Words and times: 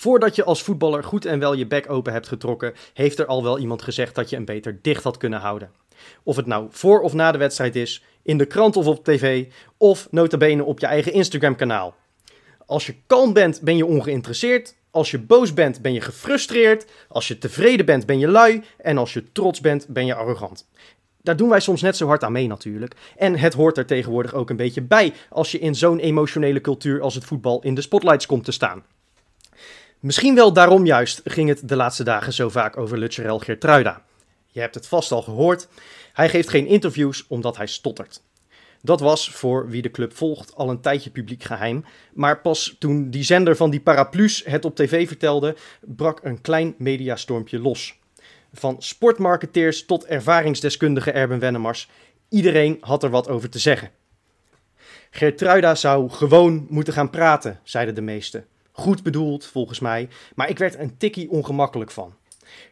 Voordat 0.00 0.36
je 0.36 0.44
als 0.44 0.62
voetballer 0.62 1.04
goed 1.04 1.24
en 1.24 1.38
wel 1.38 1.54
je 1.54 1.66
bek 1.66 1.90
open 1.90 2.12
hebt 2.12 2.28
getrokken, 2.28 2.72
heeft 2.94 3.18
er 3.18 3.26
al 3.26 3.42
wel 3.42 3.58
iemand 3.58 3.82
gezegd 3.82 4.14
dat 4.14 4.30
je 4.30 4.36
hem 4.36 4.44
beter 4.44 4.78
dicht 4.82 5.04
had 5.04 5.16
kunnen 5.16 5.40
houden. 5.40 5.70
Of 6.22 6.36
het 6.36 6.46
nou 6.46 6.66
voor 6.70 7.00
of 7.00 7.12
na 7.12 7.32
de 7.32 7.38
wedstrijd 7.38 7.76
is, 7.76 8.04
in 8.22 8.38
de 8.38 8.46
krant 8.46 8.76
of 8.76 8.86
op 8.86 9.04
tv, 9.04 9.46
of 9.76 10.08
notabene 10.10 10.64
op 10.64 10.80
je 10.80 10.86
eigen 10.86 11.12
Instagram-kanaal. 11.12 11.94
Als 12.66 12.86
je 12.86 12.94
kalm 13.06 13.32
bent, 13.32 13.60
ben 13.60 13.76
je 13.76 13.86
ongeïnteresseerd. 13.86 14.74
Als 14.90 15.10
je 15.10 15.18
boos 15.18 15.54
bent, 15.54 15.82
ben 15.82 15.92
je 15.92 16.00
gefrustreerd. 16.00 16.86
Als 17.08 17.28
je 17.28 17.38
tevreden 17.38 17.86
bent, 17.86 18.06
ben 18.06 18.18
je 18.18 18.28
lui. 18.28 18.62
En 18.78 18.98
als 18.98 19.12
je 19.12 19.32
trots 19.32 19.60
bent, 19.60 19.86
ben 19.88 20.06
je 20.06 20.14
arrogant. 20.14 20.68
Daar 21.22 21.36
doen 21.36 21.48
wij 21.48 21.60
soms 21.60 21.82
net 21.82 21.96
zo 21.96 22.06
hard 22.06 22.24
aan 22.24 22.32
mee 22.32 22.46
natuurlijk. 22.46 22.94
En 23.16 23.38
het 23.38 23.54
hoort 23.54 23.78
er 23.78 23.86
tegenwoordig 23.86 24.34
ook 24.34 24.50
een 24.50 24.56
beetje 24.56 24.82
bij 24.82 25.12
als 25.30 25.50
je 25.50 25.58
in 25.58 25.74
zo'n 25.74 25.98
emotionele 25.98 26.60
cultuur 26.60 27.00
als 27.00 27.14
het 27.14 27.24
voetbal 27.24 27.62
in 27.62 27.74
de 27.74 27.80
spotlights 27.80 28.26
komt 28.26 28.44
te 28.44 28.52
staan. 28.52 28.82
Misschien 30.02 30.34
wel 30.34 30.52
daarom 30.52 30.86
juist 30.86 31.20
ging 31.24 31.48
het 31.48 31.68
de 31.68 31.76
laatste 31.76 32.04
dagen 32.04 32.32
zo 32.32 32.48
vaak 32.48 32.76
over 32.76 32.98
Lutcherel 32.98 33.38
Geertruida. 33.38 34.02
Je 34.46 34.60
hebt 34.60 34.74
het 34.74 34.86
vast 34.86 35.12
al 35.12 35.22
gehoord. 35.22 35.68
Hij 36.12 36.28
geeft 36.28 36.48
geen 36.48 36.66
interviews 36.66 37.26
omdat 37.26 37.56
hij 37.56 37.66
stottert. 37.66 38.22
Dat 38.80 39.00
was 39.00 39.30
voor 39.30 39.68
wie 39.68 39.82
de 39.82 39.90
club 39.90 40.16
volgt 40.16 40.54
al 40.54 40.70
een 40.70 40.80
tijdje 40.80 41.10
publiek 41.10 41.42
geheim. 41.42 41.84
Maar 42.14 42.40
pas 42.40 42.76
toen 42.78 43.10
die 43.10 43.22
zender 43.22 43.56
van 43.56 43.70
die 43.70 43.80
paraplu's 43.80 44.44
het 44.44 44.64
op 44.64 44.76
tv 44.76 45.06
vertelde, 45.06 45.56
brak 45.80 46.20
een 46.22 46.40
klein 46.40 46.74
mediastormpje 46.78 47.58
los. 47.58 47.98
Van 48.52 48.76
sportmarketeers 48.78 49.84
tot 49.86 50.04
ervaringsdeskundige 50.04 51.12
Erben 51.12 51.38
Wennemars, 51.38 51.88
iedereen 52.28 52.76
had 52.80 53.02
er 53.02 53.10
wat 53.10 53.28
over 53.28 53.50
te 53.50 53.58
zeggen. 53.58 53.90
Gertruida 55.10 55.74
zou 55.74 56.10
gewoon 56.10 56.66
moeten 56.68 56.92
gaan 56.92 57.10
praten, 57.10 57.60
zeiden 57.62 57.94
de 57.94 58.00
meesten. 58.00 58.46
Goed 58.72 59.02
bedoeld, 59.02 59.46
volgens 59.46 59.80
mij, 59.80 60.08
maar 60.34 60.48
ik 60.48 60.58
werd 60.58 60.78
een 60.78 60.96
tikkie 60.96 61.30
ongemakkelijk 61.30 61.90
van. 61.90 62.14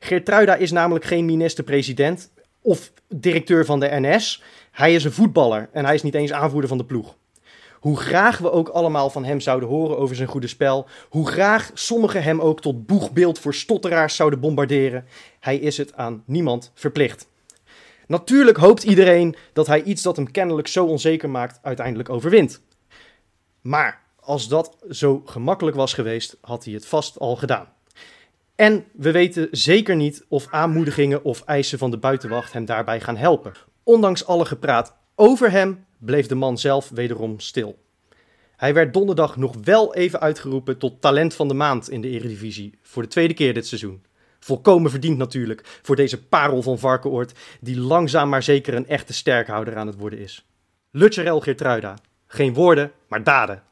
Gertruida 0.00 0.54
is 0.54 0.70
namelijk 0.70 1.04
geen 1.04 1.24
minister-president 1.24 2.30
of 2.62 2.92
directeur 3.08 3.64
van 3.64 3.80
de 3.80 3.88
NS. 3.90 4.42
Hij 4.70 4.94
is 4.94 5.04
een 5.04 5.12
voetballer 5.12 5.68
en 5.72 5.84
hij 5.84 5.94
is 5.94 6.02
niet 6.02 6.14
eens 6.14 6.32
aanvoerder 6.32 6.68
van 6.68 6.78
de 6.78 6.84
ploeg. 6.84 7.16
Hoe 7.80 7.96
graag 7.96 8.38
we 8.38 8.50
ook 8.50 8.68
allemaal 8.68 9.10
van 9.10 9.24
hem 9.24 9.40
zouden 9.40 9.68
horen 9.68 9.98
over 9.98 10.16
zijn 10.16 10.28
goede 10.28 10.46
spel, 10.46 10.86
hoe 11.08 11.28
graag 11.28 11.70
sommigen 11.74 12.22
hem 12.22 12.40
ook 12.40 12.60
tot 12.60 12.86
boegbeeld 12.86 13.38
voor 13.38 13.54
stotteraars 13.54 14.16
zouden 14.16 14.40
bombarderen, 14.40 15.04
hij 15.40 15.56
is 15.56 15.76
het 15.76 15.96
aan 15.96 16.22
niemand 16.26 16.70
verplicht. 16.74 17.28
Natuurlijk 18.06 18.56
hoopt 18.56 18.82
iedereen 18.82 19.36
dat 19.52 19.66
hij 19.66 19.82
iets 19.82 20.02
dat 20.02 20.16
hem 20.16 20.30
kennelijk 20.30 20.68
zo 20.68 20.84
onzeker 20.84 21.30
maakt 21.30 21.58
uiteindelijk 21.62 22.08
overwint. 22.08 22.60
Maar 23.60 24.02
als 24.30 24.48
dat 24.48 24.76
zo 24.90 25.22
gemakkelijk 25.24 25.76
was 25.76 25.92
geweest, 25.92 26.36
had 26.40 26.64
hij 26.64 26.74
het 26.74 26.86
vast 26.86 27.18
al 27.18 27.36
gedaan. 27.36 27.68
En 28.54 28.84
we 28.92 29.10
weten 29.10 29.48
zeker 29.50 29.96
niet 29.96 30.24
of 30.28 30.46
aanmoedigingen 30.50 31.24
of 31.24 31.42
eisen 31.44 31.78
van 31.78 31.90
de 31.90 31.98
buitenwacht 31.98 32.52
hem 32.52 32.64
daarbij 32.64 33.00
gaan 33.00 33.16
helpen. 33.16 33.52
Ondanks 33.82 34.26
alle 34.26 34.44
gepraat 34.44 34.96
over 35.14 35.50
hem 35.50 35.84
bleef 35.98 36.26
de 36.26 36.34
man 36.34 36.58
zelf 36.58 36.88
wederom 36.88 37.40
stil. 37.40 37.78
Hij 38.56 38.74
werd 38.74 38.94
donderdag 38.94 39.36
nog 39.36 39.54
wel 39.64 39.94
even 39.94 40.20
uitgeroepen 40.20 40.78
tot 40.78 41.00
talent 41.00 41.34
van 41.34 41.48
de 41.48 41.54
maand 41.54 41.90
in 41.90 42.00
de 42.00 42.08
Eredivisie, 42.08 42.78
voor 42.82 43.02
de 43.02 43.08
tweede 43.08 43.34
keer 43.34 43.54
dit 43.54 43.66
seizoen. 43.66 44.04
Volkomen 44.40 44.90
verdiend 44.90 45.18
natuurlijk 45.18 45.78
voor 45.82 45.96
deze 45.96 46.24
parel 46.24 46.62
van 46.62 46.78
Varkenoord, 46.78 47.32
die 47.60 47.80
langzaam 47.80 48.28
maar 48.28 48.42
zeker 48.42 48.74
een 48.74 48.88
echte 48.88 49.12
sterkhouder 49.12 49.76
aan 49.76 49.86
het 49.86 49.98
worden 49.98 50.18
is. 50.18 50.46
Lutcherel 50.90 51.40
Geertruida. 51.40 51.98
Geen 52.26 52.54
woorden, 52.54 52.92
maar 53.08 53.24
daden. 53.24 53.68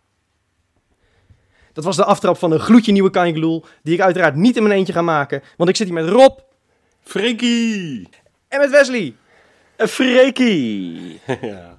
Dat 1.79 1.87
was 1.87 1.97
de 1.97 2.05
aftrap 2.05 2.39
van 2.39 2.53
een 2.53 2.61
gloedje 2.61 2.93
nieuwe 2.93 3.11
Kangeloel, 3.11 3.65
die 3.83 3.95
ik 3.95 4.01
uiteraard 4.01 4.35
niet 4.35 4.57
in 4.57 4.63
mijn 4.63 4.75
eentje 4.75 4.93
ga 4.93 5.03
maken, 5.03 5.43
want 5.57 5.71
ik 5.71 5.77
zit 5.77 5.87
hier 5.87 5.97
met 5.97 6.09
Rob 6.09 6.39
Freekie! 7.03 8.09
en 8.49 8.59
met 8.59 8.71
Wesley. 8.71 9.15
Een 9.77 9.89
freakie. 9.89 11.21
ja. 11.41 11.78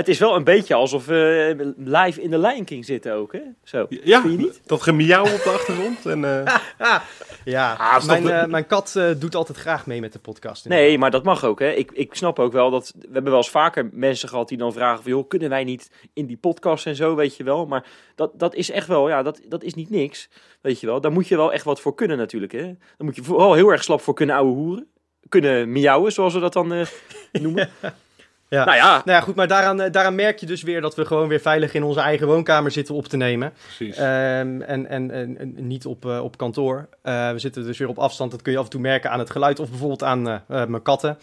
Het 0.00 0.08
is 0.08 0.18
wel 0.18 0.36
een 0.36 0.44
beetje 0.44 0.74
alsof 0.74 1.06
we 1.06 1.74
live 1.76 2.22
in 2.22 2.30
de 2.30 2.38
Lion 2.38 2.64
King 2.64 2.84
zitten 2.84 3.12
ook, 3.12 3.32
hè? 3.32 3.40
Zo. 3.64 3.86
ja, 3.88 4.20
Vind 4.20 4.32
je 4.32 4.46
niet? 4.46 4.60
dat 4.66 4.82
gemiauw 4.82 5.22
op 5.22 5.42
de 5.44 5.50
achtergrond. 5.50 6.06
En, 6.06 6.44
eh, 6.44 6.56
Ja, 7.44 7.74
Ah, 7.78 8.06
mijn, 8.06 8.28
eh, 8.28 8.46
mijn 8.46 8.66
kat 8.66 8.96
eh, 8.96 9.10
doet 9.18 9.34
altijd 9.34 9.58
graag 9.58 9.86
mee 9.86 10.00
met 10.00 10.12
de 10.12 10.18
podcast. 10.18 10.68
Nee, 10.68 10.98
maar 10.98 11.10
dat 11.10 11.24
mag 11.24 11.44
ook, 11.44 11.58
hè? 11.58 11.70
Ik, 11.70 11.90
ik 11.92 12.14
snap 12.14 12.38
ook 12.38 12.52
wel 12.52 12.70
dat... 12.70 12.92
We 12.98 13.08
hebben 13.12 13.30
wel 13.30 13.36
eens 13.36 13.50
vaker 13.50 13.88
mensen 13.92 14.28
gehad 14.28 14.48
die 14.48 14.58
dan 14.58 14.72
vragen 14.72 15.02
van... 15.02 15.12
joh, 15.12 15.28
kunnen 15.28 15.48
wij 15.48 15.64
niet 15.64 15.90
in 16.12 16.26
die 16.26 16.36
podcast 16.36 16.86
en 16.86 16.96
zo, 16.96 17.14
weet 17.14 17.36
je 17.36 17.44
wel? 17.44 17.66
Maar 17.66 17.86
dat, 18.14 18.38
dat 18.38 18.54
is 18.54 18.70
echt 18.70 18.86
wel... 18.86 19.08
Ja, 19.08 19.22
dat, 19.22 19.40
dat 19.48 19.62
is 19.62 19.74
niet 19.74 19.90
niks, 19.90 20.28
weet 20.60 20.80
je 20.80 20.86
wel? 20.86 21.00
Daar 21.00 21.12
moet 21.12 21.28
je 21.28 21.36
wel 21.36 21.52
echt 21.52 21.64
wat 21.64 21.80
voor 21.80 21.94
kunnen 21.94 22.16
natuurlijk, 22.16 22.52
hè? 22.52 22.62
Daar 22.64 22.76
moet 22.98 23.16
je 23.16 23.22
vooral 23.22 23.54
heel 23.54 23.70
erg 23.70 23.84
slap 23.84 24.00
voor 24.00 24.14
kunnen 24.14 24.36
ouwe 24.36 24.52
hoeren. 24.52 24.86
Kunnen 25.28 25.72
miauwen, 25.72 26.12
zoals 26.12 26.34
we 26.34 26.40
dat 26.40 26.52
dan 26.52 26.72
eh, 26.72 26.86
noemen. 27.32 27.70
Ja. 27.82 27.94
Nou 28.50 28.76
ja, 28.76 29.02
Nou 29.04 29.18
ja, 29.18 29.20
goed, 29.20 29.34
maar 29.34 29.48
daaraan, 29.48 29.80
eh, 29.80 29.92
daaraan 29.92 30.14
merk 30.14 30.38
je 30.38 30.46
dus 30.46 30.62
weer 30.62 30.80
dat 30.80 30.94
we 30.94 31.04
gewoon 31.04 31.28
weer 31.28 31.40
veilig 31.40 31.74
in 31.74 31.82
onze 31.82 32.00
eigen 32.00 32.26
woonkamer 32.26 32.70
zitten 32.70 32.94
op 32.94 33.06
te 33.06 33.16
nemen. 33.16 33.52
precies. 33.62 33.96
Ehm, 33.96 34.60
en, 34.60 34.88
en, 34.88 35.54
niet 35.54 35.86
op, 35.86 36.06
eh, 36.06 36.22
op 36.22 36.36
kantoor. 36.36 36.88
Eh, 37.02 37.30
we 37.30 37.38
zitten 37.38 37.64
dus 37.64 37.78
weer 37.78 37.88
op 37.88 37.98
afstand. 37.98 38.30
Dat 38.30 38.42
kun 38.42 38.52
je 38.52 38.58
af 38.58 38.64
en 38.64 38.70
toe 38.70 38.80
merken 38.80 39.10
aan 39.10 39.18
het 39.18 39.30
geluid 39.30 39.58
of 39.58 39.68
bijvoorbeeld 39.68 40.02
aan 40.02 40.22
mijn 40.46 40.82
katten. 40.82 41.18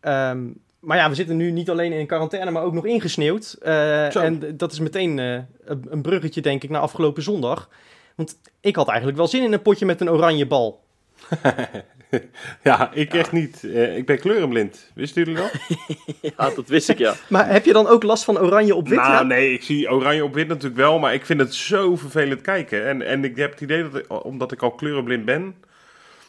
Ehm, 0.00 0.44
maar 0.80 0.96
ja, 0.96 1.08
we 1.08 1.14
zitten 1.14 1.36
nu 1.36 1.50
niet 1.50 1.70
alleen 1.70 1.92
in 1.92 2.06
quarantaine, 2.06 2.50
maar 2.50 2.62
ook 2.62 2.72
nog 2.72 2.86
ingesneeuwd. 2.86 3.56
En 3.60 4.56
dat 4.56 4.72
is 4.72 4.78
meteen 4.78 5.18
een 5.18 5.46
een 5.88 6.02
bruggetje, 6.02 6.40
denk 6.40 6.62
ik, 6.62 6.70
naar 6.70 6.80
afgelopen 6.80 7.22
zondag. 7.22 7.68
Want 8.14 8.36
ik 8.60 8.76
had 8.76 8.88
eigenlijk 8.88 9.18
wel 9.18 9.26
zin 9.26 9.42
in 9.42 9.52
een 9.52 9.62
potje 9.62 9.86
met 9.86 10.00
een 10.00 10.10
oranje 10.10 10.46
bal. 10.46 10.84
ja, 12.62 12.92
ik 12.92 13.14
echt 13.14 13.32
niet. 13.32 13.64
Eh, 13.64 13.96
ik 13.96 14.06
ben 14.06 14.18
kleurenblind. 14.18 14.90
Wisten 14.94 15.24
jullie 15.24 15.40
dat? 15.40 15.52
ja, 16.36 16.50
dat 16.54 16.68
wist 16.68 16.88
ik, 16.88 16.98
ja. 16.98 17.14
Maar 17.28 17.48
heb 17.50 17.64
je 17.64 17.72
dan 17.72 17.86
ook 17.86 18.02
last 18.02 18.24
van 18.24 18.38
oranje 18.38 18.74
op 18.74 18.88
wit? 18.88 18.98
Nou, 18.98 19.12
Ja? 19.12 19.22
nee, 19.22 19.52
ik 19.52 19.62
zie 19.62 19.90
oranje 19.90 20.24
op 20.24 20.34
wit 20.34 20.48
natuurlijk 20.48 20.76
wel, 20.76 20.98
maar 20.98 21.14
ik 21.14 21.26
vind 21.26 21.40
het 21.40 21.54
zo 21.54 21.96
vervelend 21.96 22.40
kijken. 22.40 22.86
En, 22.86 23.02
en 23.02 23.24
ik 23.24 23.36
heb 23.36 23.50
het 23.50 23.60
idee 23.60 23.82
dat 23.82 23.96
ik, 23.96 24.24
omdat 24.24 24.52
ik 24.52 24.62
al 24.62 24.70
kleurenblind 24.70 25.24
ben, 25.24 25.54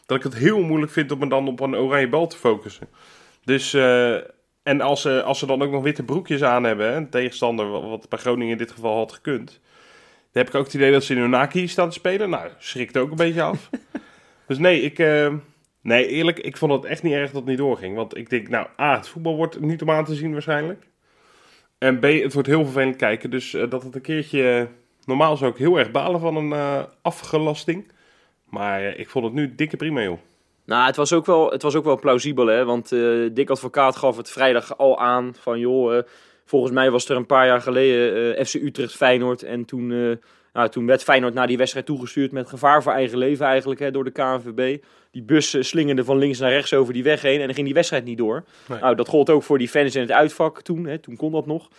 dat 0.05 0.17
ik 0.17 0.23
het 0.23 0.35
heel 0.35 0.61
moeilijk 0.61 0.91
vind 0.91 1.11
om 1.11 1.19
me 1.19 1.27
dan 1.27 1.47
op 1.47 1.59
een 1.59 1.75
oranje 1.75 2.09
bal 2.09 2.27
te 2.27 2.37
focussen. 2.37 2.87
Dus, 3.43 3.73
eh, 3.73 4.13
en 4.63 4.81
als 4.81 5.01
ze, 5.01 5.23
als 5.23 5.39
ze 5.39 5.45
dan 5.45 5.61
ook 5.61 5.71
nog 5.71 5.83
witte 5.83 6.03
broekjes 6.03 6.43
aan 6.43 6.63
hebben, 6.63 6.87
hè, 6.87 6.95
een 6.95 7.09
tegenstander, 7.09 7.69
wat, 7.69 8.09
bij 8.09 8.19
Groningen 8.19 8.51
in 8.51 8.57
dit 8.57 8.71
geval 8.71 8.95
had 8.97 9.11
gekund, 9.11 9.59
dan 10.31 10.45
heb 10.45 10.47
ik 10.47 10.55
ook 10.55 10.65
het 10.65 10.73
idee 10.73 10.91
dat 10.91 11.03
ze 11.03 11.13
in 11.13 11.19
hun 11.19 11.29
naki 11.29 11.67
staan 11.67 11.89
te 11.89 11.93
spelen. 11.95 12.29
Nou, 12.29 12.47
schrikt 12.59 12.97
ook 12.97 13.09
een 13.09 13.15
beetje 13.15 13.41
af. 13.41 13.69
dus 14.47 14.57
nee, 14.57 14.81
ik... 14.81 14.99
eh, 14.99 15.33
Nee, 15.87 16.07
eerlijk, 16.07 16.39
ik 16.39 16.57
vond 16.57 16.71
het 16.71 16.85
echt 16.85 17.03
niet 17.03 17.13
erg 17.13 17.31
dat 17.31 17.39
het 17.39 17.45
niet 17.49 17.57
doorging. 17.57 17.95
Want 17.95 18.17
ik 18.17 18.29
denk, 18.29 18.49
nou, 18.49 18.67
A, 18.79 18.95
het 18.95 19.07
voetbal 19.07 19.35
wordt 19.35 19.59
niet 19.59 19.81
om 19.81 19.91
aan 19.91 20.05
te 20.05 20.15
zien 20.15 20.31
waarschijnlijk. 20.31 20.87
En 21.77 21.99
B, 21.99 22.03
het 22.03 22.33
wordt 22.33 22.47
heel 22.47 22.63
vervelend 22.63 22.95
kijken. 22.95 23.29
Dus 23.29 23.53
eh, 23.53 23.69
dat 23.69 23.83
het 23.83 23.95
een 23.95 24.01
keertje... 24.01 24.67
normaal 25.05 25.37
zou 25.37 25.51
ik 25.51 25.57
heel 25.57 25.77
erg 25.77 25.91
balen 25.91 26.19
van 26.19 26.35
een 26.35 26.51
eh, 26.51 26.83
afgelasting. 27.01 27.91
Maar 28.49 28.83
eh, 28.83 28.99
ik 28.99 29.09
vond 29.09 29.25
het 29.25 29.33
nu 29.33 29.55
dikke 29.55 29.77
prima, 29.77 30.01
joh. 30.01 30.17
Nou, 30.65 30.85
het 30.85 30.95
was 30.95 31.13
ook 31.13 31.25
wel, 31.25 31.49
het 31.51 31.61
was 31.61 31.75
ook 31.75 31.85
wel 31.85 31.99
plausibel, 31.99 32.45
hè? 32.45 32.65
Want 32.65 32.89
Dick 33.33 33.49
Advocaat 33.49 33.95
gaf 33.95 34.17
het 34.17 34.29
vrijdag 34.29 34.77
al 34.77 34.99
aan 34.99 35.35
van, 35.39 35.59
joh, 35.59 36.03
volgens 36.45 36.71
mij 36.71 36.91
was 36.91 37.09
er 37.09 37.15
een 37.15 37.25
paar 37.25 37.45
jaar 37.45 37.61
geleden 37.61 38.45
FC 38.45 38.53
Utrecht 38.53 38.95
Feyenoord. 38.95 39.43
En 39.43 39.65
toen, 39.65 39.87
nou, 40.53 40.69
toen 40.69 40.85
werd 40.85 41.03
Feyenoord 41.03 41.33
naar 41.33 41.47
die 41.47 41.57
wedstrijd 41.57 41.85
toegestuurd 41.85 42.31
met 42.31 42.49
gevaar 42.49 42.83
voor 42.83 42.91
eigen 42.91 43.17
leven 43.17 43.45
eigenlijk, 43.45 43.79
hè, 43.79 43.91
door 43.91 44.03
de 44.03 44.11
KNVB. 44.11 44.83
Die 45.17 45.25
bus 45.25 45.53
eh, 45.53 45.61
slingerde 45.61 46.03
van 46.03 46.17
links 46.17 46.39
naar 46.39 46.51
rechts 46.51 46.73
over 46.73 46.93
die 46.93 47.03
weg 47.03 47.21
heen 47.21 47.39
en 47.39 47.45
dan 47.45 47.53
ging 47.53 47.65
die 47.65 47.75
wedstrijd 47.75 48.03
niet 48.03 48.17
door. 48.17 48.43
Nee. 48.67 48.79
Nou, 48.79 48.95
dat 48.95 49.07
gold 49.07 49.29
ook 49.29 49.43
voor 49.43 49.57
die 49.57 49.69
fans 49.69 49.95
in 49.95 50.01
het 50.01 50.11
uitvak 50.11 50.61
toen, 50.61 50.85
hè, 50.85 50.97
toen 50.97 51.15
kon 51.15 51.31
dat 51.31 51.45
nog. 51.45 51.69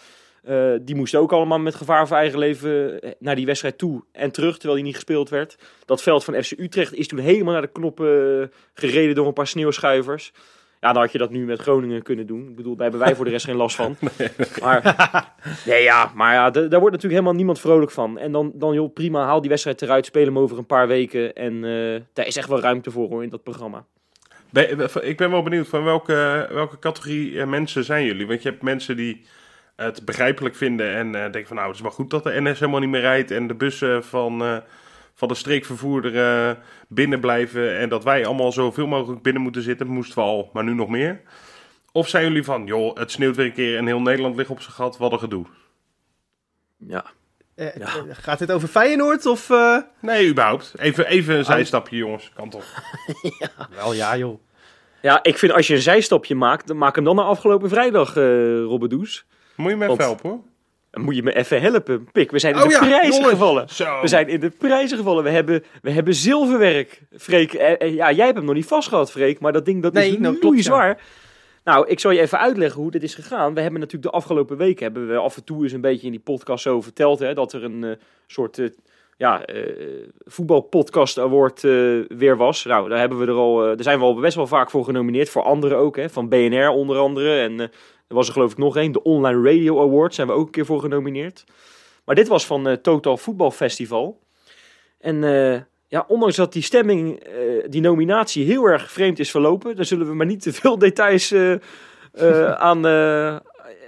Eh, 0.43 0.73
die 0.81 0.95
moesten 0.95 1.21
ook 1.21 1.33
allemaal 1.33 1.59
met 1.59 1.75
gevaar 1.75 2.09
voor 2.09 2.17
eigen 2.17 2.39
leven 2.39 3.01
eh, 3.01 3.11
naar 3.19 3.37
die 3.37 3.47
wedstrijd 3.47 3.79
toe 3.79 4.05
en 4.13 4.31
terug, 4.31 4.55
terwijl 4.55 4.75
die 4.75 4.85
niet 4.85 4.95
gespeeld 4.95 5.29
werd. 5.29 5.57
Dat 5.85 6.03
veld 6.03 6.25
van 6.25 6.43
FC 6.43 6.51
Utrecht 6.51 6.95
is 6.95 7.09
toen 7.09 7.19
helemaal 7.19 7.53
naar 7.53 7.63
de 7.63 7.73
knoppen 7.73 8.53
gereden 8.75 9.15
door 9.15 9.27
een 9.27 9.33
paar 9.33 9.47
sneeuwschuivers. 9.47 10.33
Ja, 10.81 10.93
dan 10.93 11.03
had 11.03 11.13
je 11.13 11.19
dat 11.19 11.31
nu 11.31 11.45
met 11.45 11.61
Groningen 11.61 12.03
kunnen 12.03 12.27
doen. 12.27 12.49
Ik 12.49 12.57
bedoel, 12.57 12.75
daar 12.75 12.83
hebben 12.83 13.07
wij 13.07 13.17
voor 13.17 13.25
de 13.25 13.31
rest 13.31 13.45
geen 13.45 13.57
last 13.57 13.77
van. 13.77 13.97
Maar, 14.63 14.97
nee, 15.67 15.83
ja, 15.83 16.13
maar 16.15 16.35
ja, 16.35 16.51
daar 16.51 16.63
wordt 16.63 16.95
natuurlijk 16.95 17.03
helemaal 17.03 17.33
niemand 17.33 17.61
vrolijk 17.61 17.91
van. 17.91 18.19
En 18.19 18.33
dan, 18.33 18.53
dan 18.55 18.75
joh, 18.75 18.93
prima, 18.93 19.25
haal 19.25 19.41
die 19.41 19.51
wedstrijd 19.51 19.83
eruit, 19.83 20.07
speel 20.07 20.25
hem 20.25 20.39
over 20.39 20.59
een 20.59 20.67
paar 20.67 20.89
weken. 20.89 21.35
En 21.35 21.55
eh, 21.55 22.01
daar 22.13 22.27
is 22.27 22.37
echt 22.37 22.49
wel 22.49 22.61
ruimte 22.61 22.91
voor 22.91 23.09
hoor, 23.09 23.23
in 23.23 23.29
dat 23.29 23.43
programma. 23.43 23.85
Ik 25.01 25.17
ben 25.17 25.31
wel 25.31 25.43
benieuwd 25.43 25.69
van 25.69 25.85
welke, 25.85 26.49
welke 26.53 26.79
categorie 26.79 27.41
eh, 27.41 27.47
mensen 27.47 27.85
zijn 27.85 28.05
jullie? 28.05 28.27
Want 28.27 28.43
je 28.43 28.49
hebt 28.49 28.63
mensen 28.63 28.97
die 28.97 29.27
het 29.77 30.05
begrijpelijk 30.05 30.55
vinden 30.55 30.95
en 30.95 31.07
eh, 31.15 31.21
denken 31.21 31.47
van 31.47 31.57
nou, 31.57 31.69
het 31.69 31.77
is 31.77 31.83
maar 31.83 31.93
goed 31.93 32.11
dat 32.11 32.25
de 32.25 32.41
NS 32.41 32.59
helemaal 32.59 32.81
niet 32.81 32.91
meer 32.91 33.01
rijdt 33.01 33.31
en 33.31 33.47
de 33.47 33.55
bussen 33.55 34.05
van, 34.05 34.63
van 35.19 35.29
de 35.29 35.35
streekvervoerder 35.35 36.17
eh, 36.49 36.55
binnen 36.89 37.21
blijven 37.21 37.79
en 37.79 37.89
dat 37.89 38.05
wij 38.05 38.27
allemaal 38.27 38.53
zoveel 38.53 38.87
mogelijk 38.87 39.23
binnen 39.23 39.43
moeten 39.43 39.63
zitten, 39.63 39.87
moesten 39.87 40.15
we 40.19 40.21
al, 40.25 40.51
maar 40.53 40.65
nu 40.65 40.75
nog 40.75 40.89
meer. 40.89 41.21
Of 41.93 42.09
zijn 42.09 42.25
jullie 42.25 42.45
van, 42.45 42.67
joh, 42.67 42.97
het 42.97 43.11
sneeuwt 43.11 43.37
weer 43.37 43.47
een 43.47 43.53
keer 43.53 43.77
en 43.77 43.87
heel 43.87 44.01
Nederland 44.01 44.37
ligt 44.37 44.51
op 44.51 44.61
zijn 44.61 44.73
gat, 44.75 44.97
wat 44.99 45.13
een 45.13 45.19
gedoe. 45.19 45.47
Ja, 46.77 47.05
Eh, 47.55 47.77
Ja. 47.77 47.87
eh, 47.87 48.03
Gaat 48.11 48.39
dit 48.39 48.53
over 48.53 48.69
Feyenoord 48.69 49.27
of... 49.27 49.51
eh? 49.51 49.77
Nee, 50.01 50.29
überhaupt. 50.29 50.73
Even, 50.79 51.07
even 51.07 51.37
een 51.37 51.45
zijstapje, 51.45 51.97
jongens. 51.97 52.31
Kan 52.35 52.51
toch? 52.51 52.65
Wel 53.77 53.93
ja, 53.95 54.17
joh. 54.17 54.41
Ja, 55.03 55.23
ik 55.23 55.39
vind 55.39 55.53
als 55.53 55.67
je 55.67 55.75
een 55.75 55.81
zijstapje 55.83 56.35
maakt, 56.35 56.67
dan 56.67 56.79
maak 56.79 56.95
hem 56.95 57.05
dan 57.05 57.17
naar 57.17 57.25
afgelopen 57.25 57.69
vrijdag, 57.69 58.17
eh 58.17 58.23
Robbedoes. 58.63 59.27
Moet 59.55 59.71
je 59.71 59.77
me 59.77 59.87
Want- 59.87 60.01
helpen, 60.01 60.31
hoor. 60.31 60.41
Moet 61.05 61.17
je 61.17 61.23
me 61.23 61.35
even 61.35 61.61
helpen. 61.61 62.09
Pik, 62.13 62.31
we 62.31 62.39
zijn 62.39 62.55
in 62.55 62.61
Oh 62.61 62.67
de 62.67 62.73
ja, 62.73 62.79
prijzen 62.79 63.25
gevallen. 63.25 63.69
Zo. 63.69 64.01
We 64.01 64.09
zijn 64.09 64.29
in 64.29 64.41
de 64.41 64.51
prijzen 64.51 64.99
gevallen. 64.99 65.25
We 65.25 65.31
hebben, 65.31 65.65
we 65.83 65.91
hebben 65.91 66.15
zilverwerk. 66.15 67.03
Freek, 67.17 67.53
eh, 67.53 67.81
eh, 67.81 67.95
ja, 67.95 68.13
jij 68.13 68.25
hebt 68.25 68.37
hem 68.37 68.47
nog 68.47 68.55
niet 68.55 68.67
vastgehad, 68.67 69.11
Freek. 69.11 69.41
Maar 69.41 69.53
dat 69.53 69.65
ding 69.65 69.83
dat 69.83 69.93
Nee, 69.93 70.11
is 70.11 70.19
nou, 70.19 70.39
klopt, 70.39 70.57
ja. 70.57 70.63
zwaar. 70.63 71.01
Nou, 71.65 71.89
ik 71.89 72.01
zal 72.01 72.11
je 72.11 72.21
even 72.21 72.39
uitleggen 72.39 72.81
hoe 72.81 72.91
dit 72.91 73.03
is 73.03 73.15
gegaan. 73.15 73.55
We 73.55 73.61
hebben 73.61 73.81
natuurlijk 73.81 74.11
de 74.11 74.17
afgelopen 74.17 74.57
weken... 74.57 74.83
hebben 74.83 75.09
we 75.09 75.17
af 75.17 75.37
en 75.37 75.45
toe 75.45 75.63
eens 75.63 75.73
een 75.73 75.81
beetje 75.81 76.07
in 76.07 76.13
die 76.13 76.21
podcast 76.21 76.63
zo 76.63 76.81
verteld... 76.81 77.19
Hè, 77.19 77.35
dat 77.35 77.53
er 77.53 77.65
een 77.65 77.85
eh, 77.85 77.91
soort... 78.27 78.61
ja, 79.17 79.45
voetbalpodcast 80.25 81.19
award 81.19 81.63
weer 82.09 82.37
was. 82.37 82.65
Nou, 82.65 82.89
daar, 82.89 82.99
hebben 82.99 83.19
we 83.19 83.27
er, 83.27 83.33
al, 83.33 83.57
daar 83.57 83.83
zijn 83.83 83.99
we 83.99 84.05
al 84.05 84.15
best 84.15 84.37
wel 84.37 84.47
vaak 84.47 84.71
voor 84.71 84.85
genomineerd. 84.85 85.31
Voor 85.31 85.43
anderen 85.43 85.79
ook, 85.79 85.97
hè, 85.97 86.11
van 86.11 86.29
BNR 86.29 86.69
onder 86.69 86.99
andere. 86.99 87.41
En 87.41 87.71
er 88.09 88.15
was 88.15 88.27
er 88.27 88.33
geloof 88.33 88.53
ik 88.53 88.59
nog 88.59 88.77
één. 88.77 88.93
De 88.93 89.03
Online 89.03 89.53
Radio 89.53 89.83
Award 89.83 90.15
zijn 90.15 90.27
we 90.27 90.33
ook 90.33 90.47
een 90.47 90.53
keer 90.53 90.67
voor 90.67 90.81
genomineerd. 90.81 91.45
Maar 92.05 92.15
dit 92.15 92.29
was 92.29 92.47
van 92.47 92.69
eh, 92.69 92.75
Total 92.75 93.17
Voetbal 93.17 93.51
Festival. 93.51 94.21
En 94.99 95.25
eh, 95.25 95.61
ja, 95.89 96.05
ondanks 96.09 96.37
dat 96.37 96.53
die 96.53 96.63
stemming, 96.63 97.19
eh, 97.19 97.65
die 97.69 97.81
nominatie 97.81 98.45
heel 98.45 98.65
erg 98.65 98.91
vreemd 98.91 99.19
is 99.19 99.31
verlopen, 99.31 99.77
daar 99.77 99.85
zullen 99.85 100.07
we 100.07 100.15
maar 100.15 100.27
niet 100.27 100.43
te 100.43 100.53
veel 100.53 100.79
details 100.89 101.35
aan, 102.55 102.81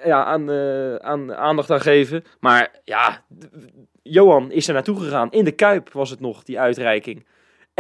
ja, 0.05 0.25
aan, 0.25 0.51
aan 1.01 1.35
aandacht 1.35 1.71
aan 1.71 1.81
geven. 1.81 2.25
Maar 2.41 2.81
ja, 2.85 3.25
Johan 4.03 4.53
is 4.53 4.69
er 4.69 4.75
naartoe 4.75 5.01
gegaan. 5.01 5.31
In 5.31 5.45
de 5.45 5.53
Kuip 5.53 5.93
was 5.93 6.11
het 6.11 6.21
nog, 6.21 6.43
die 6.43 6.61
uitreiking. 6.61 7.27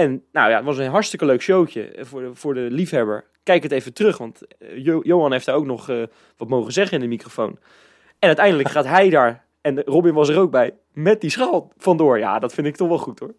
En 0.00 0.25
nou 0.32 0.50
ja, 0.50 0.56
het 0.56 0.64
was 0.64 0.79
een 0.79 0.91
hartstikke 0.91 1.25
leuk 1.25 1.43
showtje 1.43 1.88
eh, 1.88 2.05
voor 2.05 2.20
de, 2.20 2.31
voor 2.35 2.55
de 2.55 2.61
liefhebber. 2.70 3.25
Kijk 3.43 3.62
het 3.62 3.73
even 3.73 3.93
terug, 3.93 4.19
want 4.19 4.41
eh, 4.58 4.85
Jo- 4.85 5.00
Johan 5.02 5.32
heeft 5.32 5.47
daar 5.47 5.55
ook 5.55 5.67
nog 5.67 5.88
eh, 5.88 6.02
wat 6.37 6.49
mogen 6.49 6.73
zeggen 6.73 6.94
in 6.94 7.02
de 7.02 7.08
microfoon. 7.08 7.58
En 8.19 8.26
uiteindelijk 8.26 8.69
gaat 8.69 8.87
hij 8.87 9.11
daar, 9.11 9.44
en 9.61 9.82
Robin 9.82 10.14
was 10.14 10.29
er 10.29 10.38
ook 10.38 10.50
bij, 10.50 10.75
met 10.93 11.20
die 11.20 11.31
schaal 11.31 11.73
vandoor. 11.76 12.19
Ja, 12.19 12.38
dat 12.38 12.55
vind 12.55 12.67
ik 12.67 12.76
toch 12.76 12.88
wel 12.88 12.99
goed 12.99 13.19
hoor. 13.19 13.35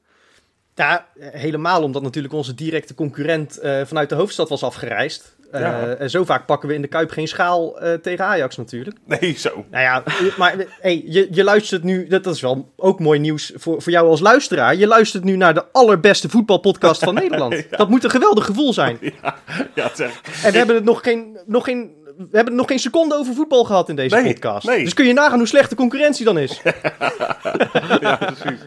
Ja, 0.75 1.07
helemaal 1.19 1.83
omdat 1.83 2.01
natuurlijk 2.01 2.33
onze 2.33 2.53
directe 2.53 2.95
concurrent 2.95 3.57
eh, 3.57 3.85
vanuit 3.85 4.09
de 4.09 4.15
hoofdstad 4.15 4.49
was 4.49 4.63
afgereisd. 4.63 5.35
Eh, 5.51 5.61
Ja. 5.61 5.87
En 5.95 6.09
zo 6.09 6.25
vaak 6.25 6.45
pakken 6.45 6.69
we 6.69 6.75
in 6.75 6.81
de 6.81 6.87
Kuip 6.87 7.11
geen 7.11 7.27
schaal 7.27 7.79
eh, 7.81 7.93
tegen 7.93 8.25
Ajax 8.25 8.57
natuurlijk. 8.57 8.97
Nee, 9.05 9.33
zo. 9.37 9.65
Nou 9.71 9.83
ja, 9.83 10.03
maar 10.37 10.55
hey, 10.81 11.03
je, 11.05 11.27
je 11.31 11.43
luistert 11.43 11.83
nu, 11.83 12.07
dat 12.07 12.25
is 12.25 12.41
wel 12.41 12.71
ook 12.75 12.99
mooi 12.99 13.19
nieuws 13.19 13.51
voor, 13.55 13.81
voor 13.81 13.91
jou 13.91 14.07
als 14.07 14.19
luisteraar. 14.19 14.75
Je 14.75 14.87
luistert 14.87 15.23
nu 15.23 15.35
naar 15.35 15.53
de 15.53 15.63
allerbeste 15.71 16.29
voetbalpodcast 16.29 17.03
van 17.03 17.13
Nederland. 17.23 17.63
Dat 17.69 17.89
moet 17.89 18.03
een 18.03 18.09
geweldig 18.09 18.45
gevoel 18.45 18.73
zijn. 18.73 18.97
Ja, 19.75 19.83
echt... 19.83 19.99
En 19.99 20.51
we 20.51 20.57
hebben 20.57 20.75
het 20.75 20.85
nog 20.85 21.03
geen, 21.03 21.37
nog 21.45 21.63
geen, 21.63 21.91
we 22.17 22.27
hebben 22.37 22.55
nog 22.55 22.67
geen 22.67 22.79
seconde 22.79 23.15
over 23.15 23.33
voetbal 23.33 23.63
gehad 23.63 23.89
in 23.89 23.95
deze 23.95 24.15
Nee, 24.15 24.33
podcast. 24.33 24.67
nee. 24.67 24.83
Dus 24.83 24.93
kun 24.93 25.05
je 25.05 25.13
nagaan 25.13 25.37
hoe 25.37 25.47
slecht 25.47 25.69
de 25.69 25.75
concurrentie 25.75 26.25
dan 26.25 26.37
is. 26.37 26.61
Ja, 28.01 28.15
precies. 28.15 28.59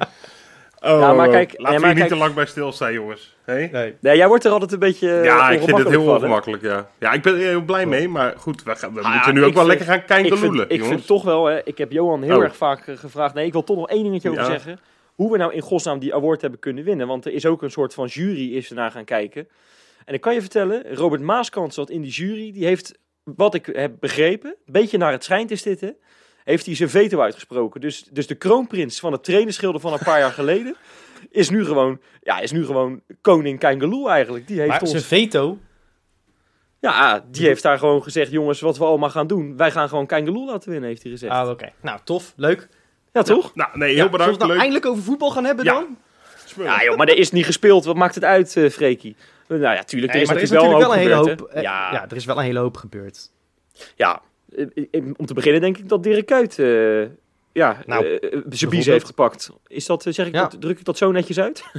Oh, 0.84 1.00
Ja, 1.00 1.12
maar 1.12 1.26
oh. 1.26 1.32
kijk- 1.32 1.50
Laten 1.50 1.62
ja, 1.62 1.74
we 1.74 1.80
maar 1.80 1.80
hier 1.80 1.88
niet 1.88 1.96
kijk- 1.98 2.08
te 2.08 2.16
lang 2.16 2.34
bij 2.34 2.46
stilstaan, 2.46 2.92
jongens. 2.92 3.36
Hey? 3.44 3.68
Nee. 3.72 3.94
Nee, 4.00 4.16
jij 4.16 4.28
wordt 4.28 4.44
er 4.44 4.50
altijd 4.50 4.72
een 4.72 4.78
beetje 4.78 5.08
Ja, 5.08 5.50
ik 5.50 5.62
vind 5.62 5.78
het 5.78 5.88
heel 5.88 6.04
van, 6.04 6.14
ongemakkelijk, 6.14 6.62
ja. 6.62 6.88
Ja, 6.98 7.12
ik 7.12 7.22
ben 7.22 7.32
er 7.34 7.38
heel 7.40 7.60
blij 7.62 7.86
mee, 7.86 8.08
maar 8.08 8.34
goed, 8.36 8.62
we, 8.62 8.76
gaan, 8.76 8.94
we 8.94 9.00
Ah, 9.00 9.14
moeten 9.14 9.34
nu 9.34 9.40
ik 9.40 9.46
ook 9.46 9.52
wel 9.54 9.64
vind- 9.64 9.66
lekker 9.78 9.86
gaan 9.86 10.00
Ik 10.00 10.06
kijken 10.06 10.38
vind, 10.38 10.50
loelen, 10.50 10.70
ik 10.70 10.84
vind 10.84 11.06
toch 11.06 11.22
wel, 11.24 11.44
hè, 11.46 11.60
ik 11.64 11.78
heb 11.78 11.92
Johan 11.92 12.22
heel 12.22 12.36
Oh. 12.36 12.42
erg 12.42 12.56
vaak 12.56 12.86
eh, 12.86 12.96
gevraagd. 12.96 13.34
Nee, 13.34 13.46
ik 13.46 13.52
wil 13.52 13.64
toch 13.64 13.76
nog 13.76 13.88
één 13.88 14.02
dingetje 14.02 14.30
over 14.30 14.44
zeggen. 14.44 14.78
Hoe 15.14 15.32
we 15.32 15.38
nou 15.38 15.52
in 15.52 15.60
godsnaam 15.60 15.98
die 15.98 16.14
award 16.14 16.40
hebben 16.40 16.60
kunnen 16.60 16.84
winnen. 16.84 17.06
Want 17.06 17.24
er 17.26 17.32
is 17.32 17.46
ook 17.46 17.62
een 17.62 17.70
soort 17.70 17.94
van 17.94 18.06
jury 18.06 18.54
is 18.56 18.68
ernaar 18.68 18.90
gaan 18.90 19.04
kijken. 19.04 19.48
En 20.04 20.14
ik 20.14 20.20
kan 20.20 20.34
je 20.34 20.40
vertellen, 20.40 20.94
Robert 20.94 21.22
Maaskant 21.22 21.74
zat 21.74 21.90
in 21.90 22.00
die 22.00 22.10
jury. 22.10 22.52
Die 22.52 22.64
heeft, 22.64 22.98
wat 23.24 23.54
ik 23.54 23.66
heb 23.72 23.92
begrepen, 24.00 24.50
een 24.66 24.72
beetje 24.72 24.98
naar 24.98 25.12
het 25.12 25.24
schijnt 25.24 25.50
is 25.50 25.62
dit, 25.62 25.80
hè, 25.80 25.90
heeft 26.44 26.66
hij 26.66 26.74
zijn 26.74 26.90
veto 26.90 27.20
uitgesproken. 27.20 27.80
Dus, 27.80 28.04
dus 28.10 28.26
de 28.26 28.34
kroonprins 28.34 29.00
van 29.00 29.12
het 29.12 29.24
trainerschilder 29.24 29.80
van 29.80 29.92
een 29.92 29.98
paar 30.04 30.18
jaar 30.18 30.32
geleden... 30.32 30.76
Is 31.30 31.50
nu 31.50 31.64
gewoon, 31.64 32.00
ja, 32.22 32.40
is 32.40 32.52
nu 32.52 32.64
gewoon 32.66 33.00
koning 33.20 33.58
Kangaloo 33.58 34.08
eigenlijk. 34.08 34.46
Die 34.46 34.56
heeft 34.58 34.68
Maar 34.70 34.80
ons 34.80 34.90
zijn 34.90 35.02
veto, 35.02 35.58
ja, 36.80 37.24
die 37.30 37.46
heeft 37.46 37.62
daar 37.62 37.78
gewoon 37.78 38.02
gezegd, 38.02 38.30
jongens, 38.30 38.60
wat 38.60 38.78
we 38.78 38.84
allemaal 38.84 39.10
gaan 39.10 39.26
doen. 39.26 39.56
Wij 39.56 39.70
gaan 39.70 39.88
gewoon 39.88 40.06
Kangaloo 40.06 40.46
laten 40.46 40.70
winnen, 40.70 40.88
heeft 40.88 41.02
hij 41.02 41.10
gezegd. 41.12 41.32
ah 41.32 41.48
oké, 41.48 41.72
nou 41.80 41.98
tof, 42.04 42.32
leuk. 42.36 42.68
ja, 43.12 43.22
toch? 43.22 43.54
Nou, 43.54 43.70
nee, 43.78 43.88
heel 43.88 43.88
Ja, 43.88 43.94
zullen 43.94 44.10
we 44.10 44.10
bedankt, 44.16 44.32
het 44.38 44.46
nou 44.48 44.58
eindelijk 44.58 44.86
over 44.86 45.02
voetbal 45.02 45.30
gaan 45.30 45.44
hebben 45.44 45.64
Ja. 45.64 45.72
dan? 45.72 45.96
Smullen. 46.44 46.72
Ja, 46.72 46.84
joh, 46.84 46.96
maar 46.96 47.08
er 47.08 47.16
is 47.18 47.30
niet 47.30 47.44
gespeeld. 47.44 47.84
Wat 47.84 47.96
maakt 47.96 48.14
het 48.14 48.24
uit, 48.24 48.56
eh 48.56 48.70
Freekie? 48.70 49.16
Nou 49.48 49.60
ja, 49.62 49.82
tuurlijk, 49.84 50.14
er 50.14 50.20
is 50.20 50.28
er 50.28 50.34
natuurlijk 50.34 50.78
wel 50.78 50.92
een 50.92 50.98
hele 50.98 51.14
hoop. 51.14 51.42
eh, 51.42 51.62
Ja, 51.62 51.92
ja, 51.92 52.04
er 52.08 52.16
is 52.16 52.24
wel 52.24 52.36
een 52.38 52.44
hele 52.44 52.58
hoop 52.58 52.76
gebeurd. 52.76 53.30
ja. 53.96 54.22
Eh, 54.56 54.84
eh, 54.90 55.02
om 55.16 55.26
te 55.26 55.34
beginnen 55.34 55.60
denk 55.60 55.78
ik 55.78 55.88
dat 55.88 56.02
Dirk 56.02 56.26
Kuyt 56.26 56.58
eh, 56.58 57.00
ja, 57.52 57.82
Nou, 57.86 58.04
zijn 58.20 58.42
bijvoorbeeld. 58.48 58.84
heeft 58.84 59.06
gepakt. 59.06 59.50
Is 59.66 59.86
dat, 59.86 60.02
zeg 60.08 60.26
ik 60.26 60.34
Ja. 60.34 60.40
dat, 60.48 60.60
druk 60.60 60.78
ik 60.78 60.84
dat 60.84 60.98
zo 60.98 61.10
netjes 61.12 61.38
uit? 61.40 61.62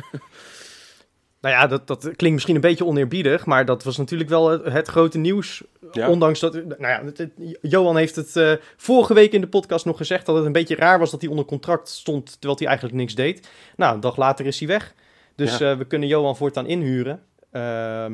Nou 1.42 1.58
ja, 1.58 1.68
dat, 1.68 1.88
dat 1.88 2.02
klinkt 2.02 2.32
misschien 2.34 2.56
een 2.56 2.62
beetje 2.62 2.86
oneerbiedig, 2.86 3.46
maar 3.46 3.66
dat 3.66 3.84
was 3.84 3.98
natuurlijk 3.98 4.30
wel 4.30 4.50
het, 4.50 4.64
het 4.66 4.88
grote 4.88 5.18
nieuws. 5.18 5.64
Ja. 5.92 6.10
Ondanks 6.10 6.40
dat, 6.40 6.54
nou 6.54 6.78
ja, 6.80 7.02
het- 7.06 7.18
het- 7.18 7.58
Johan 7.62 7.98
heeft 7.98 8.16
het 8.16 8.60
vorige 8.78 9.14
week 9.14 9.32
in 9.32 9.42
de 9.42 9.48
podcast 9.48 9.86
nog 9.86 9.98
gezegd 9.98 10.26
dat 10.26 10.36
het 10.36 10.46
een 10.46 10.52
beetje 10.52 10.76
raar 10.76 11.00
was 11.00 11.12
dat 11.12 11.22
hij 11.22 11.30
onder 11.30 11.46
contract 11.46 11.90
stond 11.90 12.32
terwijl 12.32 12.58
hij 12.58 12.68
eigenlijk 12.68 12.98
niks 12.98 13.16
deed. 13.16 13.50
Nou, 13.76 13.94
een 13.96 14.00
dag 14.00 14.18
later 14.18 14.46
is 14.46 14.60
hij 14.60 14.68
weg. 14.68 14.94
Dus 15.36 15.58
Ja. 15.58 15.78
we 15.78 15.86
kunnen 15.86 16.08
Johan 16.10 16.38
voortaan 16.38 16.68
inhuren. 16.68 17.22
Ehm, 17.52 18.14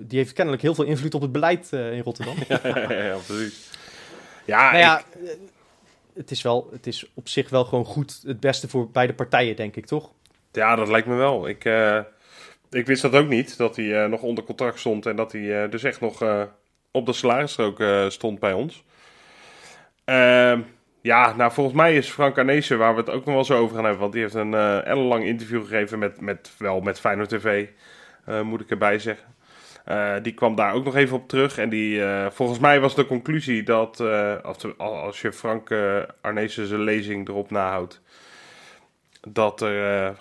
die 0.00 0.18
heeft 0.18 0.32
kennelijk 0.32 0.62
heel 0.62 0.74
veel 0.74 0.84
invloed 0.84 1.14
op 1.14 1.20
het 1.20 1.32
beleid 1.32 1.72
eh, 1.72 1.92
in 1.92 2.02
Rotterdam. 2.02 2.34
ja, 2.48 2.92
ja, 2.92 3.16
precies. 3.26 3.70
Ja, 4.44 4.70
nou 4.70 4.78
ja, 4.82 4.98
ik- 4.98 5.04
eh, 5.28 5.30
het 6.14 6.30
is, 6.30 6.42
wel, 6.42 6.68
het 6.72 6.86
is 6.86 7.10
op 7.14 7.28
zich 7.28 7.48
wel 7.50 7.64
gewoon 7.64 7.84
goed 7.84 8.20
het 8.26 8.40
beste 8.40 8.68
voor 8.68 8.90
beide 8.90 9.14
partijen, 9.14 9.56
denk 9.56 9.76
ik, 9.76 9.86
toch? 9.86 10.10
ja, 10.52 10.74
dat 10.76 10.88
lijkt 10.88 11.06
me 11.06 11.14
wel. 11.14 11.48
Ik, 11.48 11.64
eh, 11.64 12.00
ik 12.70 12.86
wist 12.86 13.02
dat 13.02 13.14
ook 13.14 13.28
niet, 13.28 13.56
dat 13.56 13.76
hij 13.76 14.06
nog 14.06 14.22
onder 14.22 14.44
contract 14.44 14.78
stond 14.78 15.06
en 15.06 15.16
dat 15.16 15.32
hij 15.32 15.68
dus 15.68 15.82
echt 15.82 16.00
nog 16.00 16.24
op 16.90 17.06
de 17.06 17.12
salarisstrook 17.12 17.82
stond 18.08 18.38
bij 18.40 18.52
ons. 18.52 18.84
Ehm, 20.04 20.60
ja, 21.00 21.34
nou 21.36 21.52
volgens 21.52 21.76
mij 21.76 21.96
is 21.96 22.08
Frank 22.10 22.38
Arnezen, 22.38 22.78
waar 22.78 22.94
we 22.94 23.00
het 23.00 23.10
ook 23.10 23.24
nog 23.24 23.34
wel 23.34 23.44
zo 23.44 23.58
over 23.58 23.74
gaan 23.74 23.84
hebben, 23.84 24.00
want 24.00 24.12
die 24.12 24.22
heeft 24.22 24.34
een 24.34 24.54
ellenlang 24.84 25.24
interview 25.24 25.62
gegeven 25.62 25.98
met, 25.98 26.20
met, 26.20 26.50
wel 26.58 26.80
met 26.80 27.00
Feyenoord 27.00 27.28
TV, 27.28 27.68
moet 28.42 28.60
ik 28.60 28.70
erbij 28.70 28.98
zeggen. 28.98 29.34
Eh, 29.90 30.14
die 30.22 30.32
kwam 30.32 30.54
daar 30.54 30.74
ook 30.74 30.84
nog 30.84 30.96
even 30.96 31.16
op 31.16 31.28
terug. 31.28 31.58
En 31.58 31.68
die, 31.68 32.02
eh, 32.04 32.26
volgens 32.30 32.58
mij 32.58 32.80
was 32.80 32.94
de 32.94 33.06
conclusie 33.06 33.62
dat, 33.62 34.00
eh, 34.00 34.34
als, 34.76 35.20
je 35.20 35.32
Frank 35.32 35.70
Arnezen 36.20 36.66
zijn 36.66 36.80
lezing 36.80 37.28
erop 37.28 37.50
nahoudt, 37.50 38.00
dat 39.28 39.60
er 39.60 40.14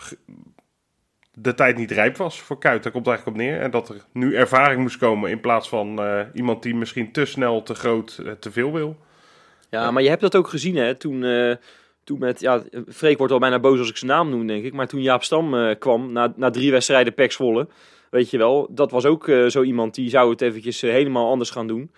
de 1.33 1.53
tijd 1.53 1.77
niet 1.77 1.91
rijp 1.91 2.17
was 2.17 2.41
voor 2.41 2.59
Kuit. 2.59 2.83
Daar 2.83 2.91
komt 2.91 3.05
het 3.05 3.15
eigenlijk 3.15 3.38
op 3.38 3.43
neer. 3.45 3.61
En 3.61 3.71
dat 3.71 3.89
er 3.89 3.95
nu 4.11 4.35
ervaring 4.35 4.81
moest 4.81 4.97
komen 4.97 5.29
in 5.29 5.39
plaats 5.39 5.69
van 5.69 6.01
iemand 6.33 6.63
die 6.63 6.75
misschien 6.75 7.11
te 7.11 7.25
snel, 7.25 7.63
te 7.63 7.75
groot, 7.75 8.21
te 8.39 8.51
veel 8.51 8.73
wil. 8.73 8.97
Ja, 9.69 9.91
maar 9.91 10.03
je 10.03 10.09
hebt 10.09 10.21
dat 10.21 10.35
ook 10.35 10.47
gezien, 10.47 10.75
hè? 10.75 10.95
Toen, 10.95 11.25
toen 12.03 12.19
met, 12.19 12.39
ja, 12.39 12.63
Freek 12.88 13.17
wordt 13.17 13.33
al 13.33 13.39
bijna 13.39 13.59
boos 13.59 13.79
als 13.79 13.89
ik 13.89 13.97
zijn 13.97 14.11
naam 14.11 14.29
noem, 14.29 14.47
denk 14.47 14.63
ik. 14.63 14.73
Maar 14.73 14.88
toen 14.88 15.01
Jaap 15.01 15.23
Stam 15.23 15.75
kwam, 15.79 16.11
na, 16.11 16.33
na 16.35 16.49
drie 16.49 16.71
wedstrijden 16.71 17.13
Pek 17.13 17.31
Zwolle, 17.31 17.67
weet 18.09 18.29
je 18.29 18.37
wel, 18.37 18.67
dat 18.69 18.91
was 18.91 19.05
ook 19.05 19.27
eh, 19.27 19.45
zo 19.45 19.61
iemand 19.63 19.95
die 19.95 20.09
zou 20.09 20.29
het 20.29 20.41
eventjes 20.41 20.83
eh, 20.83 20.91
helemaal 20.91 21.29
anders 21.29 21.49
gaan 21.49 21.67
doen. 21.67 21.91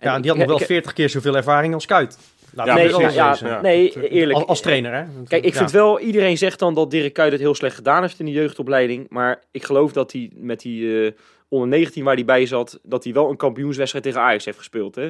Ja, 0.00 0.16
ik- 0.16 0.22
die 0.22 0.30
had 0.30 0.40
nog 0.40 0.48
wel 0.48 0.66
40 0.66 0.92
keer 0.92 1.08
zoveel 1.08 1.36
ervaring 1.36 1.74
als 1.74 1.86
Kuit. 1.86 2.18
Ja, 2.66 2.74
nee, 2.74 2.84
ja, 3.14 3.34
nee, 3.62 4.08
eerlijk. 4.10 4.38
Als, 4.38 4.46
als 4.48 4.60
trainer, 4.60 4.92
hè? 4.92 4.98
Kijk, 5.28 5.44
ik 5.44 5.54
vind 5.58 5.70
wel, 5.70 6.00
iedereen 6.00 6.38
zegt 6.38 6.58
dan 6.58 6.74
dat 6.74 6.90
Dirk 6.90 7.12
Kuyt 7.12 7.32
het 7.32 7.40
heel 7.40 7.54
slecht 7.54 7.74
gedaan 7.74 8.02
heeft 8.02 8.18
in 8.18 8.24
de 8.24 8.30
jeugdopleiding. 8.32 9.06
Maar 9.08 9.42
ik 9.50 9.64
geloof 9.64 9.92
dat 9.92 10.12
hij 10.12 10.30
met 10.34 10.60
die 10.60 11.04
eh, 11.06 11.12
onder 11.48 11.68
19 11.68 12.04
waar 12.04 12.14
hij 12.14 12.24
bij 12.24 12.46
zat, 12.46 12.78
dat 12.82 13.04
hij 13.04 13.12
wel 13.12 13.30
een 13.30 13.36
kampioenswedstrijd 13.36 14.04
tegen 14.04 14.20
Ajax 14.20 14.44
heeft 14.44 14.58
gespeeld. 14.58 14.94
Hè? 14.94 15.08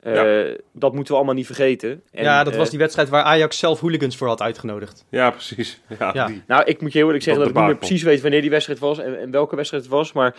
Eh, 0.00 0.54
Dat 0.72 0.92
moeten 0.92 1.12
we 1.12 1.18
allemaal 1.18 1.34
niet 1.34 1.46
vergeten. 1.46 2.02
En, 2.10 2.24
ja, 2.24 2.44
dat 2.44 2.56
was 2.56 2.64
eh, 2.64 2.70
die 2.70 2.78
wedstrijd 2.78 3.08
waar 3.08 3.22
Ajax 3.22 3.58
zelf 3.58 3.80
hooligans 3.80 4.16
voor 4.16 4.28
had 4.28 4.42
uitgenodigd. 4.42 5.04
Ja, 5.10 5.30
precies. 5.30 5.80
Ja, 5.98 6.10
Ja. 6.14 6.26
Die. 6.26 6.42
Nou, 6.46 6.64
ik 6.64 6.80
moet 6.80 6.92
je 6.92 6.98
heel 6.98 7.06
eerlijk 7.06 7.24
zeggen 7.24 7.42
dat 7.42 7.52
ik 7.52 7.58
niet 7.58 7.66
meer 7.66 7.76
precies 7.78 8.02
weet 8.02 8.20
wanneer 8.20 8.40
die 8.40 8.50
wedstrijd 8.50 8.78
was 8.78 8.98
en, 8.98 9.20
en 9.20 9.30
welke 9.30 9.56
wedstrijd 9.56 9.82
het 9.82 9.92
was. 9.92 10.12
Maar 10.12 10.36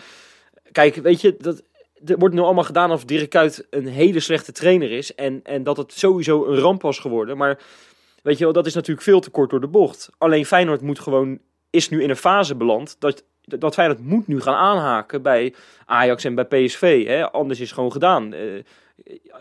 kijk, 0.72 0.94
weet 0.94 1.20
je, 1.20 1.36
dat, 1.38 1.62
er 2.06 2.18
wordt 2.18 2.34
nu 2.34 2.40
allemaal 2.40 2.64
gedaan 2.64 2.90
alsof 2.90 3.04
Dirk 3.04 3.30
Kuyt 3.30 3.66
een 3.70 3.86
hele 3.86 4.20
slechte 4.20 4.52
trainer 4.52 4.90
is. 4.92 5.14
En, 5.14 5.40
en 5.42 5.62
dat 5.62 5.76
het 5.76 5.92
sowieso 5.92 6.46
een 6.46 6.58
ramp 6.58 6.82
was 6.82 6.98
geworden. 6.98 7.36
Maar 7.36 7.58
weet 8.22 8.38
je 8.38 8.44
wel, 8.44 8.52
dat 8.52 8.66
is 8.66 8.74
natuurlijk 8.74 9.06
veel 9.06 9.20
te 9.20 9.30
kort 9.30 9.50
door 9.50 9.60
de 9.60 9.66
bocht. 9.66 10.10
Alleen 10.18 10.46
Feyenoord 10.46 10.80
moet 10.80 10.98
gewoon, 11.00 11.38
is 11.70 11.88
nu 11.88 12.02
in 12.02 12.10
een 12.10 12.16
fase 12.16 12.54
beland 12.54 12.96
dat, 12.98 13.24
dat 13.40 13.74
Feyenoord 13.74 14.00
moet 14.00 14.26
nu 14.26 14.40
gaan 14.40 14.54
aanhaken 14.54 15.22
bij 15.22 15.54
Ajax 15.84 16.24
en 16.24 16.34
bij 16.34 16.44
PSV. 16.44 17.06
Hè? 17.06 17.30
Anders 17.30 17.60
is 17.60 17.66
het 17.66 17.74
gewoon 17.74 17.92
gedaan. 17.92 18.32
Eh 18.32 18.40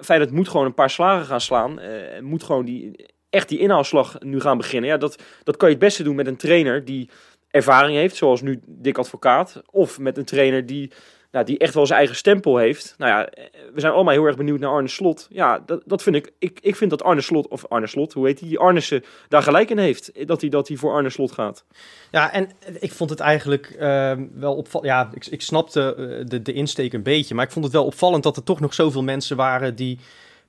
Feyenoord 0.02 0.32
moet 0.32 0.50
gewoon 0.50 0.66
een 0.66 0.74
paar 0.74 0.90
slagen 0.90 1.26
gaan 1.26 1.42
slaan. 1.42 1.80
eh, 1.80 2.16
en 2.16 2.24
moet 2.24 2.44
gewoon 2.44 2.66
die, 2.66 3.06
echt 3.30 3.50
die 3.50 3.60
inhaalslag 3.60 4.20
nu 4.20 4.40
gaan 4.40 4.58
beginnen. 4.58 4.90
Ja, 4.90 4.98
dat, 4.98 5.22
dat 5.44 5.58
kan 5.58 5.68
je 5.68 5.76
het 5.76 5.84
beste 5.84 6.04
doen 6.04 6.16
met 6.16 6.28
een 6.28 6.38
trainer 6.38 6.86
die 6.86 7.10
ervaring 7.50 7.98
heeft, 7.98 8.16
zoals 8.16 8.42
nu 8.42 8.62
Dick 8.66 8.98
Advocaat. 8.98 9.62
Of 9.72 10.00
met 10.00 10.18
een 10.18 10.26
trainer 10.26 10.66
die, 10.66 10.92
nou, 11.32 11.46
die 11.46 11.58
echt 11.58 11.74
wel 11.74 11.86
zijn 11.86 12.00
eigen 12.00 12.18
stempel 12.18 12.58
heeft. 12.58 12.96
Nou 12.98 13.12
ja, 13.12 13.30
we 13.74 13.80
zijn 13.80 13.94
allemaal 13.94 14.14
heel 14.14 14.26
erg 14.26 14.38
benieuwd 14.38 14.60
naar 14.60 14.72
Arne 14.72 14.88
Slot. 14.88 15.28
Ja, 15.30 15.64
dat, 15.66 15.82
dat 15.86 16.04
vind 16.04 16.16
ik, 16.16 16.32
ik. 16.40 16.60
Ik 16.62 16.76
vind 16.76 16.90
dat 16.90 17.04
Arne 17.04 17.22
Slot, 17.22 17.48
of 17.48 17.66
Arne 17.68 17.88
Slot, 17.88 18.14
hoe 18.14 18.26
heet 18.26 18.40
hij? 18.40 18.58
Arnissen 18.58 19.04
daar 19.28 19.44
gelijk 19.44 19.70
in 19.70 19.78
heeft. 19.78 20.28
Dat 20.28 20.42
hij, 20.42 20.50
dat 20.50 20.68
hij 20.68 20.78
voor 20.78 20.94
Arne 20.94 21.10
Slot 21.10 21.32
gaat. 21.32 21.64
Ja, 22.12 22.32
en 22.32 22.50
ik 22.80 22.92
vond 22.92 23.10
het 23.10 23.20
eigenlijk 23.20 23.76
ehm, 23.80 24.26
wel 24.34 24.56
opvallend. 24.56 24.92
Ja, 24.92 25.10
ik, 25.14 25.26
ik 25.26 25.42
snapte 25.42 25.96
eh, 25.96 26.26
de, 26.26 26.42
de 26.42 26.54
insteek 26.54 26.94
een 26.94 27.04
beetje. 27.04 27.36
Maar 27.36 27.46
ik 27.46 27.52
vond 27.52 27.66
het 27.66 27.74
wel 27.74 27.86
opvallend 27.86 28.24
dat 28.24 28.38
er 28.38 28.44
toch 28.44 28.60
nog 28.60 28.74
zoveel 28.74 29.04
mensen 29.04 29.38
waren 29.38 29.76
die 29.76 30.00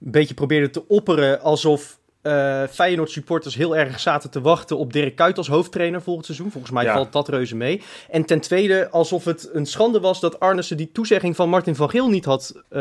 een 0.04 0.10
beetje 0.10 0.34
probeerden 0.34 0.70
te 0.70 0.88
opperen 0.88 1.40
alsof 1.40 1.98
eh 2.22 2.62
Feyenoord 2.66 3.10
supporters 3.10 3.54
heel 3.54 3.76
erg 3.76 4.00
zaten 4.00 4.30
te 4.30 4.40
wachten 4.40 4.78
op 4.78 4.92
Dirk 4.92 5.16
Kuyt 5.16 5.36
als 5.38 5.48
hoofdtrainer 5.48 6.02
volgend 6.02 6.26
seizoen. 6.26 6.50
Volgens 6.50 6.72
mij 6.72 6.84
Ja. 6.84 6.92
valt 6.94 7.12
dat 7.12 7.28
reuze 7.28 7.56
mee. 7.56 7.82
En 8.10 8.24
ten 8.24 8.40
tweede 8.40 8.90
alsof 8.90 9.24
het 9.24 9.50
een 9.52 9.66
schande 9.66 10.00
was 10.00 10.20
dat 10.20 10.40
Arnissen 10.40 10.76
die 10.76 10.92
toezegging 10.92 11.36
van 11.36 11.48
Martin 11.48 11.74
van 11.74 11.90
Geel 11.90 12.08
niet 12.08 12.24
had 12.24 12.54
eh, 12.68 12.80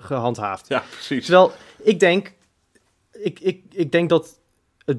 gehandhaafd. 0.00 0.68
Ja, 0.68 0.82
precies. 0.90 1.24
Terwijl 1.24 1.52
ik 1.82 2.00
denk, 2.00 2.32
ik, 3.12 3.40
ik, 3.40 3.62
ik 3.70 3.92
denk 3.92 4.08
dat 4.08 4.38
het 4.84 4.98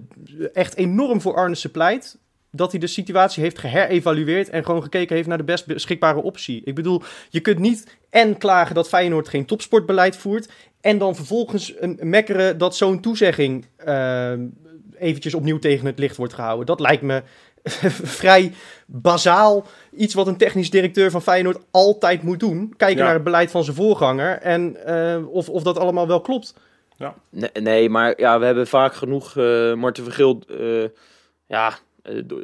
echt 0.54 0.76
enorm 0.76 1.22
voor 1.22 1.36
Arnissen 1.36 1.72
pleit 1.72 2.18
dat 2.52 2.72
hij 2.72 2.80
de 2.80 2.88
situatie 2.88 3.44
heeft 3.44 3.60
geherevalueerd 3.60 4.50
en 4.50 4.66
gewoon 4.66 4.84
gekeken 4.84 5.16
heeft 5.16 5.28
naar 5.28 5.38
de 5.38 5.44
best 5.44 5.66
beschikbare 5.66 6.22
optie. 6.22 6.62
Ik 6.66 6.76
bedoel, 6.76 7.02
je 7.30 7.40
kunt 7.40 7.60
niet 7.60 7.98
en 8.10 8.38
klagen 8.38 8.76
dat 8.76 8.88
Feyenoord 8.88 9.30
geen 9.30 9.46
topsportbeleid 9.46 10.18
voert 10.18 10.50
en 10.82 10.98
dan 10.98 11.16
vervolgens 11.16 11.74
een, 11.80 12.00
mekkeren 12.02 12.58
dat 12.58 12.76
zo'n 12.76 13.00
toezegging 13.00 13.66
eh, 13.76 14.32
eventjes 14.98 15.34
opnieuw 15.34 15.60
tegen 15.60 15.86
het 15.86 16.00
licht 16.00 16.16
wordt 16.18 16.34
gehouden. 16.34 16.66
Dat 16.66 16.80
lijkt 16.80 17.02
me 17.02 17.24
vrij 18.20 18.54
bazaal 18.86 19.66
iets 19.96 20.14
wat 20.14 20.28
een 20.28 20.38
technisch 20.38 20.70
directeur 20.70 21.12
van 21.12 21.22
Feyenoord 21.22 21.58
altijd 21.72 22.24
moet 22.24 22.40
doen. 22.40 22.74
Kijken 22.78 22.98
Ja. 22.98 23.04
naar 23.04 23.14
het 23.14 23.24
beleid 23.24 23.52
van 23.52 23.64
zijn 23.64 23.76
voorganger 23.76 24.38
en 24.38 24.86
eh, 24.86 25.28
of, 25.30 25.50
of 25.50 25.64
dat 25.64 25.78
allemaal 25.78 26.08
wel 26.08 26.22
klopt. 26.22 26.54
Nee, 27.30 27.50
nee, 27.62 27.90
maar 27.90 28.14
ja, 28.20 28.40
we 28.40 28.46
hebben 28.46 28.68
vaak 28.68 28.94
genoeg 28.94 29.38
eh 29.38 29.74
Marten 29.74 30.04
Vergeel 30.04 30.42
eh, 30.60 30.90
ja, 31.48 31.74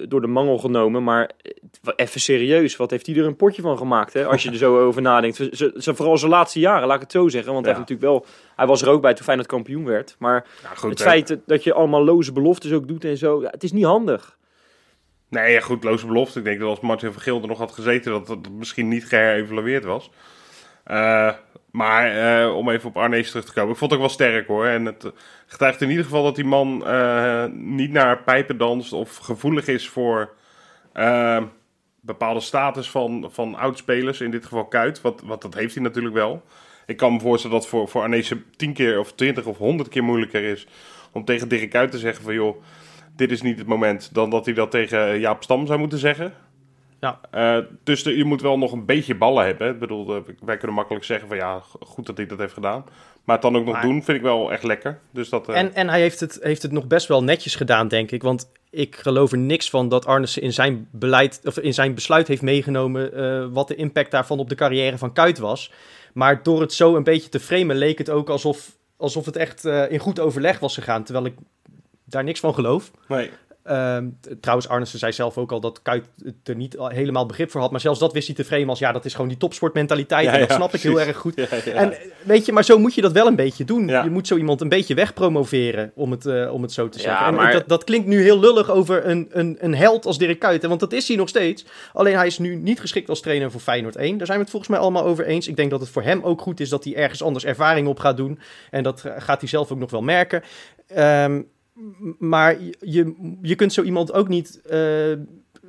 door 0.07 0.21
de 0.21 0.27
mangel 0.27 0.57
genomen. 0.57 1.03
Maar 1.03 1.29
eh, 1.41 1.91
even 1.95 2.21
serieus, 2.21 2.75
wat 2.75 2.91
heeft 2.91 3.05
hij 3.05 3.15
er 3.15 3.25
een 3.25 3.35
potje 3.35 3.61
van 3.61 3.77
gemaakt? 3.77 4.13
Hè? 4.13 4.25
Als 4.25 4.43
je 4.43 4.49
er 4.49 4.55
zo 4.57 4.79
over 4.85 5.01
nadenkt. 5.01 5.35
Z- 5.35 5.47
z- 5.51 5.71
z- 5.73 5.89
vooral 5.93 6.17
zijn 6.17 6.31
laatste 6.31 6.59
jaren, 6.59 6.87
laat 6.87 6.95
ik 6.95 7.01
het 7.01 7.11
zo 7.11 7.27
zeggen. 7.29 7.53
Want 7.53 7.65
hij, 7.65 7.73
Ja. 7.73 7.79
heeft 7.79 7.89
natuurlijk 7.91 8.23
wel, 8.25 8.31
hij 8.55 8.65
was 8.67 8.81
er 8.81 8.89
ook 8.89 9.01
bij 9.01 9.13
toen 9.13 9.23
Feyenoord 9.25 9.47
kampioen 9.49 9.85
werd. 9.85 10.15
Maar 10.19 10.45
Ja, 10.63 10.69
goed, 10.69 10.89
het 10.89 10.99
hè. 10.99 11.05
feit 11.05 11.27
dat- 11.27 11.39
dat 11.45 11.63
je 11.63 11.73
allemaal 11.73 12.03
loze 12.03 12.31
beloftes 12.31 12.71
ook 12.71 12.87
doet 12.87 13.03
en 13.05 13.17
zo, 13.17 13.41
ja, 13.41 13.49
het 13.49 13.63
is 13.63 13.71
niet 13.71 13.83
handig. 13.85 14.37
Nee, 15.29 15.53
ja, 15.53 15.59
goed, 15.59 15.83
loze 15.83 16.07
belofte. 16.07 16.39
Ik 16.39 16.45
denk 16.45 16.59
dat 16.59 16.69
als 16.69 16.79
Martin 16.79 17.11
van 17.11 17.21
Geel 17.21 17.41
er 17.41 17.47
nog 17.47 17.57
had 17.57 17.71
gezeten, 17.71 18.11
dat 18.11 18.27
het 18.27 18.51
misschien 18.51 18.87
niet 18.87 19.05
geherevalueerd 19.07 19.83
was. 19.83 20.09
Eh, 20.83 21.31
maar 21.75 22.39
eh, 22.43 22.55
om 22.55 22.69
even 22.69 22.89
op 22.89 22.97
Arnees 22.97 23.29
terug 23.29 23.45
te 23.45 23.53
komen. 23.53 23.71
Ik 23.71 23.77
vond 23.77 23.91
het 23.91 23.99
ook 23.99 24.05
wel 24.05 24.15
sterk 24.15 24.47
hoor. 24.47 24.65
En 24.65 24.85
het 24.85 25.11
getuigt 25.45 25.81
in 25.81 25.89
ieder 25.89 26.03
geval 26.03 26.23
dat 26.23 26.35
die 26.35 26.45
man 26.45 26.85
eh, 26.85 27.45
niet 27.51 27.91
naar 27.91 28.23
pijpen 28.23 28.57
danst 28.57 28.93
of 28.93 29.17
gevoelig 29.17 29.67
is 29.67 29.89
voor 29.89 30.33
eh, 30.93 31.43
bepaalde 32.01 32.39
status 32.39 32.89
van, 32.89 33.29
van 33.31 33.55
oudspelers. 33.55 34.21
In 34.21 34.31
dit 34.31 34.43
geval 34.43 34.65
Kuit, 34.65 35.01
wat, 35.01 35.21
wat 35.25 35.41
dat 35.41 35.53
heeft 35.53 35.73
hij 35.73 35.83
natuurlijk 35.83 36.15
wel. 36.15 36.43
Ik 36.85 36.97
kan 36.97 37.13
me 37.13 37.19
voorstellen 37.19 37.57
dat 37.57 37.67
voor, 37.67 37.87
voor 37.87 38.01
Arnees 38.01 38.33
tien 38.55 38.73
keer 38.73 38.99
of 38.99 39.13
twintig 39.13 39.45
of 39.45 39.57
honderd 39.57 39.89
keer 39.89 40.03
moeilijker 40.03 40.43
is 40.43 40.67
om 41.11 41.25
tegen 41.25 41.47
Dirk 41.47 41.69
Kuyt 41.69 41.91
te 41.91 41.97
zeggen 41.97 42.23
van 42.23 42.33
joh, 42.33 42.63
dit 43.15 43.31
is 43.31 43.41
niet 43.41 43.57
het 43.57 43.67
moment, 43.67 44.13
dan 44.13 44.29
dat 44.29 44.45
hij 44.45 44.53
dat 44.53 44.71
tegen 44.71 45.19
Jaap 45.19 45.43
Stam 45.43 45.67
zou 45.67 45.79
moeten 45.79 45.99
zeggen. 45.99 46.33
Ja. 47.05 47.19
Eh, 47.57 47.65
dus 47.83 48.03
de- 48.03 48.17
je 48.17 48.23
moet 48.23 48.41
wel 48.41 48.57
nog 48.57 48.71
een 48.71 48.85
beetje 48.85 49.15
ballen 49.15 49.45
hebben. 49.45 49.67
hè. 49.67 49.73
Ik 49.73 49.79
bedoel, 49.79 50.15
eh, 50.15 50.21
wij 50.45 50.57
kunnen 50.57 50.75
makkelijk 50.75 51.05
zeggen 51.05 51.27
van 51.27 51.37
ja, 51.37 51.61
goed 51.79 52.05
dat 52.05 52.17
hij 52.17 52.25
dat 52.25 52.37
heeft 52.37 52.53
gedaan. 52.53 52.85
Maar 53.23 53.35
het 53.35 53.43
dan 53.43 53.55
ook 53.55 53.65
nog 53.65 53.73
Maar- 53.73 53.81
doen, 53.83 54.03
vind 54.03 54.17
ik 54.17 54.23
wel 54.23 54.51
echt 54.51 54.63
lekker. 54.63 54.99
Dus 55.11 55.29
dat, 55.29 55.49
eh, 55.49 55.57
En, 55.59 55.73
en 55.75 55.89
hij 55.89 56.01
heeft 56.01 56.19
het, 56.19 56.39
heeft 56.41 56.61
het 56.61 56.71
nog 56.71 56.87
best 56.87 57.07
wel 57.07 57.23
netjes 57.23 57.55
gedaan, 57.55 57.87
denk 57.87 58.11
ik. 58.11 58.21
Want 58.23 58.51
ik 58.69 58.95
geloof 58.95 59.31
er 59.31 59.37
niks 59.37 59.69
van 59.69 59.89
dat 59.89 60.05
Arnissen 60.05 60.41
in 60.41 60.53
zijn, 60.53 60.87
beleid, 60.91 61.41
of 61.43 61.57
in 61.59 61.73
zijn 61.73 61.93
besluit 61.93 62.27
heeft 62.27 62.41
meegenomen... 62.41 63.53
wat 63.53 63.67
de 63.67 63.75
impact 63.75 64.11
daarvan 64.11 64.39
op 64.39 64.49
de 64.49 64.55
carrière 64.55 64.97
van 64.97 65.13
Kuit 65.13 65.37
was. 65.37 65.71
Maar 66.13 66.43
door 66.43 66.61
het 66.61 66.73
zo 66.73 66.95
een 66.95 67.03
beetje 67.03 67.29
te 67.29 67.39
framen 67.39 67.75
leek 67.75 67.97
het 67.97 68.09
ook 68.09 68.29
alsof, 68.29 68.71
alsof 68.97 69.25
het 69.25 69.35
echt 69.35 69.65
in 69.65 69.99
goed 69.99 70.19
overleg 70.19 70.59
was 70.59 70.73
gegaan. 70.73 71.03
Terwijl 71.03 71.25
ik 71.25 71.33
daar 72.05 72.23
niks 72.23 72.39
van 72.39 72.53
geloof. 72.53 72.91
nee. 73.07 73.29
Ehm, 73.65 74.07
trouwens, 74.41 74.67
Arnissen 74.69 74.99
zei 74.99 75.11
zelf 75.11 75.37
ook 75.37 75.51
al 75.51 75.59
dat 75.59 75.81
Kuit 75.81 76.05
er 76.43 76.55
niet 76.55 76.77
al- 76.77 76.87
helemaal 76.89 77.25
begrip 77.25 77.51
voor 77.51 77.61
had. 77.61 77.71
Maar 77.71 77.79
zelfs 77.79 77.99
dat 77.99 78.13
wist 78.13 78.27
hij 78.27 78.35
te 78.35 78.43
framen 78.43 78.69
als... 78.69 78.79
ja, 78.79 78.91
dat 78.91 79.05
is 79.05 79.13
gewoon 79.13 79.27
die 79.27 79.37
topsportmentaliteit. 79.37 80.25
Ja, 80.25 80.33
en 80.33 80.39
dat 80.39 80.49
ja, 80.49 80.55
snap 80.55 80.73
ik 80.73 80.81
heel 80.81 80.99
erg 81.01 81.17
goed. 81.17 81.35
Ja, 81.35 81.45
ja. 81.65 81.71
En 81.71 81.91
eh, 81.91 81.97
weet 82.23 82.45
je, 82.45 82.51
maar 82.51 82.63
zo 82.63 82.77
moet 82.79 82.93
je 82.93 83.01
dat 83.01 83.11
wel 83.11 83.27
een 83.27 83.35
beetje 83.35 83.65
doen. 83.65 83.87
Ja. 83.87 84.03
Je 84.03 84.09
moet 84.09 84.27
zo 84.27 84.37
iemand 84.37 84.61
een 84.61 84.69
beetje 84.69 84.93
wegpromoveren, 84.95 85.91
om 85.95 86.11
het, 86.11 86.25
eh, 86.25 86.53
om 86.53 86.61
het 86.61 86.71
zo 86.71 86.89
te 86.89 86.97
Ja, 86.97 87.03
zeggen. 87.03 87.39
En 87.39 87.51
dat, 87.51 87.67
dat 87.67 87.83
klinkt 87.83 88.07
nu 88.07 88.21
heel 88.21 88.39
lullig 88.39 88.69
over 88.71 89.05
een, 89.05 89.27
een, 89.31 89.57
een 89.59 89.75
held 89.75 90.05
als 90.05 90.17
Dirk 90.17 90.39
Kuyt, 90.39 90.61
hè, 90.61 90.67
want 90.67 90.79
dat 90.79 90.93
is 90.93 91.07
hij 91.07 91.17
nog 91.17 91.29
steeds. 91.29 91.65
Alleen 91.93 92.15
hij 92.15 92.27
is 92.27 92.37
nu 92.39 92.55
niet 92.55 92.79
geschikt 92.79 93.09
als 93.09 93.21
trainer 93.21 93.51
voor 93.51 93.61
Feyenoord 93.61 93.95
1. 93.95 94.17
Daar 94.17 94.25
zijn 94.25 94.37
we 94.37 94.43
het 94.43 94.51
volgens 94.51 94.71
mij 94.71 94.81
allemaal 94.81 95.03
over 95.05 95.25
eens. 95.25 95.47
Ik 95.47 95.55
denk 95.55 95.69
dat 95.71 95.79
het 95.79 95.89
voor 95.89 96.03
hem 96.03 96.21
ook 96.23 96.41
goed 96.41 96.59
is 96.59 96.69
dat 96.69 96.83
hij 96.83 96.95
ergens 96.95 97.23
anders 97.23 97.45
ervaring 97.45 97.87
op 97.87 97.99
gaat 97.99 98.17
doen. 98.17 98.39
En 98.71 98.83
dat 98.83 99.05
eh, 99.05 99.11
gaat 99.17 99.39
hij 99.39 99.49
zelf 99.49 99.71
ook 99.71 99.79
nog 99.79 99.91
wel 99.91 100.01
merken. 100.01 100.43
Ehm, 100.87 101.35
m- 101.35 101.45
maar 102.19 102.57
je, 102.79 103.35
je 103.41 103.55
kunt 103.55 103.73
zo 103.73 103.81
iemand 103.81 104.13
ook 104.13 104.27
niet 104.27 104.61
eh, 104.63 104.69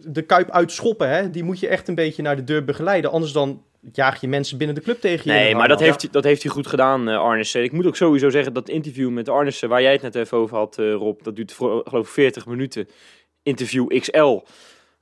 de 0.04 0.22
kuip 0.26 0.50
uitschoppen. 0.50 1.08
Hè? 1.08 1.30
Die 1.30 1.44
moet 1.44 1.60
je 1.60 1.68
echt 1.68 1.88
een 1.88 1.94
beetje 1.94 2.22
naar 2.22 2.36
de 2.36 2.44
deur 2.44 2.64
begeleiden. 2.64 3.10
Anders 3.10 3.32
dan 3.32 3.62
jaag 3.92 4.20
je 4.20 4.28
mensen 4.28 4.58
binnen 4.58 4.76
de 4.76 4.82
club 4.82 5.00
tegen 5.00 5.32
je. 5.32 5.38
Nee, 5.38 5.54
maar 5.54 5.68
dat 5.68 5.80
heeft, 5.80 6.02
hij- 6.02 6.10
dat 6.10 6.24
heeft 6.24 6.42
hij 6.42 6.52
goed 6.52 6.66
gedaan, 6.66 7.08
Arnissen. 7.08 7.62
Ik 7.62 7.72
moet 7.72 7.86
ook 7.86 7.96
sowieso 7.96 8.30
zeggen 8.30 8.52
dat 8.52 8.68
interview 8.68 9.10
met 9.10 9.28
Arnissen, 9.28 9.68
waar 9.68 9.82
jij 9.82 9.92
het 9.92 10.02
net 10.02 10.14
even 10.14 10.38
over 10.38 10.56
had, 10.56 10.78
eh, 10.78 10.92
Rob, 10.92 11.22
dat 11.22 11.36
duurt 11.36 11.52
voor, 11.52 11.82
geloof 11.88 12.06
ik 12.06 12.12
40 12.12 12.46
minuten. 12.46 12.88
Interview 13.42 13.98
XL. 14.00 14.42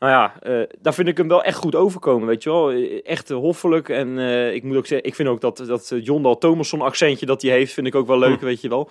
Nou 0.04 0.16
ja, 0.16 0.34
eh, 0.40 0.68
daar 0.80 0.94
vind 0.94 1.08
ik 1.08 1.16
hem 1.16 1.28
wel 1.28 1.42
echt 1.42 1.56
goed 1.56 1.75
overkomen, 1.75 2.28
weet 2.28 2.42
je 2.42 2.50
wel. 2.50 2.70
Eh, 2.70 3.00
Echt 3.04 3.30
eh, 3.30 3.37
hoffelijk. 3.37 3.88
En 3.88 4.18
ik 4.54 4.62
moet 4.62 4.76
ook 4.76 4.87
zeggen, 4.87 5.08
ik 5.08 5.14
vind 5.14 5.28
ook 5.28 5.40
dat, 5.40 5.56
dat 5.66 5.92
John 6.02 6.23
Dal 6.23 6.38
Thomasson 6.38 6.80
accentje 6.80 7.26
dat 7.26 7.42
hij 7.42 7.50
heeft, 7.50 7.73
vind 7.73 7.87
ik 7.87 7.94
ook 7.94 8.06
wel 8.06 8.18
leuk, 8.18 8.40
weet 8.50 8.61
je 8.61 8.68
wel. 8.68 8.90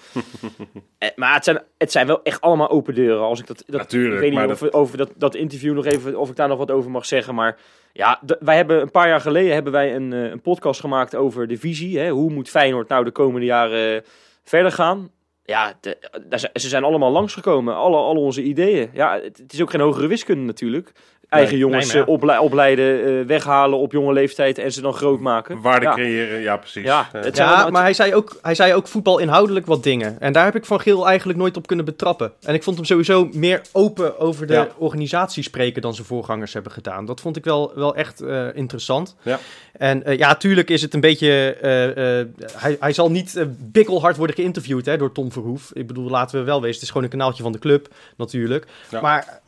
Maar 1.16 1.34
het 1.34 1.44
zijn, 1.44 1.62
het 1.78 1.92
zijn 1.92 2.08
wel 2.08 2.24
echt 2.24 2.42
allemaal 2.42 2.70
open 2.70 2.96
deuren. 2.96 3.24
Als 3.24 3.40
ik 3.40 3.48
dat, 3.48 3.64
dat 3.68 3.80
Natuurlijk, 3.82 4.14
ik 4.14 4.32
weet 4.32 4.42
niet 4.42 4.52
of 4.52 4.60
we 4.60 4.74
over 4.74 4.98
dat, 4.98 5.12
dat 5.16 5.36
interview 5.36 5.74
nog 5.74 5.86
even, 5.86 6.18
of 6.18 6.30
ik 6.30 6.36
daar 6.36 6.48
nog 6.48 6.58
wat 6.58 6.72
over 6.72 6.92
mag 6.92 7.06
zeggen, 7.06 7.36
maar 7.36 7.58
ja, 7.92 8.22
wij 8.40 8.56
hebben 8.56 8.82
een 8.82 8.92
paar 8.92 9.08
jaar 9.08 9.22
geleden 9.22 9.54
hebben 9.54 9.74
wij 9.74 9.96
een, 9.96 10.12
een 10.12 10.42
podcast 10.42 10.80
gemaakt 10.80 11.16
over 11.16 11.48
de 11.48 11.58
visie. 11.58 12.00
Hè? 12.00 12.10
Hoe 12.10 12.32
moet 12.32 12.50
Feyenoord 12.50 12.88
nou 12.88 13.04
de 13.04 13.12
komende 13.12 13.46
jaren 13.46 14.04
verder 14.44 14.72
gaan? 14.72 15.10
Ja, 15.46 15.74
de- 15.82 16.50
ze 16.54 16.68
zijn 16.68 16.84
allemaal 16.84 17.12
langsgekomen. 17.12 17.76
Alle, 17.76 17.98
alle 17.98 18.20
onze 18.20 18.44
ideeën. 18.44 18.90
Ja, 18.94 19.20
het 19.22 19.54
is 19.54 19.62
ook 19.62 19.70
geen 19.70 19.82
hogere 19.82 20.08
wiskunde 20.08 20.44
natuurlijk. 20.44 20.92
Eigen 21.34 21.52
Nee, 21.52 21.62
jongens 21.62 21.86
nee, 21.86 21.96
maar 21.96 22.02
ja. 22.02 22.08
eh, 22.08 22.14
ople- 22.14 22.40
opleiden, 22.42 23.06
eh, 23.20 23.26
weghalen 23.28 23.80
op 23.80 23.92
jonge 23.92 24.14
leeftijd 24.14 24.58
en 24.58 24.72
ze 24.72 24.82
dan 24.82 24.94
groot 24.94 25.20
maken. 25.20 25.62
Waarde 25.62 25.86
ja. 25.86 25.94
creëren, 25.94 26.42
ja 26.42 26.58
precies. 26.58 26.84
Ja, 26.84 27.10
Eh, 27.14 27.22
het 27.24 27.38
Ja, 27.38 27.70
maar 27.70 27.82
hij 27.82 27.94
zei, 27.94 28.16
ook, 28.16 28.38
hij 28.42 28.56
zei 28.56 28.74
ook 28.74 28.88
voetbal 28.88 29.20
inhoudelijk 29.20 29.66
wat 29.66 29.84
dingen. 29.84 30.16
En 30.20 30.34
daar 30.34 30.46
heb 30.46 30.56
ik 30.56 30.66
Van 30.66 30.80
Geel 30.80 31.08
eigenlijk 31.08 31.40
nooit 31.40 31.58
op 31.58 31.68
kunnen 31.68 31.86
betrappen. 31.86 32.32
En 32.42 32.54
ik 32.54 32.64
vond 32.64 32.76
hem 32.76 32.86
sowieso 32.86 33.30
meer 33.34 33.62
open 33.72 34.20
over 34.20 34.48
de 34.48 34.54
Ja. 34.54 34.68
organisatie 34.78 35.44
spreken 35.44 35.82
dan 35.82 35.94
zijn 35.94 36.08
voorgangers 36.08 36.54
hebben 36.54 36.72
gedaan. 36.72 37.06
Dat 37.06 37.22
vond 37.22 37.38
ik 37.38 37.44
wel, 37.44 37.72
wel 37.76 37.96
echt 37.96 38.22
eh, 38.22 38.48
interessant. 38.54 39.16
Ja. 39.22 39.40
En 39.74 40.04
eh, 40.04 40.18
ja, 40.18 40.36
tuurlijk 40.36 40.70
is 40.70 40.82
het 40.82 40.94
een 40.94 41.00
beetje... 41.00 41.58
eh, 41.62 42.20
eh, 42.20 42.28
hij, 42.58 42.78
hij 42.80 42.94
zal 42.94 43.12
niet 43.12 43.46
bikkelhard 43.60 44.18
worden 44.18 44.36
geïnterviewd 44.36 44.86
hè, 44.86 44.98
door 44.98 45.12
Tom 45.12 45.32
Verhoef. 45.32 45.72
Ik 45.74 45.88
bedoel, 45.88 46.10
laten 46.10 46.40
we 46.40 46.46
wel 46.46 46.58
wezen, 46.62 46.74
het 46.74 46.84
is 46.84 46.88
gewoon 46.88 47.04
een 47.04 47.10
kanaaltje 47.10 47.44
van 47.44 47.52
de 47.52 47.60
club 47.60 47.88
natuurlijk. 48.18 48.66
Ja. 48.90 49.02
Maar 49.02 49.42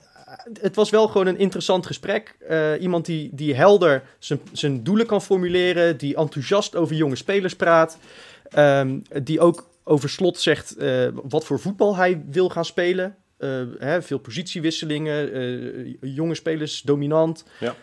het 0.61 0.75
was 0.75 0.89
wel 0.89 1.07
gewoon 1.07 1.27
een 1.27 1.37
interessant 1.37 1.85
gesprek. 1.85 2.35
Eh, 2.47 2.81
iemand 2.81 3.05
die, 3.05 3.29
die 3.33 3.55
helder 3.55 4.03
zijn, 4.51 4.83
doelen 4.83 5.05
kan 5.05 5.21
formuleren, 5.21 5.97
die 5.97 6.15
enthousiast 6.15 6.75
over 6.75 6.95
jonge 6.95 7.15
spelers 7.15 7.55
praat, 7.55 7.97
ehm, 8.49 8.99
die 9.23 9.39
ook 9.39 9.69
over 9.83 10.09
slot 10.09 10.39
zegt 10.39 10.75
eh, 10.75 11.07
wat 11.23 11.45
voor 11.45 11.59
voetbal 11.59 11.95
hij 11.95 12.23
wil 12.29 12.49
gaan 12.49 12.65
spelen. 12.65 13.15
Eh, 13.37 13.61
hè, 13.79 14.01
veel 14.01 14.17
positiewisselingen, 14.17 15.97
jonge 16.01 16.35
spelers 16.35 16.81
dominant. 16.81 17.45
Ja. 17.59 17.75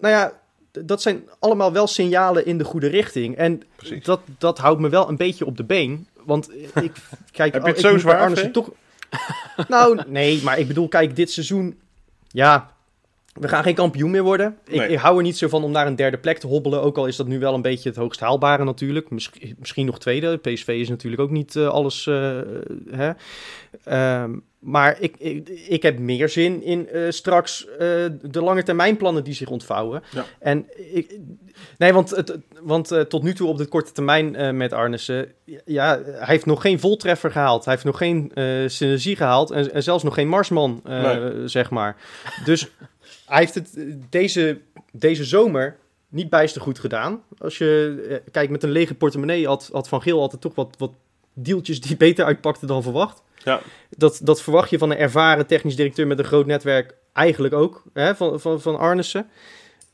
Nou 0.00 0.14
ja, 0.14 0.40
dat 0.70 1.02
zijn 1.02 1.28
allemaal 1.38 1.72
wel 1.72 1.86
signalen 1.86 2.46
in 2.46 2.58
de 2.58 2.64
goede 2.64 2.86
richting. 2.86 3.36
En 3.36 3.62
Precies. 3.76 4.04
dat, 4.04 4.20
dat 4.38 4.58
houdt 4.58 4.80
me 4.80 4.88
wel 4.88 5.08
een 5.08 5.16
beetje 5.16 5.46
op 5.46 5.56
de 5.56 5.64
been. 5.64 6.06
Want 6.24 6.50
ik 6.74 6.92
kijk... 7.30 7.52
Heb 7.54 7.64
je 7.64 7.70
het 7.70 7.80
zo 7.80 7.98
zwaar, 7.98 8.50
toch... 8.50 8.70
nou, 9.68 10.00
nee, 10.06 10.42
maar 10.42 10.58
ik 10.58 10.66
bedoel, 10.68 10.88
kijk, 10.88 11.16
dit 11.16 11.30
seizoen... 11.30 11.78
Ja, 12.38 12.70
we 13.32 13.48
gaan 13.48 13.62
geen 13.62 13.74
kampioen 13.74 14.10
meer 14.10 14.22
worden. 14.22 14.58
Ik, 14.64 14.76
Nee. 14.76 14.88
ik 14.88 14.98
hou 14.98 15.16
er 15.16 15.22
niet 15.22 15.36
zo 15.36 15.48
van 15.48 15.62
om 15.64 15.70
naar 15.70 15.86
een 15.86 15.96
derde 15.96 16.18
plek 16.18 16.38
te 16.38 16.46
hobbelen. 16.46 16.82
Ook 16.82 16.96
al 16.96 17.06
is 17.06 17.16
dat 17.16 17.26
nu 17.26 17.38
wel 17.38 17.54
een 17.54 17.62
beetje 17.62 17.88
het 17.88 17.98
hoogst 17.98 18.20
haalbare 18.20 18.64
natuurlijk. 18.64 19.10
Misschien, 19.10 19.56
misschien 19.58 19.86
nog 19.86 19.98
tweede. 19.98 20.36
PSV 20.36 20.68
is 20.68 20.88
natuurlijk 20.88 21.22
ook 21.22 21.30
niet 21.30 21.56
eh, 21.56 21.68
alles... 21.68 22.06
eh, 22.06 22.40
hè? 22.90 23.10
Ehm, 23.84 24.38
maar 24.58 25.00
ik, 25.00 25.16
ik, 25.18 25.48
ik 25.48 25.82
heb 25.82 25.98
meer 25.98 26.28
zin 26.28 26.62
in 26.62 26.88
eh, 26.88 27.02
straks 27.08 27.66
eh, 27.66 27.78
de 28.22 28.42
lange 28.42 28.62
termijnplannen 28.62 29.24
die 29.24 29.34
zich 29.34 29.48
ontvouwen. 29.48 30.02
Ja. 30.10 30.24
En 30.38 30.66
ik, 30.92 31.18
nee, 31.78 31.92
want, 31.92 32.10
het, 32.10 32.38
want 32.62 32.90
eh, 32.90 33.00
tot 33.00 33.22
nu 33.22 33.34
toe 33.34 33.48
op 33.48 33.58
de 33.58 33.66
korte 33.66 33.92
termijn 33.92 34.56
met 34.56 34.72
Arnissen, 34.72 35.32
ja, 35.64 36.00
hij 36.04 36.26
heeft 36.26 36.46
nog 36.46 36.60
geen 36.60 36.80
voltreffer 36.80 37.30
gehaald. 37.30 37.64
Hij 37.64 37.72
heeft 37.74 37.86
nog 37.86 37.98
geen 37.98 38.32
synergie 38.70 39.16
gehaald 39.16 39.50
en, 39.50 39.72
en 39.72 39.82
zelfs 39.82 40.04
nog 40.04 40.14
geen 40.14 40.28
Marsman, 40.28 40.80
Nee. 40.84 41.48
zeg 41.48 41.70
maar. 41.70 41.96
Dus 42.44 42.70
hij 43.26 43.38
heeft 43.38 43.54
het 43.54 43.74
deze, 44.10 44.58
deze 44.92 45.24
zomer 45.24 45.76
niet 46.08 46.30
bijster 46.30 46.60
goed 46.60 46.78
gedaan. 46.78 47.22
Als 47.38 47.58
je 47.58 48.22
kijkt 48.30 48.50
met 48.50 48.62
een 48.62 48.70
lege 48.70 48.94
portemonnee 48.94 49.46
had, 49.46 49.68
had 49.72 49.88
Van 49.88 50.02
Geel 50.02 50.20
altijd 50.20 50.40
toch 50.40 50.54
wat, 50.54 50.74
wat 50.78 50.92
deeltjes 51.42 51.80
die 51.80 51.96
beter 52.06 52.24
uitpakten 52.24 52.66
dan 52.68 52.82
verwacht. 52.82 53.22
Ja. 53.44 53.60
Dat, 53.96 54.20
dat 54.22 54.42
verwacht 54.42 54.70
je 54.70 54.78
van 54.78 54.90
een 54.90 54.96
ervaren 54.98 55.46
technisch 55.46 55.76
directeur 55.76 56.06
met 56.06 56.18
een 56.18 56.24
groot 56.24 56.46
netwerk 56.46 56.94
eigenlijk 57.12 57.54
ook, 57.54 57.82
hè, 57.92 58.14
van, 58.16 58.40
van, 58.40 58.60
van 58.60 58.78
Arnissen. 58.78 59.30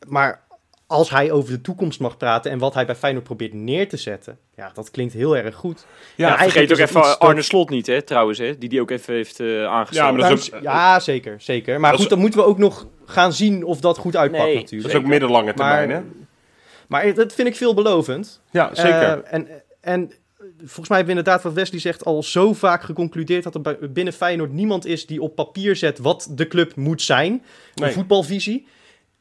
Maar 0.09 0.43
als 0.87 1.11
hij 1.11 1.33
over 1.33 1.53
de 1.53 1.61
toekomst 1.61 2.01
mag 2.01 2.17
praten 2.17 2.51
en 2.51 2.59
wat 2.59 2.75
hij 2.75 2.87
bij 2.87 2.95
Feyenoord 2.95 3.25
probeert 3.25 3.53
neer 3.53 3.89
te 3.89 3.97
zetten, 3.97 4.39
ja, 4.57 4.71
dat 4.75 4.91
klinkt 4.91 5.13
heel 5.13 5.37
erg 5.37 5.55
goed. 5.55 5.87
Ja, 6.17 6.39
vergeet 6.39 6.73
ook 6.73 6.79
even 6.79 7.19
Arne 7.19 7.43
Slot 7.43 7.71
niet, 7.71 7.87
hè, 7.87 8.03
trouwens, 8.03 8.39
hè, 8.39 8.59
die 8.59 8.69
die 8.69 8.81
ook 8.81 8.91
even 8.91 9.15
heeft 9.15 9.41
eh 9.41 9.65
aangesteld. 9.67 10.07
Ja, 10.07 10.13
maar 10.21 10.29
dat 10.31 10.39
is 10.39 10.53
ook- 10.55 10.63
ja, 10.63 11.01
zeker, 11.01 11.41
zeker. 11.41 11.81
Maar 11.81 11.91
Dat 11.91 12.01
goed, 12.01 12.09
is- 12.09 12.13
dan 12.15 12.21
moeten 12.23 12.41
we 12.41 12.47
ook 12.47 12.59
nog 12.59 12.87
gaan 13.05 13.33
zien 13.33 13.65
of 13.65 13.81
dat 13.81 13.99
goed 13.99 14.17
uitpakt 14.17 14.45
Nee, 14.45 14.55
natuurlijk. 14.55 14.83
Dat 14.83 14.91
is 14.91 14.97
ook 15.07 15.11
middellange 15.13 15.55
termijn, 15.55 15.91
hè? 15.91 16.01
Maar, 16.01 17.05
maar 17.05 17.15
dat 17.15 17.33
vind 17.33 17.49
ik 17.49 17.57
veelbelovend. 17.57 18.41
Ja, 18.51 18.75
zeker. 18.75 19.23
Eh, 19.25 19.33
en, 19.33 19.49
en 19.81 20.13
volgens 20.59 20.89
mij 20.89 20.97
hebben 20.97 21.15
we 21.15 21.21
inderdaad, 21.21 21.43
wat 21.43 21.53
Wesley 21.53 21.81
zegt, 21.81 22.05
al 22.05 22.23
zo 22.23 22.53
vaak 22.53 22.83
geconcludeerd 22.83 23.43
dat 23.43 23.67
er 23.67 23.93
binnen 23.93 24.13
Feyenoord 24.13 24.53
niemand 24.53 24.87
is 24.87 25.07
die 25.07 25.23
op 25.23 25.35
papier 25.35 25.77
zet 25.77 25.99
wat 25.99 26.29
de 26.31 26.49
club 26.49 26.77
moet 26.77 27.03
zijn. 27.03 27.45
Nee. 27.75 27.89
Een 27.89 27.95
voetbalvisie. 27.95 28.67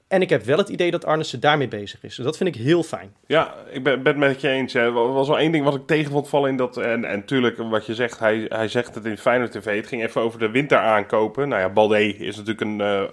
En 0.08 0.22
ik 0.22 0.30
heb 0.30 0.44
wel 0.44 0.58
het 0.58 0.70
idee 0.70 0.92
dat 0.92 1.06
Arnissen 1.06 1.40
daarmee 1.40 1.68
bezig 1.68 2.04
is. 2.04 2.16
Dus 2.16 2.25
dat 2.25 2.38
vind 2.38 2.56
ik 2.56 2.62
heel 2.62 2.84
fijn. 2.84 3.16
Ja, 3.28 3.56
ik 3.72 3.84
ben, 3.84 4.04
ben 4.04 4.12
het 4.12 4.22
met 4.30 4.42
je 4.42 4.50
eens. 4.50 4.74
Er 4.74 4.92
was 4.92 5.28
wel 5.28 5.40
één 5.40 5.52
ding 5.52 5.63
wat 5.63 5.75
ik 5.75 5.88
tegen 5.88 6.12
vond 6.12 6.30
vallen 6.30 6.50
in 6.50 6.58
dat... 6.58 6.78
En, 6.78 7.06
en 7.06 7.25
tuurlijk, 7.25 7.58
wat 7.58 7.86
je 7.86 7.96
zegt, 7.96 8.20
hij, 8.20 8.46
hij 8.50 8.68
zegt 8.68 8.96
het 8.96 9.06
in 9.06 9.18
Feyenoord 9.18 9.52
TV. 9.52 9.75
Het 9.75 9.88
ging 9.88 10.04
even 10.04 10.22
over 10.22 10.40
de 10.40 10.50
winter 10.50 10.78
aankopen. 10.78 11.50
Nou 11.50 11.62
ja, 11.62 11.70
Balde 11.70 12.18
is 12.18 12.36
natuurlijk 12.36 12.62
een... 12.62 12.82
eh, 12.82 13.04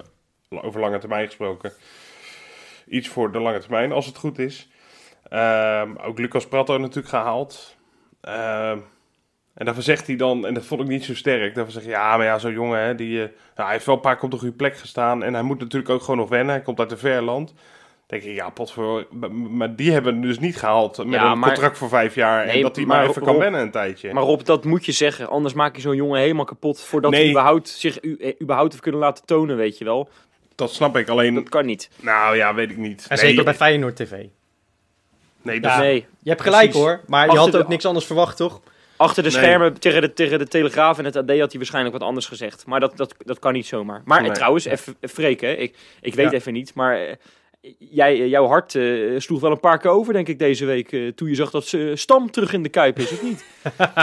over 0.62 0.80
lange 0.80 0.98
termijn 0.98 1.26
gesproken. 1.26 1.72
Iets 2.88 3.08
voor 3.08 3.32
de 3.32 3.40
lange 3.40 3.58
termijn, 3.58 3.92
als 3.92 4.06
het 4.06 4.16
goed 4.16 4.38
is. 4.38 4.68
Ehm, 5.28 5.96
ook 5.96 6.18
Lucas 6.18 6.46
Prato 6.46 6.78
natuurlijk 6.78 7.08
gehaald. 7.08 7.76
Ehm, 8.20 8.78
en 9.54 9.64
daarvan 9.64 9.82
zegt 9.82 10.06
hij 10.06 10.16
dan, 10.16 10.46
en 10.46 10.54
dat 10.54 10.64
vond 10.64 10.80
ik 10.80 10.86
niet 10.86 11.04
zo 11.04 11.14
sterk. 11.14 11.54
Daarvan 11.54 11.72
zeg 11.74 11.82
je, 11.82 11.88
ja, 11.88 12.16
maar 12.16 12.26
ja, 12.26 12.38
zo'n 12.38 12.52
jongen, 12.52 12.80
hè, 12.80 12.94
die, 12.94 13.14
eh, 13.22 13.28
nou, 13.28 13.34
hij 13.54 13.72
heeft 13.72 13.86
wel 13.86 13.94
een 13.94 14.00
paar 14.00 14.14
keer 14.14 14.24
op 14.24 14.30
de 14.30 14.38
goede 14.38 14.54
plek 14.54 14.76
gestaan. 14.76 15.22
En 15.22 15.32
hij 15.34 15.42
moet 15.42 15.58
natuurlijk 15.58 15.90
ook 15.90 16.00
gewoon 16.02 16.16
nog 16.16 16.28
wennen. 16.28 16.54
Hij 16.54 16.62
komt 16.64 16.78
uit 16.78 16.90
een 16.90 16.98
ver 16.98 17.22
land. 17.22 17.54
denk 18.06 18.22
ik, 18.22 18.34
ja, 18.34 18.50
pot 18.50 18.72
voor. 18.72 19.06
Maar- 19.50 19.76
die 19.76 19.92
hebben 19.92 20.20
dus 20.20 20.38
niet 20.38 20.56
gehaald 20.56 20.96
met 20.96 21.06
Ja, 21.20 21.32
een 21.32 21.38
maar- 21.38 21.48
contract 21.48 21.78
voor 21.78 21.88
vijf 21.88 22.14
jaar. 22.14 22.44
en 22.44 22.60
dat 22.62 22.76
hij 22.76 22.84
maar, 22.84 22.96
maar 22.96 23.08
even 23.08 23.22
Rob- 23.22 23.30
kan 23.30 23.38
wennen 23.40 23.60
een 23.60 23.70
tijdje. 23.70 24.12
Maar 24.12 24.22
Rob, 24.22 24.44
dat 24.44 24.64
moet 24.64 24.84
je 24.84 24.92
zeggen. 24.92 25.28
Anders 25.28 25.54
maak 25.54 25.76
je 25.76 25.82
zo'n 25.82 25.96
jongen 25.96 26.20
helemaal 26.20 26.44
kapot 26.44 26.80
voordat 26.80 27.12
hij 27.12 27.28
überhaupt 27.30 27.68
zich 27.68 27.98
eh, 28.00 28.34
überhaupt 28.42 28.70
heeft 28.70 28.82
kunnen 28.82 29.00
laten 29.00 29.24
tonen, 29.26 29.56
weet 29.56 29.78
je 29.78 29.84
wel. 29.84 30.08
dat 30.54 30.72
snap 30.72 30.96
ik. 30.96 31.08
Alleen, 31.08 31.34
Dat 31.34 31.48
kan 31.48 31.66
niet. 31.66 31.90
nou 32.00 32.36
ja, 32.36 32.54
weet 32.54 32.70
ik 32.70 32.76
niet. 32.76 33.06
En 33.08 33.16
nee, 33.16 33.26
zeker 33.28 33.44
bij 33.44 33.54
Feyenoord 33.54 33.96
TV. 33.96 34.24
Nee, 35.42 35.60
dus, 35.60 35.70
Ja. 35.70 35.78
Nee. 35.78 36.06
Je 36.22 36.28
hebt 36.30 36.42
gelijk 36.42 36.70
Precies. 36.70 36.86
hoor, 36.86 37.00
maar 37.06 37.30
je 37.30 37.36
had 37.38 37.56
ook 37.56 37.62
de- 37.62 37.68
niks 37.68 37.84
anders 37.84 38.06
verwacht, 38.06 38.36
toch? 38.36 38.60
Achter 38.96 39.22
de 39.22 39.28
Nee. 39.30 39.38
schermen 39.38 39.80
tegen 39.80 40.00
de, 40.00 40.12
tegen 40.12 40.38
de 40.38 40.48
Telegraaf 40.48 40.98
en 40.98 41.04
het 41.04 41.16
AD 41.16 41.28
had 41.28 41.38
hij 41.38 41.48
waarschijnlijk 41.56 41.94
wat 41.98 42.02
anders 42.08 42.26
gezegd. 42.26 42.66
Maar 42.66 42.80
dat, 42.80 42.96
dat, 42.96 43.14
dat 43.24 43.38
kan 43.38 43.52
niet 43.52 43.66
zomaar. 43.66 44.02
Maar 44.04 44.22
Nee. 44.22 44.30
trouwens, 44.30 44.64
even 44.64 44.94
Freek, 45.00 45.40
hè, 45.40 45.52
ik, 45.52 45.76
ik 46.00 46.14
weet 46.14 46.30
Ja. 46.30 46.36
even 46.36 46.52
niet, 46.52 46.74
maar 46.74 46.96
eh, 47.06 47.14
jij, 47.78 48.20
eh, 48.20 48.28
jouw 48.28 48.46
hart 48.46 48.74
eh, 48.74 48.84
sloeg 49.18 49.40
wel 49.40 49.50
een 49.50 49.60
paar 49.60 49.78
keer 49.78 49.90
over, 49.90 50.12
denk 50.12 50.28
ik, 50.28 50.38
deze 50.38 50.64
week. 50.64 50.92
eh, 50.92 51.08
toen 51.08 51.28
je 51.28 51.34
zag 51.34 51.50
dat 51.50 51.66
ze 51.66 51.92
Stam 51.94 52.30
terug 52.30 52.52
in 52.52 52.62
de 52.62 52.68
Kuip 52.68 52.98
is, 52.98 53.10
of 53.12 53.22
niet? 53.22 53.44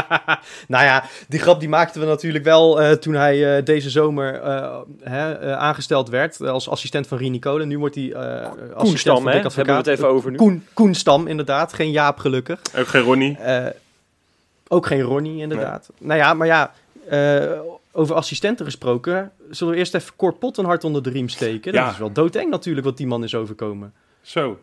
nou 0.68 0.84
ja, 0.86 1.04
die 1.28 1.40
grap 1.40 1.60
die 1.60 1.70
maakten 1.70 2.02
we 2.02 2.08
natuurlijk 2.08 2.44
wel 2.44 2.82
eh, 2.82 2.92
toen 2.92 3.14
hij 3.14 3.58
eh, 3.58 3.66
deze 3.66 3.90
zomer 3.90 4.42
eh, 4.42 4.78
hè, 5.02 5.32
eh, 5.34 5.54
aangesteld 5.54 6.10
werd 6.10 6.42
als 6.42 6.70
assistent 6.70 7.08
van 7.08 7.18
Rini 7.18 7.40
Kolen. 7.40 7.68
Nu 7.68 7.80
wordt 7.80 7.96
hij 7.96 8.12
eh 8.12 8.22
assistent 8.42 8.78
Koenstam, 8.78 9.16
van 9.16 9.32
hè? 9.32 9.40
Hebben 9.42 9.66
we 9.66 9.72
het 9.72 9.88
even 9.88 10.08
over 10.08 10.32
nu. 10.32 10.38
Koen, 10.38 10.66
Koenstam, 10.74 11.28
inderdaad. 11.28 11.74
Geen 11.74 11.92
Jaap, 11.92 12.18
gelukkig. 12.18 12.60
ook 12.78 12.88
geen 12.88 13.02
Ronnie. 13.02 13.38
Eh, 13.38 13.66
ook 14.68 14.86
geen 14.86 15.02
Ronnie, 15.02 15.42
inderdaad. 15.42 15.90
Nou 15.98 16.20
ja, 16.20 16.34
maar 16.34 16.48
ja, 16.48 16.74
eh, 17.10 17.60
over 17.98 18.16
assistenten 18.16 18.66
gesproken. 18.66 19.32
Zullen 19.50 19.74
we 19.74 19.80
eerst 19.80 19.94
even 19.94 20.16
Cor 20.16 20.34
Pot 20.34 20.58
een 20.58 20.66
hart 20.66 20.84
onder 20.84 21.04
de 21.04 21.10
riem 21.10 21.30
steken? 21.30 21.74
Ja. 21.74 21.84
Dat 21.84 21.92
is 21.94 22.00
wel 22.00 22.12
doodeng 22.12 22.50
natuurlijk 22.50 22.86
wat 22.86 22.98
die 22.98 23.08
man 23.08 23.24
is 23.24 23.36
overkomen. 23.36 23.94
Zo. 24.22 24.60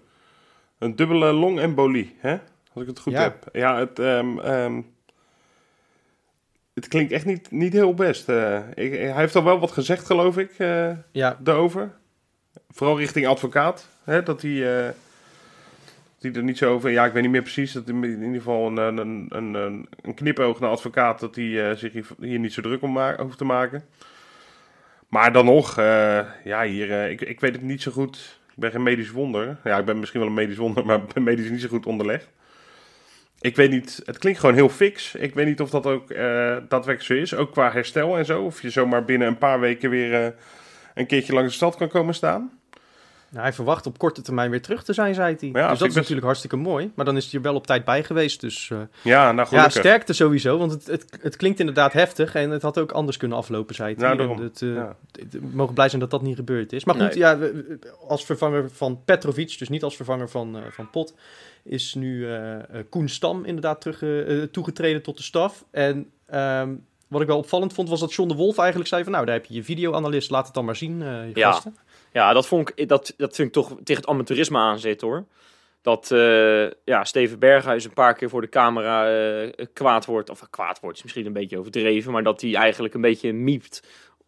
Een 0.78 0.96
dubbele 0.96 1.32
longembolie, 1.32 2.16
hè? 2.18 2.36
Als 2.72 2.82
ik 2.82 2.88
het 2.88 2.98
goed 2.98 3.12
Ja. 3.12 3.20
heb. 3.22 3.48
Ja, 3.52 3.78
het, 3.78 3.98
ehm, 3.98 4.38
ehm, 4.38 4.80
het 6.74 6.88
klinkt 6.88 7.12
echt 7.12 7.24
niet, 7.24 7.50
niet 7.50 7.72
heel 7.72 7.94
best. 7.94 8.28
eh. 8.28 8.58
ik, 8.74 8.92
hij 8.92 9.12
heeft 9.14 9.36
al 9.36 9.44
wel 9.44 9.58
wat 9.58 9.72
gezegd, 9.72 10.06
geloof 10.06 10.38
ik, 10.38 10.50
eh, 10.58 10.90
Ja, 11.12 11.36
daarover. 11.40 11.92
Vooral 12.70 12.98
richting 12.98 13.26
advocaat. 13.26 13.88
Hè? 14.04 14.22
Dat 14.22 14.42
hij... 14.42 14.86
eh, 14.86 14.92
die 16.24 16.34
er 16.34 16.42
niet 16.42 16.58
zo 16.58 16.72
over... 16.72 16.90
Ja, 16.90 17.04
ik 17.04 17.12
weet 17.12 17.22
niet 17.22 17.30
meer 17.30 17.42
precies. 17.42 17.72
Dat 17.72 17.88
in 17.88 18.04
ieder 18.04 18.34
geval 18.34 18.66
een, 18.66 18.96
een, 18.96 19.54
een, 19.54 20.14
knipoog 20.14 20.60
naar 20.60 20.70
advocaat... 20.70 21.20
dat 21.20 21.34
hij 21.34 21.70
eh, 21.70 21.76
zich 21.76 21.92
hier, 21.92 22.38
niet 22.38 22.52
zo 22.52 22.62
druk 22.62 22.82
om 22.82 22.98
hoeft 22.98 23.38
te 23.38 23.44
maken. 23.44 23.84
Maar 25.08 25.32
dan 25.32 25.44
nog... 25.44 25.78
eh, 25.78 26.20
ja, 26.44 26.64
hier... 26.64 26.90
eh, 26.90 27.10
ik, 27.10 27.20
ik 27.20 27.40
weet 27.40 27.52
het 27.52 27.62
niet 27.62 27.82
zo 27.82 27.90
goed. 27.90 28.40
Ik 28.48 28.60
ben 28.60 28.70
geen 28.70 28.82
medisch 28.82 29.10
wonder. 29.10 29.56
Ja, 29.64 29.78
ik 29.78 29.84
ben 29.84 29.98
misschien 29.98 30.20
wel 30.20 30.28
een 30.28 30.34
medisch 30.34 30.56
wonder... 30.56 30.86
maar 30.86 31.04
ben 31.04 31.22
medisch 31.22 31.50
niet 31.50 31.60
zo 31.60 31.68
goed 31.68 31.86
onderlegd. 31.86 32.28
Ik 33.40 33.56
weet 33.56 33.70
niet... 33.70 34.02
Het 34.04 34.18
klinkt 34.18 34.40
gewoon 34.40 34.54
heel 34.54 34.68
fix. 34.68 35.14
Ik 35.14 35.34
weet 35.34 35.46
niet 35.46 35.60
of 35.60 35.70
dat 35.70 35.86
ook 35.86 36.08
daadwerkelijk 36.08 37.02
zo 37.02 37.14
is. 37.14 37.34
Ook 37.34 37.52
qua 37.52 37.70
herstel 37.70 38.16
en 38.16 38.24
zo. 38.24 38.42
Of 38.42 38.62
je 38.62 38.70
zomaar 38.70 39.04
binnen 39.04 39.28
een 39.28 39.38
paar 39.38 39.60
weken 39.60 39.90
weer... 39.90 40.34
een 40.94 41.06
keertje 41.06 41.32
langs 41.32 41.50
de 41.50 41.56
stad 41.56 41.76
kan 41.76 41.88
komen 41.88 42.14
staan. 42.14 42.58
Nou, 43.34 43.46
hij 43.46 43.54
verwacht 43.54 43.86
op 43.86 43.98
korte 43.98 44.22
termijn 44.22 44.50
weer 44.50 44.62
terug 44.62 44.84
te 44.84 44.92
zijn, 44.92 45.14
zei 45.14 45.36
hij. 45.40 45.48
Ja, 45.48 45.52
dus 45.52 45.62
dat 45.68 45.72
is 45.72 45.80
best- 45.80 45.94
natuurlijk 45.94 46.24
hartstikke 46.26 46.56
mooi. 46.56 46.92
Maar 46.94 47.04
dan 47.04 47.16
is 47.16 47.24
hij 47.24 47.34
er 47.34 47.42
wel 47.42 47.54
op 47.54 47.66
tijd 47.66 47.84
bij 47.84 48.04
geweest. 48.04 48.40
Dus 48.40 48.70
eh, 48.70 48.78
Ja, 49.02 49.32
nou 49.32 49.48
ja, 49.50 49.68
sterkte 49.68 50.12
sowieso. 50.12 50.58
Want 50.58 50.72
het, 50.72 50.86
het, 50.86 51.18
het 51.20 51.36
klinkt 51.36 51.60
inderdaad 51.60 51.92
heftig. 51.92 52.34
En 52.34 52.50
het 52.50 52.62
had 52.62 52.78
ook 52.78 52.92
anders 52.92 53.16
kunnen 53.16 53.38
aflopen, 53.38 53.74
zei 53.74 53.94
hij. 53.98 54.14
Nou, 54.16 54.42
het, 54.42 54.62
eh, 54.62 54.74
Ja. 54.74 54.96
het- 55.12 55.32
we 55.32 55.40
mogen 55.52 55.74
blij 55.74 55.88
zijn 55.88 56.00
dat 56.00 56.10
dat 56.10 56.22
niet 56.22 56.36
gebeurd 56.36 56.72
is. 56.72 56.84
Maar 56.84 56.94
goed, 56.94 57.04
Nee. 57.08 57.18
ja, 57.18 57.38
als 58.08 58.24
vervanger 58.24 58.70
van 58.70 59.00
Petrovic, 59.04 59.58
dus 59.58 59.68
niet 59.68 59.82
als 59.82 59.96
vervanger 59.96 60.28
van, 60.28 60.56
eh, 60.56 60.62
van 60.70 60.90
Pot, 60.90 61.14
is 61.62 61.94
nu 61.94 62.26
Koen 62.88 63.08
Stam 63.08 63.44
inderdaad 63.44 63.80
terug, 63.80 64.02
toegetreden 64.50 65.02
tot 65.02 65.16
de 65.16 65.22
staf. 65.22 65.64
En 65.70 66.10
ehm, 66.26 66.74
wat 67.08 67.20
ik 67.20 67.26
wel 67.26 67.38
opvallend 67.38 67.72
vond, 67.72 67.88
was 67.88 68.00
dat 68.00 68.14
John 68.14 68.28
de 68.28 68.34
Wolf 68.34 68.58
eigenlijk 68.58 68.88
zei 68.88 69.02
van... 69.02 69.12
nou, 69.12 69.24
daar 69.24 69.34
heb 69.34 69.44
je 69.44 69.54
je 69.54 69.64
videoanalist, 69.64 70.30
laat 70.30 70.44
het 70.44 70.54
dan 70.54 70.64
maar 70.64 70.76
zien, 70.76 71.02
eh, 71.02 71.08
je 71.28 71.30
Ja. 71.34 71.52
gasten. 71.52 71.76
Ja, 72.14 72.32
dat, 72.32 72.46
vond 72.46 72.72
ik, 72.74 72.88
dat, 72.88 73.14
dat 73.16 73.34
vind 73.34 73.48
ik 73.48 73.54
toch 73.54 73.68
tegen 73.68 74.02
het 74.02 74.10
amateurisme 74.10 74.58
aanzitten 74.58 75.08
hoor. 75.08 75.24
Dat 75.82 76.10
eh, 76.10 76.70
ja, 76.84 77.04
Steven 77.04 77.38
Berghuis 77.38 77.84
een 77.84 77.92
paar 77.92 78.14
keer 78.14 78.28
voor 78.28 78.40
de 78.40 78.48
camera 78.48 79.08
eh, 79.08 79.66
kwaad 79.72 80.04
wordt. 80.04 80.30
Of 80.30 80.50
kwaad 80.50 80.80
wordt 80.80 80.96
is 80.96 81.02
misschien 81.02 81.26
een 81.26 81.32
beetje 81.32 81.58
overdreven. 81.58 82.12
Maar 82.12 82.22
dat 82.22 82.40
hij 82.40 82.54
eigenlijk 82.54 82.94
een 82.94 83.00
beetje 83.00 83.32
miept 83.32 83.82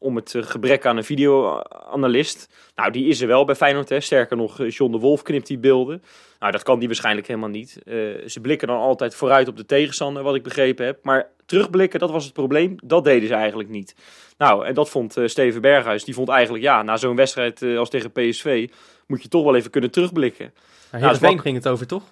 om 0.06 0.16
het 0.16 0.34
eh, 0.34 0.42
gebrek 0.42 0.86
aan 0.86 0.96
een 0.96 1.04
videoanalist. 1.04 2.48
Nou, 2.74 2.90
die 2.90 3.06
is 3.06 3.20
er 3.20 3.26
wel 3.26 3.44
bij 3.44 3.54
Feyenoord. 3.54 3.88
Hè. 3.88 4.00
Sterker 4.00 4.36
nog, 4.36 4.60
eh, 4.60 4.70
John 4.70 4.92
de 4.92 4.98
Wolf 4.98 5.22
knipt 5.22 5.46
die 5.46 5.58
beelden. 5.58 6.02
Nou, 6.38 6.52
dat 6.52 6.62
kan 6.62 6.78
die 6.78 6.88
waarschijnlijk 6.88 7.26
helemaal 7.26 7.48
niet. 7.48 7.78
Eh, 7.84 7.94
ze 8.26 8.40
blikken 8.40 8.68
dan 8.68 8.78
altijd 8.78 9.14
vooruit 9.14 9.48
op 9.48 9.56
de 9.56 9.66
tegenstander, 9.66 10.22
wat 10.22 10.34
ik 10.34 10.42
begrepen 10.42 10.86
heb. 10.86 10.98
Maar 11.04 11.28
terugblikken, 11.46 12.00
dat 12.00 12.10
was 12.10 12.24
het 12.24 12.32
probleem. 12.32 12.76
Dat 12.84 13.04
deden 13.04 13.28
ze 13.28 13.34
eigenlijk 13.34 13.68
niet. 13.68 13.94
Nou, 14.38 14.66
en 14.66 14.74
dat 14.74 14.88
vond 14.88 15.16
Steven 15.24 15.60
Berghuis. 15.60 16.04
Die 16.04 16.14
vond 16.14 16.28
eigenlijk, 16.28 16.64
ja, 16.64 16.82
na 16.82 16.96
zo'n 16.96 17.16
wedstrijd 17.16 17.62
als 17.62 17.90
tegen 17.90 18.12
PSV... 18.12 18.68
moet 19.06 19.22
je 19.22 19.28
toch 19.28 19.44
wel 19.44 19.56
even 19.56 19.70
kunnen 19.70 19.90
terugblikken. 19.90 20.52
Nou, 20.90 21.04
Heerenveen 21.04 21.40
ging 21.40 21.56
het 21.56 21.68
over, 21.68 21.86
toch? 21.86 22.02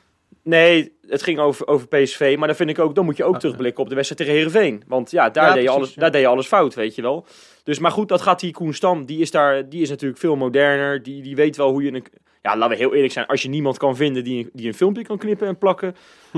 Nee, 0.43 0.93
het 1.07 1.23
ging 1.23 1.39
over, 1.39 1.67
over 1.67 1.89
PSV. 1.89 2.35
Maar 2.39 2.47
dan 2.47 2.57
vind 2.57 2.71
ik 2.71 2.79
ook, 2.79 2.95
dan 2.95 3.05
moet 3.05 3.17
je 3.17 3.25
ook 3.25 3.35
Ah, 3.35 3.41
terugblikken 3.41 3.83
op 3.83 3.89
de 3.89 3.95
wedstrijd 3.95 4.21
tegen 4.23 4.39
Herenveen. 4.41 4.83
Want 4.87 5.11
ja, 5.11 5.31
daar, 5.31 5.47
Ja, 5.47 5.53
deed 5.53 5.63
je 5.63 5.65
precies, 5.65 5.77
alles, 5.83 5.95
ja. 5.95 6.01
daar 6.01 6.11
deed 6.11 6.21
je 6.21 6.27
alles 6.27 6.47
fout, 6.47 6.75
weet 6.75 6.95
je 6.95 7.03
wel. 7.03 7.27
Dus, 7.63 7.79
maar 7.79 7.91
goed, 7.91 8.09
dat 8.09 8.23
gaat 8.23 8.41
die 8.41 8.53
Koen 8.53 8.75
Stam. 8.75 9.07
Die 9.07 9.21
is, 9.21 9.31
daar, 9.31 9.69
die 9.69 9.83
is 9.83 9.89
natuurlijk 9.91 10.21
veel 10.21 10.37
moderner. 10.37 11.03
Die, 11.03 11.23
die 11.23 11.37
weet 11.37 11.57
wel 11.57 11.71
hoe 11.71 11.83
je... 11.83 11.93
Een, 11.93 12.05
ja, 12.43 12.57
laten 12.57 12.77
we 12.77 12.83
heel 12.83 12.95
eerlijk 12.95 13.13
zijn. 13.13 13.27
Als 13.27 13.43
je 13.43 13.49
niemand 13.49 13.79
kan 13.79 13.97
vinden 13.97 14.25
die, 14.25 14.49
die 14.53 14.67
een 14.67 14.75
filmpje 14.75 15.03
kan 15.03 15.19
knippen 15.19 15.47
en 15.49 15.59
plakken... 15.59 15.97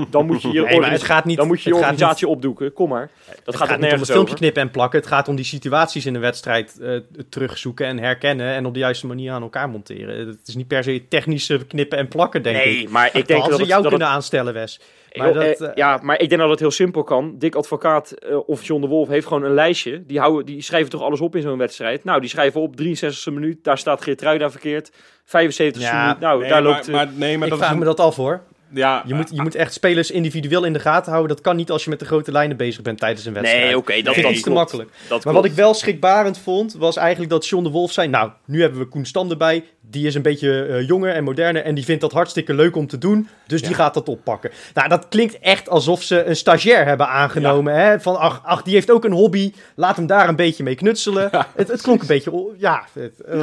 dan 0.09 0.25
moet 0.25 0.41
je 0.41 0.47
je, 0.47 0.53
Nee, 0.53 0.63
maar 0.63 0.73
organis- 0.73 0.99
het 1.01 1.09
gaat 1.11 1.25
niet... 1.25 1.37
dan 1.37 1.47
moet 1.47 1.61
je 1.61 1.69
je 1.69 1.75
het 1.75 1.83
gaat 1.83 1.91
organisatie 1.93 2.27
opdoeken. 2.27 2.73
Kom 2.73 2.89
maar. 2.89 3.09
Dat 3.25 3.35
Het 3.45 3.55
gaat 3.55 3.67
gaat 3.67 3.79
niet 3.79 3.91
om 3.93 3.97
het 3.99 4.05
filmpje 4.05 4.23
over. 4.25 4.35
knippen 4.37 4.61
en 4.61 4.71
plakken. 4.71 4.99
Het 4.99 5.07
gaat 5.07 5.27
om 5.27 5.35
die 5.35 5.45
situaties 5.45 6.05
in 6.05 6.13
de 6.13 6.19
wedstrijd 6.19 6.79
eh, 6.79 6.99
terugzoeken 7.29 7.85
en 7.85 7.97
herkennen 7.99 8.53
en 8.53 8.65
op 8.65 8.73
de 8.73 8.79
juiste 8.79 9.07
manier 9.07 9.31
aan 9.31 9.41
elkaar 9.41 9.69
monteren. 9.69 10.27
Het 10.27 10.47
is 10.47 10.55
niet 10.55 10.67
per 10.67 10.83
se 10.83 11.07
technische 11.09 11.65
knippen 11.67 11.97
en 11.97 12.07
plakken, 12.07 12.41
denk 12.43 12.57
ik. 12.57 12.63
Nee, 12.65 12.89
maar 12.89 13.05
ik 13.05 13.27
denk 13.27 13.41
Dan 13.41 13.49
dat 13.49 13.59
ze 13.59 13.65
jou 13.65 13.69
dat 13.69 13.79
het- 13.79 13.87
kunnen 13.89 14.07
aanstellen, 14.07 14.53
Wes. 14.53 14.79
Maar 15.13 15.33
dat, 15.33 15.61
eh, 15.61 15.69
ja, 15.75 15.99
maar 16.01 16.19
ik 16.19 16.29
denk 16.29 16.41
dat 16.41 16.49
het 16.49 16.59
heel 16.59 16.71
simpel 16.71 17.03
kan. 17.03 17.35
Dick 17.37 17.55
Advocaat 17.55 18.11
eh, 18.11 18.37
of 18.49 18.63
John 18.63 18.81
de 18.81 18.87
Wolf 18.87 19.07
heeft 19.07 19.27
gewoon 19.27 19.43
een 19.43 19.53
lijstje. 19.53 20.03
Die, 20.05 20.19
houden, 20.19 20.45
die 20.45 20.61
schrijven 20.61 20.89
toch 20.89 21.01
alles 21.01 21.21
op 21.21 21.35
in 21.35 21.41
zo'n 21.41 21.57
wedstrijd. 21.57 22.03
Nou, 22.03 22.19
die 22.19 22.29
schrijven 22.29 22.61
op 22.61 22.75
63e 22.81 23.31
minuut. 23.33 23.63
Daar 23.63 23.77
staat 23.77 24.01
Geertruida 24.01 24.49
verkeerd. 24.51 24.91
75e 25.25 25.79
Ja, 25.79 26.01
minuut. 26.01 26.19
Nou, 26.19 26.39
Nee, 26.39 26.49
daar 26.49 26.63
maar, 26.63 26.71
loopt... 26.73 26.87
eh, 26.87 26.93
maar, 26.93 27.07
nee, 27.15 27.35
maar 27.37 27.43
ik 27.47 27.49
dat 27.49 27.59
vraag 27.59 27.71
is 27.71 27.77
me 27.77 27.81
een- 27.81 27.95
dat 27.95 27.99
af 28.05 28.15
hoor. 28.15 28.41
Ja, 28.73 29.03
Je 29.05 29.13
moet, 29.13 29.29
je 29.33 29.41
moet 29.41 29.55
echt 29.55 29.73
spelers 29.73 30.11
individueel 30.11 30.63
in 30.63 30.73
de 30.73 30.79
gaten 30.79 31.11
houden. 31.11 31.35
Dat 31.35 31.45
kan 31.45 31.55
niet 31.55 31.71
als 31.71 31.83
je 31.83 31.89
met 31.89 31.99
de 31.99 32.05
grote 32.05 32.31
lijnen 32.31 32.57
bezig 32.57 32.81
bent 32.81 32.99
tijdens 32.99 33.25
een 33.25 33.33
wedstrijd. 33.33 33.63
nee, 33.63 33.77
oké, 33.77 33.95
dat, 33.95 34.03
dat 34.05 34.13
vind 34.13 34.25
dat 34.25 34.35
iets 34.35 34.43
te 34.43 34.49
klopt. 34.49 34.71
makkelijk. 34.71 34.97
Dat 35.09 35.25
Maar 35.25 35.33
wat 35.33 35.45
ik 35.45 35.51
wel 35.51 35.73
schrikbarend 35.73 36.37
vond, 36.37 36.73
was 36.73 36.95
eigenlijk 36.97 37.29
dat 37.31 37.47
John 37.47 37.63
de 37.63 37.69
Wolf 37.69 37.91
zei... 37.91 38.07
Nou, 38.07 38.31
nu 38.45 38.61
hebben 38.61 38.79
we 38.79 38.85
Koen 38.85 39.05
Stam 39.05 39.29
erbij. 39.29 39.63
Die 39.89 40.07
is 40.07 40.15
een 40.15 40.21
beetje 40.21 40.65
eh, 40.65 40.87
jonger 40.87 41.13
en 41.13 41.23
moderner. 41.23 41.63
En 41.63 41.75
die 41.75 41.83
vindt 41.83 42.01
dat 42.01 42.11
hartstikke 42.11 42.53
leuk 42.53 42.75
om 42.75 42.87
te 42.87 42.97
doen. 42.97 43.27
Dus 43.47 43.61
die 43.61 43.73
gaat 43.75 43.93
dat 43.93 44.09
oppakken. 44.09 44.51
Nou, 44.73 44.89
dat 44.89 45.05
klinkt 45.09 45.39
echt 45.39 45.69
alsof 45.69 46.03
ze 46.03 46.23
een 46.23 46.35
stagiair 46.35 46.85
hebben 46.85 47.07
aangenomen. 47.07 47.73
Hè? 47.75 47.99
Van, 47.99 48.15
ach, 48.17 48.41
ach, 48.43 48.61
die 48.61 48.73
heeft 48.73 48.91
ook 48.91 49.05
een 49.05 49.11
hobby. 49.11 49.53
Laat 49.75 49.95
hem 49.95 50.07
daar 50.07 50.27
een 50.29 50.35
beetje 50.35 50.63
mee 50.63 50.75
knutselen. 50.75 51.29
Het, 51.55 51.67
het 51.67 51.81
klonk 51.81 52.01
een 52.01 52.07
beetje... 52.07 52.53
Ja, 52.57 52.83
het, 52.99 53.21
eh, 53.25 53.41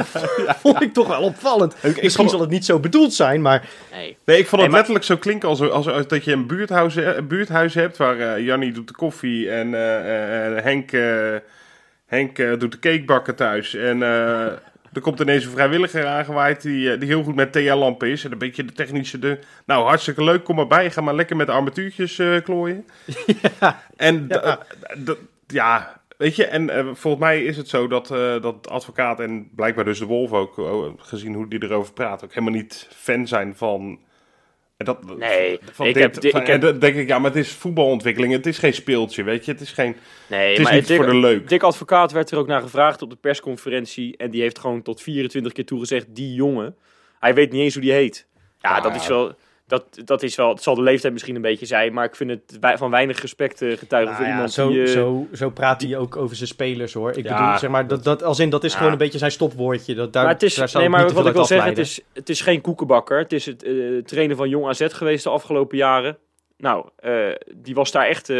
vond 0.59 0.81
ik 0.81 0.93
toch 0.93 1.07
wel 1.07 1.21
opvallend. 1.21 1.73
Ik- 1.73 1.95
ik 1.95 2.03
Misschien 2.03 2.09
vond- 2.15 2.29
zal 2.29 2.39
het 2.39 2.49
niet 2.49 2.65
zo 2.65 2.79
bedoeld 2.79 3.13
zijn, 3.13 3.41
maar... 3.41 3.69
Nee. 3.91 4.17
Nee, 4.25 4.37
ik 4.37 4.47
vond 4.47 4.51
het 4.51 4.51
Nee, 4.51 4.67
maar- 4.69 4.75
letterlijk 4.77 5.05
zo 5.05 5.17
klinken 5.17 5.49
als, 5.49 5.61
als, 5.69 5.87
als 5.87 6.07
dat 6.07 6.23
je 6.23 6.31
een 6.31 6.47
buurthuis, 6.47 6.95
een 6.95 7.27
buurthuis 7.27 7.73
hebt 7.73 7.97
waar 7.97 8.19
eh 8.19 8.45
Jannie 8.45 8.71
doet 8.71 8.87
de 8.87 8.93
koffie 8.93 9.49
en 9.51 9.73
eh, 9.73 9.97
eh, 9.99 10.57
eh, 10.57 10.63
Henk, 10.63 10.91
eh, 10.91 11.35
Henk 12.05 12.39
eh, 12.39 12.59
doet 12.59 12.71
de 12.71 12.79
cakebakken 12.79 13.35
thuis. 13.35 13.73
En 13.75 14.03
eh, 14.03 14.45
er 14.95 15.01
komt 15.01 15.19
ineens 15.19 15.45
een 15.45 15.51
vrijwilliger 15.51 16.05
aangewaaid 16.05 16.61
die, 16.61 16.91
eh, 16.91 16.99
die 16.99 17.07
heel 17.09 17.23
goed 17.23 17.35
met 17.35 17.51
TL-lampen 17.51 18.09
is 18.09 18.23
en 18.25 18.31
een 18.31 18.37
beetje 18.37 18.65
de 18.65 18.73
technische... 18.73 19.19
De... 19.19 19.39
Nou, 19.65 19.85
hartstikke 19.85 20.23
leuk, 20.23 20.43
kom 20.43 20.55
maar 20.55 20.67
bij. 20.67 20.91
Ga 20.91 21.01
maar 21.01 21.15
lekker 21.15 21.35
met 21.35 21.47
de 21.47 21.53
armatuurtjes 21.53 22.19
eh, 22.19 22.41
klooien. 22.43 22.85
En 23.97 24.27
d- 24.27 24.31
Ja. 24.33 24.59
ja, 25.47 26.01
weet 26.17 26.35
je, 26.35 26.45
en 26.45 26.69
eh, 26.69 26.85
volgens 26.93 27.23
mij 27.23 27.43
is 27.43 27.57
het 27.57 27.67
zo 27.69 27.87
dat, 27.87 28.11
eh, 28.11 28.41
dat 28.41 28.69
advocaat 28.69 29.19
en 29.19 29.49
blijkbaar 29.55 29.85
dus 29.85 29.99
de 29.99 30.05
Wolf 30.05 30.31
ook, 30.31 30.57
oh, 30.57 30.93
gezien 30.97 31.33
hoe 31.33 31.47
die 31.47 31.63
erover 31.63 31.93
praat, 31.93 32.23
ook 32.23 32.33
helemaal 32.33 32.53
niet 32.59 32.87
fan 32.91 33.27
zijn 33.27 33.55
van. 33.55 33.99
En 34.77 34.85
Dat, 34.85 35.17
Nee, 35.17 35.59
van 35.71 35.85
ik 35.87 35.93
dit, 35.93 36.03
heb- 36.03 36.13
van- 36.31 36.41
ik 36.41 36.47
heb- 36.47 36.55
En 36.55 36.59
dan 36.59 36.79
denk 36.79 36.95
ik, 36.95 37.07
ja, 37.07 37.19
maar 37.19 37.31
het 37.33 37.39
is 37.39 37.51
voetbalontwikkeling. 37.51 38.33
Het 38.33 38.45
is 38.45 38.57
geen 38.57 38.73
speeltje, 38.73 39.23
weet 39.23 39.45
je. 39.45 39.51
Het 39.51 39.61
is 39.61 39.71
geen. 39.71 39.95
Nee, 40.27 40.49
Het 40.49 40.57
is 40.57 40.63
maar 40.63 40.73
niet 40.73 40.87
Dick, 40.87 40.95
voor 40.97 41.05
de 41.05 41.15
leuk. 41.15 41.49
Dick 41.49 41.63
Advocaat 41.63 42.11
werd 42.11 42.31
er 42.31 42.37
ook 42.37 42.47
naar 42.47 42.61
gevraagd 42.61 43.01
op 43.01 43.09
de 43.09 43.15
persconferentie. 43.15 44.17
En 44.17 44.31
die 44.31 44.41
heeft 44.41 44.59
gewoon 44.59 44.81
tot 44.81 45.01
24 45.01 45.51
keer 45.53 45.65
toegezegd, 45.65 46.05
die 46.15 46.33
jongen. 46.33 46.75
Hij 47.19 47.33
weet 47.33 47.51
niet 47.51 47.61
eens 47.61 47.73
hoe 47.73 47.83
die 47.83 47.91
heet. 47.91 48.27
Ja, 48.59 48.75
Ja. 48.75 48.81
dat 48.81 48.95
is 48.95 49.07
wel... 49.07 49.35
Dat, 49.67 49.85
dat 50.05 50.23
is 50.23 50.35
wel, 50.35 50.49
het 50.49 50.63
zal 50.63 50.75
de 50.75 50.81
leeftijd 50.81 51.13
misschien 51.13 51.35
een 51.35 51.41
beetje 51.41 51.65
zijn, 51.65 51.93
maar 51.93 52.05
ik 52.05 52.15
vind 52.15 52.29
het 52.29 52.57
van 52.77 52.91
weinig 52.91 53.21
respect 53.21 53.61
eh, 53.61 53.77
getuigen 53.77 54.13
Nou 54.13 54.15
voor 54.15 54.25
ja, 54.25 54.31
iemand 54.31 54.51
zo, 54.53 54.69
die... 54.69 54.81
eh, 54.83 54.87
zo, 54.87 55.27
zo 55.33 55.49
praat 55.49 55.81
hij 55.81 55.97
ook 55.97 56.15
over 56.15 56.35
zijn 56.35 56.47
spelers 56.47 56.93
hoor. 56.93 57.11
Ik 57.17 57.23
Ja. 57.23 57.37
bedoel, 57.37 57.57
zeg 57.57 57.69
maar, 57.69 57.87
dat, 57.87 58.03
dat, 58.03 58.23
als 58.23 58.39
in, 58.39 58.49
dat 58.49 58.63
is 58.63 58.71
Ja. 58.71 58.77
gewoon 58.77 58.91
een 58.91 58.97
beetje 58.97 59.17
zijn 59.17 59.31
stopwoordje. 59.31 59.95
Dat, 59.95 60.13
daar, 60.13 60.23
maar 60.23 60.33
het 60.33 60.43
is, 60.43 60.55
daar 60.55 60.69
nee, 60.73 60.89
maar 60.89 61.13
wat 61.13 61.27
ik 61.27 61.33
wil 61.33 61.45
zeggen, 61.45 61.69
het 61.69 61.77
is, 61.77 62.01
het 62.13 62.29
is 62.29 62.41
geen 62.41 62.61
koekenbakker. 62.61 63.17
Het 63.17 63.33
is 63.33 63.45
het 63.45 63.63
eh, 63.63 63.73
trainer 64.03 64.35
van 64.35 64.49
Jong 64.49 64.65
AZ 64.67 64.85
geweest 64.89 65.23
de 65.23 65.29
afgelopen 65.29 65.77
jaren. 65.77 66.17
Nou, 66.57 66.89
die 67.55 67.75
was 67.75 67.91
daar 67.91 68.05
echt... 68.07 68.31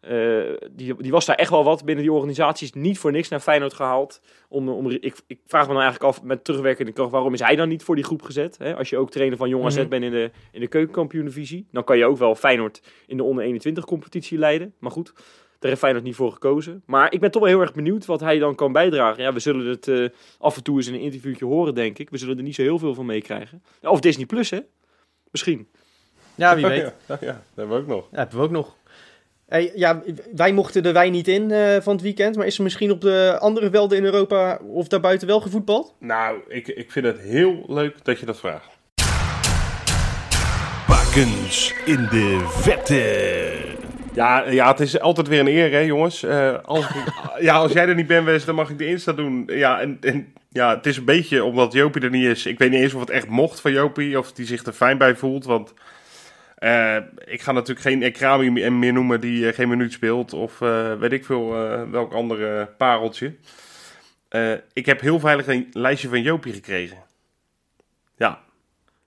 eh, 0.00 0.40
die, 0.70 0.96
die 1.02 1.10
was 1.10 1.26
daar 1.26 1.36
echt 1.36 1.50
wel 1.50 1.64
wat 1.64 1.84
binnen 1.84 2.04
die 2.04 2.12
organisaties. 2.12 2.72
Niet 2.72 2.98
voor 2.98 3.12
niks 3.12 3.28
naar 3.28 3.40
Feyenoord 3.40 3.72
gehaald. 3.74 4.20
Om, 4.48 4.68
om, 4.68 4.90
ik, 4.90 5.20
ik 5.26 5.40
vraag 5.46 5.66
me 5.66 5.72
dan 5.72 5.82
eigenlijk 5.82 6.12
af 6.12 6.22
met 6.22 6.44
terugwerkende 6.44 6.92
kracht... 6.92 7.10
waarom 7.10 7.34
is 7.34 7.40
hij 7.40 7.56
dan 7.56 7.68
niet 7.68 7.82
voor 7.82 7.94
die 7.94 8.04
groep 8.04 8.22
gezet? 8.22 8.58
Hè? 8.58 8.76
Als 8.76 8.90
je 8.90 8.96
ook 8.96 9.10
trainer 9.10 9.36
van 9.38 9.48
Jong 9.48 9.64
AZ 9.64 9.76
Mhm. 9.76 9.88
bent 9.88 10.04
in 10.04 10.10
de, 10.10 10.30
in 10.52 10.60
de 10.60 10.66
keukenkampioen-divisie... 10.68 11.66
dan 11.72 11.84
kan 11.84 11.98
je 11.98 12.04
ook 12.04 12.18
wel 12.18 12.34
Feyenoord 12.34 12.82
in 13.06 13.16
de 13.16 13.22
onder 13.22 13.44
21 13.44 13.84
competitie 13.84 14.38
leiden. 14.38 14.74
Maar 14.78 14.90
goed, 14.90 15.12
daar 15.14 15.70
heeft 15.70 15.78
Feyenoord 15.78 16.04
niet 16.04 16.14
voor 16.14 16.32
gekozen. 16.32 16.82
Maar 16.86 17.12
ik 17.12 17.20
ben 17.20 17.30
toch 17.30 17.42
wel 17.42 17.50
heel 17.50 17.60
erg 17.60 17.72
benieuwd 17.74 18.06
wat 18.06 18.20
hij 18.20 18.38
dan 18.38 18.54
kan 18.54 18.72
bijdragen. 18.72 19.22
Ja, 19.22 19.32
we 19.32 19.40
zullen 19.40 19.66
het 19.66 19.88
eh, 19.88 20.06
af 20.38 20.56
en 20.56 20.62
toe 20.62 20.76
eens 20.76 20.86
in 20.88 20.94
een 20.94 21.00
interviewtje 21.00 21.44
horen, 21.44 21.74
denk 21.74 21.98
ik. 21.98 22.10
We 22.10 22.18
zullen 22.18 22.36
er 22.36 22.42
niet 22.42 22.54
zo 22.54 22.62
heel 22.62 22.78
veel 22.78 22.94
van 22.94 23.06
meekrijgen. 23.06 23.62
Of 23.82 24.00
Disney 24.00 24.26
Plus, 24.26 24.50
hè? 24.50 24.58
Misschien. 25.30 25.68
Ja, 26.34 26.54
wie 26.56 26.66
weet. 26.66 26.82
Ja, 27.08 27.18
ja, 27.20 27.26
dat 27.26 27.42
hebben 27.54 27.76
we 27.76 27.82
ook 27.82 27.88
nog. 27.88 28.08
Ja, 28.10 28.16
hebben 28.18 28.38
we 28.38 28.44
ook 28.44 28.50
nog. 28.50 28.76
Hey, 29.50 29.72
ja, 29.74 30.02
wij 30.36 30.52
mochten 30.52 30.82
de 30.82 30.92
wijn 30.92 31.12
niet 31.12 31.28
in 31.28 31.50
eh, 31.50 31.76
van 31.80 31.92
het 31.92 32.02
weekend, 32.02 32.36
maar 32.36 32.46
is 32.46 32.56
er 32.56 32.62
misschien 32.62 32.90
op 32.90 33.00
de 33.00 33.36
andere 33.40 33.70
velden 33.70 33.98
in 33.98 34.04
Europa 34.04 34.58
of 34.66 34.88
daarbuiten 34.88 35.26
wel 35.26 35.40
gevoetbald? 35.40 35.94
Nou, 35.98 36.38
ik, 36.48 36.68
ik 36.68 36.90
vind 36.90 37.06
het 37.06 37.18
heel 37.20 37.64
leuk 37.66 37.94
dat 38.02 38.20
je 38.20 38.26
dat 38.26 38.38
vraagt. 38.38 38.68
Bakens 40.88 41.74
in 41.84 42.06
de 42.10 42.46
vette. 42.48 43.52
Ja, 44.14 44.48
ja, 44.50 44.70
het 44.70 44.80
is 44.80 45.00
altijd 45.00 45.28
weer 45.28 45.40
een 45.40 45.46
eer, 45.48 45.70
hè, 45.72 45.78
jongens. 45.78 46.22
Eh, 46.22 46.54
als, 46.64 46.84
ik- 46.84 47.12
ja, 47.48 47.54
als 47.56 47.72
jij 47.72 47.88
er 47.88 47.94
niet 47.94 48.06
bent 48.06 48.24
geweest, 48.24 48.46
dan 48.46 48.54
mag 48.54 48.70
ik 48.70 48.78
de 48.78 48.86
Insta 48.86 49.12
doen. 49.12 49.42
Ja, 49.46 49.80
en, 49.80 49.96
en 50.00 50.32
ja, 50.48 50.76
het 50.76 50.86
is 50.86 50.96
een 50.96 51.04
beetje 51.04 51.44
omdat 51.44 51.72
Jopie 51.72 52.02
er 52.02 52.10
niet 52.10 52.24
is. 52.26 52.46
Ik 52.46 52.58
weet 52.58 52.70
niet 52.70 52.80
eens 52.82 52.94
of 52.94 53.00
het 53.00 53.10
echt 53.10 53.28
mocht 53.28 53.60
van 53.60 53.72
Jopie, 53.72 54.18
of 54.18 54.32
hij 54.36 54.46
zich 54.46 54.64
er 54.64 54.72
fijn 54.72 54.98
bij 54.98 55.14
voelt. 55.16 55.44
Want 55.44 55.74
eh, 56.60 56.96
ik 57.24 57.40
ga 57.42 57.52
natuurlijk 57.52 57.80
geen 57.86 58.02
Ekrami 58.02 58.50
meer 58.50 58.72
meer 58.72 58.92
noemen 58.92 59.20
die 59.20 59.48
eh, 59.48 59.54
geen 59.54 59.68
minuut 59.68 59.92
speelt. 59.92 60.32
Of 60.32 60.60
eh, 60.60 60.94
weet 60.94 61.12
ik 61.12 61.24
veel 61.24 61.54
eh, 61.56 61.82
welk 61.90 62.12
andere 62.12 62.66
pareltje. 62.78 63.34
Eh, 64.28 64.52
ik 64.72 64.86
heb 64.86 65.00
heel 65.00 65.20
veilig 65.20 65.46
een 65.46 65.68
lijstje 65.72 66.08
van 66.08 66.22
Jopie 66.22 66.52
gekregen. 66.52 66.96
Ja, 68.16 68.38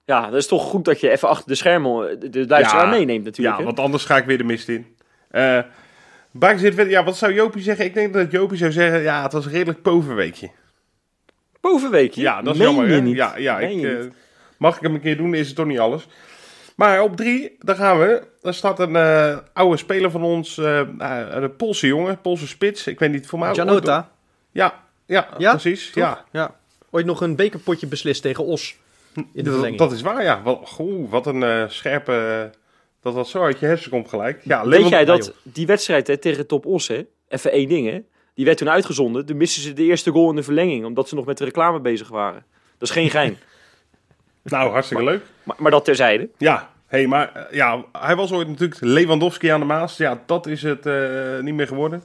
Ja, 0.05 0.25
dat 0.29 0.39
is 0.39 0.47
toch 0.47 0.63
goed 0.63 0.85
dat 0.85 0.99
je 0.99 1.09
even 1.09 1.27
achter 1.29 1.47
de 1.47 1.55
schermen 1.55 2.09
eh, 2.21 2.31
de, 2.31 2.47
luisteraar 2.47 2.83
Ja. 2.85 2.89
meeneemt 2.89 3.23
natuurlijk. 3.23 3.55
Ja, 3.55 3.59
hè? 3.61 3.65
want 3.65 3.79
anders 3.79 4.05
ga 4.05 4.17
ik 4.17 4.25
weer 4.25 4.37
de 4.37 4.43
mist 4.43 4.69
in. 4.69 4.95
Eh 5.29 5.59
Vette, 6.39 6.89
ja, 6.89 7.03
wat 7.03 7.17
zou 7.17 7.33
Jopie 7.33 7.61
zeggen? 7.61 7.85
Ik 7.85 7.93
denk 7.93 8.13
dat 8.13 8.31
Jopie 8.31 8.57
zou 8.57 8.71
zeggen, 8.71 9.01
ja, 9.01 9.23
het 9.23 9.31
was 9.33 9.45
een 9.45 9.51
redelijk 9.51 9.81
poverweekje. 9.81 10.49
Bovenweekje. 11.61 12.21
Ja, 12.21 12.41
dat 12.41 12.53
is 12.53 12.59
Meen 12.59 12.67
jammer. 12.69 12.87
je 12.87 12.93
hè? 12.93 13.01
niet? 13.01 13.15
Ja, 13.15 13.37
ja 13.37 13.57
Meen 13.57 13.79
ik, 13.79 13.83
eh, 13.99 14.11
mag 14.57 14.75
ik 14.75 14.81
hem 14.81 14.93
een 14.93 15.01
keer 15.01 15.17
doen, 15.17 15.33
is 15.33 15.47
het 15.47 15.55
toch 15.55 15.65
niet 15.65 15.79
alles. 15.79 16.07
Maar 16.75 17.01
op 17.01 17.15
drie, 17.15 17.55
daar 17.59 17.75
gaan 17.75 17.99
we. 17.99 18.23
Daar 18.41 18.53
staat 18.53 18.79
een 18.79 18.95
eh, 18.95 19.37
oude 19.53 19.77
speler 19.77 20.11
van 20.11 20.23
ons, 20.23 20.57
eh, 20.57 20.79
eh, 20.79 21.27
een 21.29 21.55
Poolse 21.55 21.87
jongen, 21.87 22.21
Poolse 22.21 22.47
spits. 22.47 22.87
Ik 22.87 22.99
weet 22.99 23.11
niet, 23.11 23.27
voor 23.27 23.39
mij... 23.39 23.53
Janota, 23.53 24.11
Ja, 24.51 24.83
ja, 25.05 25.27
Ja, 25.37 25.51
precies. 25.51 25.85
toch? 25.91 26.03
Ja, 26.03 26.25
ja. 26.31 26.55
Ooit 26.89 27.05
nog 27.05 27.21
een 27.21 27.35
bekerpotje 27.35 27.87
beslist 27.87 28.21
tegen 28.21 28.45
Os 28.45 28.75
in 29.13 29.25
de 29.33 29.41
dat, 29.43 29.53
verlenging. 29.53 29.77
dat 29.77 29.91
is 29.91 30.01
waar, 30.01 30.23
ja. 30.23 30.41
Wat, 30.41 30.61
goh, 30.63 31.09
wat 31.09 31.25
een 31.25 31.69
scherpe... 31.71 32.49
dat 33.01 33.15
dat 33.15 33.27
zo 33.27 33.43
uit 33.43 33.59
je 33.59 33.65
hersen 33.65 33.91
komt 33.91 34.09
gelijk. 34.09 34.41
Ja, 34.43 34.67
Weet 34.67 34.89
jij 34.89 35.05
dat 35.05 35.33
die 35.43 35.65
wedstrijd 35.65 36.07
hè, 36.07 36.17
tegen 36.17 36.47
Top 36.47 36.65
Os, 36.65 36.87
hè, 36.87 37.05
even 37.27 37.51
één 37.51 37.69
ding, 37.69 37.89
hè, 37.89 37.99
die 38.33 38.45
werd 38.45 38.57
toen 38.57 38.69
uitgezonden. 38.69 39.25
Toen 39.25 39.37
misten 39.37 39.61
ze 39.61 39.73
de 39.73 39.83
eerste 39.83 40.11
goal 40.11 40.29
in 40.29 40.35
de 40.35 40.43
verlenging, 40.43 40.85
omdat 40.85 41.09
ze 41.09 41.15
nog 41.15 41.25
met 41.25 41.37
de 41.37 41.43
reclame 41.43 41.79
bezig 41.79 42.07
waren. 42.07 42.45
Dat 42.77 42.89
is 42.89 42.95
geen 42.95 43.09
gein. 43.09 43.37
Nou, 44.43 44.71
hartstikke 44.71 45.03
leuk. 45.03 45.21
maar, 45.43 45.55
maar 45.59 45.71
dat 45.71 45.85
terzijde. 45.85 46.29
Ja, 46.37 46.69
hey, 46.87 47.07
maar 47.07 47.31
eh, 47.35 47.55
ja, 47.55 47.83
hij 47.91 48.15
was 48.15 48.31
ooit 48.31 48.47
natuurlijk 48.47 48.81
Lewandowski 48.81 49.47
aan 49.47 49.59
de 49.59 49.65
Maas. 49.65 49.97
Ja, 49.97 50.21
dat 50.25 50.47
is 50.47 50.61
het 50.61 50.85
eh, 50.85 51.39
niet 51.41 51.53
meer 51.53 51.67
geworden. 51.67 52.03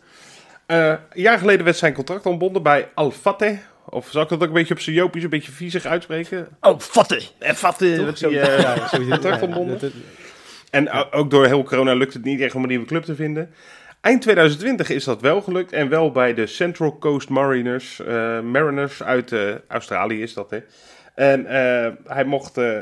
Eh, 0.67 0.87
een 0.89 0.99
jaar 1.13 1.39
geleden 1.39 1.65
werd 1.65 1.77
zijn 1.77 1.93
contract 1.93 2.27
ontbonden 2.27 2.63
bij 2.63 2.89
Al 2.95 3.11
Fateh. 3.11 3.59
Of 3.91 4.09
zal 4.11 4.23
ik 4.23 4.29
dat 4.29 4.41
ook 4.43 4.47
een 4.49 4.53
beetje 4.53 4.75
op 4.75 4.81
zijn 4.81 4.97
Jopies 4.97 5.23
een 5.23 5.31
beetje 5.31 5.53
viezig 5.53 5.85
uitspreken? 5.85 6.49
Oh, 6.61 6.79
vatten! 6.79 7.21
En 7.39 7.55
Fateh. 7.57 7.99
Eh, 8.23 8.61
ja, 8.61 8.89
zo- 8.89 9.07
contract 9.09 9.43
ontbonden. 9.43 9.93
En 10.71 10.91
ook 11.13 11.31
door 11.31 11.47
heel 11.47 11.63
corona 11.63 11.93
lukt 11.95 12.15
het 12.15 12.25
niet 12.25 12.41
echt 12.41 12.55
om 12.55 12.63
een 12.63 12.69
nieuwe 12.69 12.87
club 12.87 13.03
te 13.05 13.15
vinden. 13.15 13.51
Eind 14.01 14.23
2020 14.23 14.91
is 14.91 15.05
dat 15.05 15.21
wel 15.21 15.41
gelukt. 15.41 15.73
En 15.73 15.89
wel 15.89 16.11
bij 16.13 16.35
de 16.35 16.47
Central 16.47 16.99
Coast 16.99 17.29
Mariners. 17.29 18.01
eh, 18.01 18.41
Mariners 18.41 19.03
uit 19.03 19.33
eh, 19.33 19.41
Australië 19.69 20.23
is 20.23 20.35
dat, 20.35 20.51
hè. 20.51 20.59
En 21.19 21.47
eh, 21.47 21.93
hij 22.05 22.25
mocht 22.25 22.57
eh, 22.57 22.79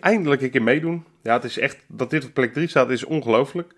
eindelijk 0.00 0.42
een 0.42 0.50
keer 0.50 0.62
meedoen. 0.62 1.04
Ja, 1.22 1.32
het 1.32 1.44
is 1.44 1.58
echt... 1.58 1.76
Dat 1.86 2.10
dit 2.10 2.24
op 2.24 2.34
plek 2.34 2.52
3 2.52 2.68
staat 2.68 2.90
is 2.90 3.04
ongelooflijk. 3.04 3.72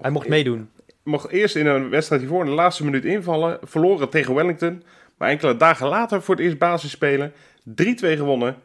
Hij 0.00 0.10
mocht 0.10 0.28
meedoen. 0.28 0.70
Mocht 1.02 1.30
eerst 1.30 1.56
in 1.56 1.66
een 1.66 1.90
wedstrijd 1.90 2.20
hiervoor 2.20 2.40
in 2.44 2.50
de 2.50 2.56
laatste 2.56 2.84
minuut 2.84 3.04
invallen. 3.04 3.58
Verloren 3.62 4.08
tegen 4.08 4.34
Wellington. 4.34 4.82
Maar 5.18 5.28
enkele 5.28 5.56
dagen 5.56 5.88
later 5.88 6.22
voor 6.22 6.34
het 6.34 6.44
eerst 6.44 6.58
basis 6.58 6.90
spelen. 6.90 7.32
3-2 7.68 7.72
gewonnen. 7.98 8.56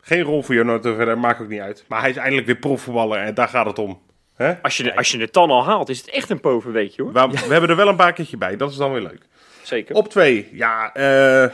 Geen 0.00 0.22
rol 0.22 0.42
voor 0.42 0.54
Jonathan 0.54 0.94
verder, 0.94 1.18
maakt 1.18 1.40
ook 1.40 1.48
niet 1.48 1.60
uit. 1.60 1.84
Maar 1.88 2.00
hij 2.00 2.10
is 2.10 2.16
eindelijk 2.16 2.46
weer 2.46 2.56
profvoetballer 2.56 3.18
en 3.18 3.34
daar 3.34 3.48
gaat 3.48 3.66
het 3.66 3.78
om. 3.78 4.00
Hè? 4.34 4.62
Als 4.62 4.76
je, 4.76 4.96
als 4.96 5.10
je 5.10 5.20
het 5.20 5.32
dan 5.32 5.50
al 5.50 5.64
haalt, 5.64 5.88
is 5.88 5.98
het 5.98 6.10
echt 6.10 6.30
een 6.30 6.40
poverweekje 6.40 7.02
hoor. 7.02 7.12
We, 7.12 7.28
we 7.28 7.52
hebben 7.52 7.70
er 7.70 7.76
wel 7.76 7.88
een 7.88 7.96
paar 7.96 8.12
keertje 8.12 8.36
bij, 8.36 8.56
dat 8.56 8.70
is 8.70 8.76
dan 8.76 8.92
weer 8.92 9.02
leuk. 9.02 9.26
Zeker. 9.62 9.94
Op 9.94 10.08
twee, 10.08 10.48
ja, 10.52 10.92
eh, 10.92 11.50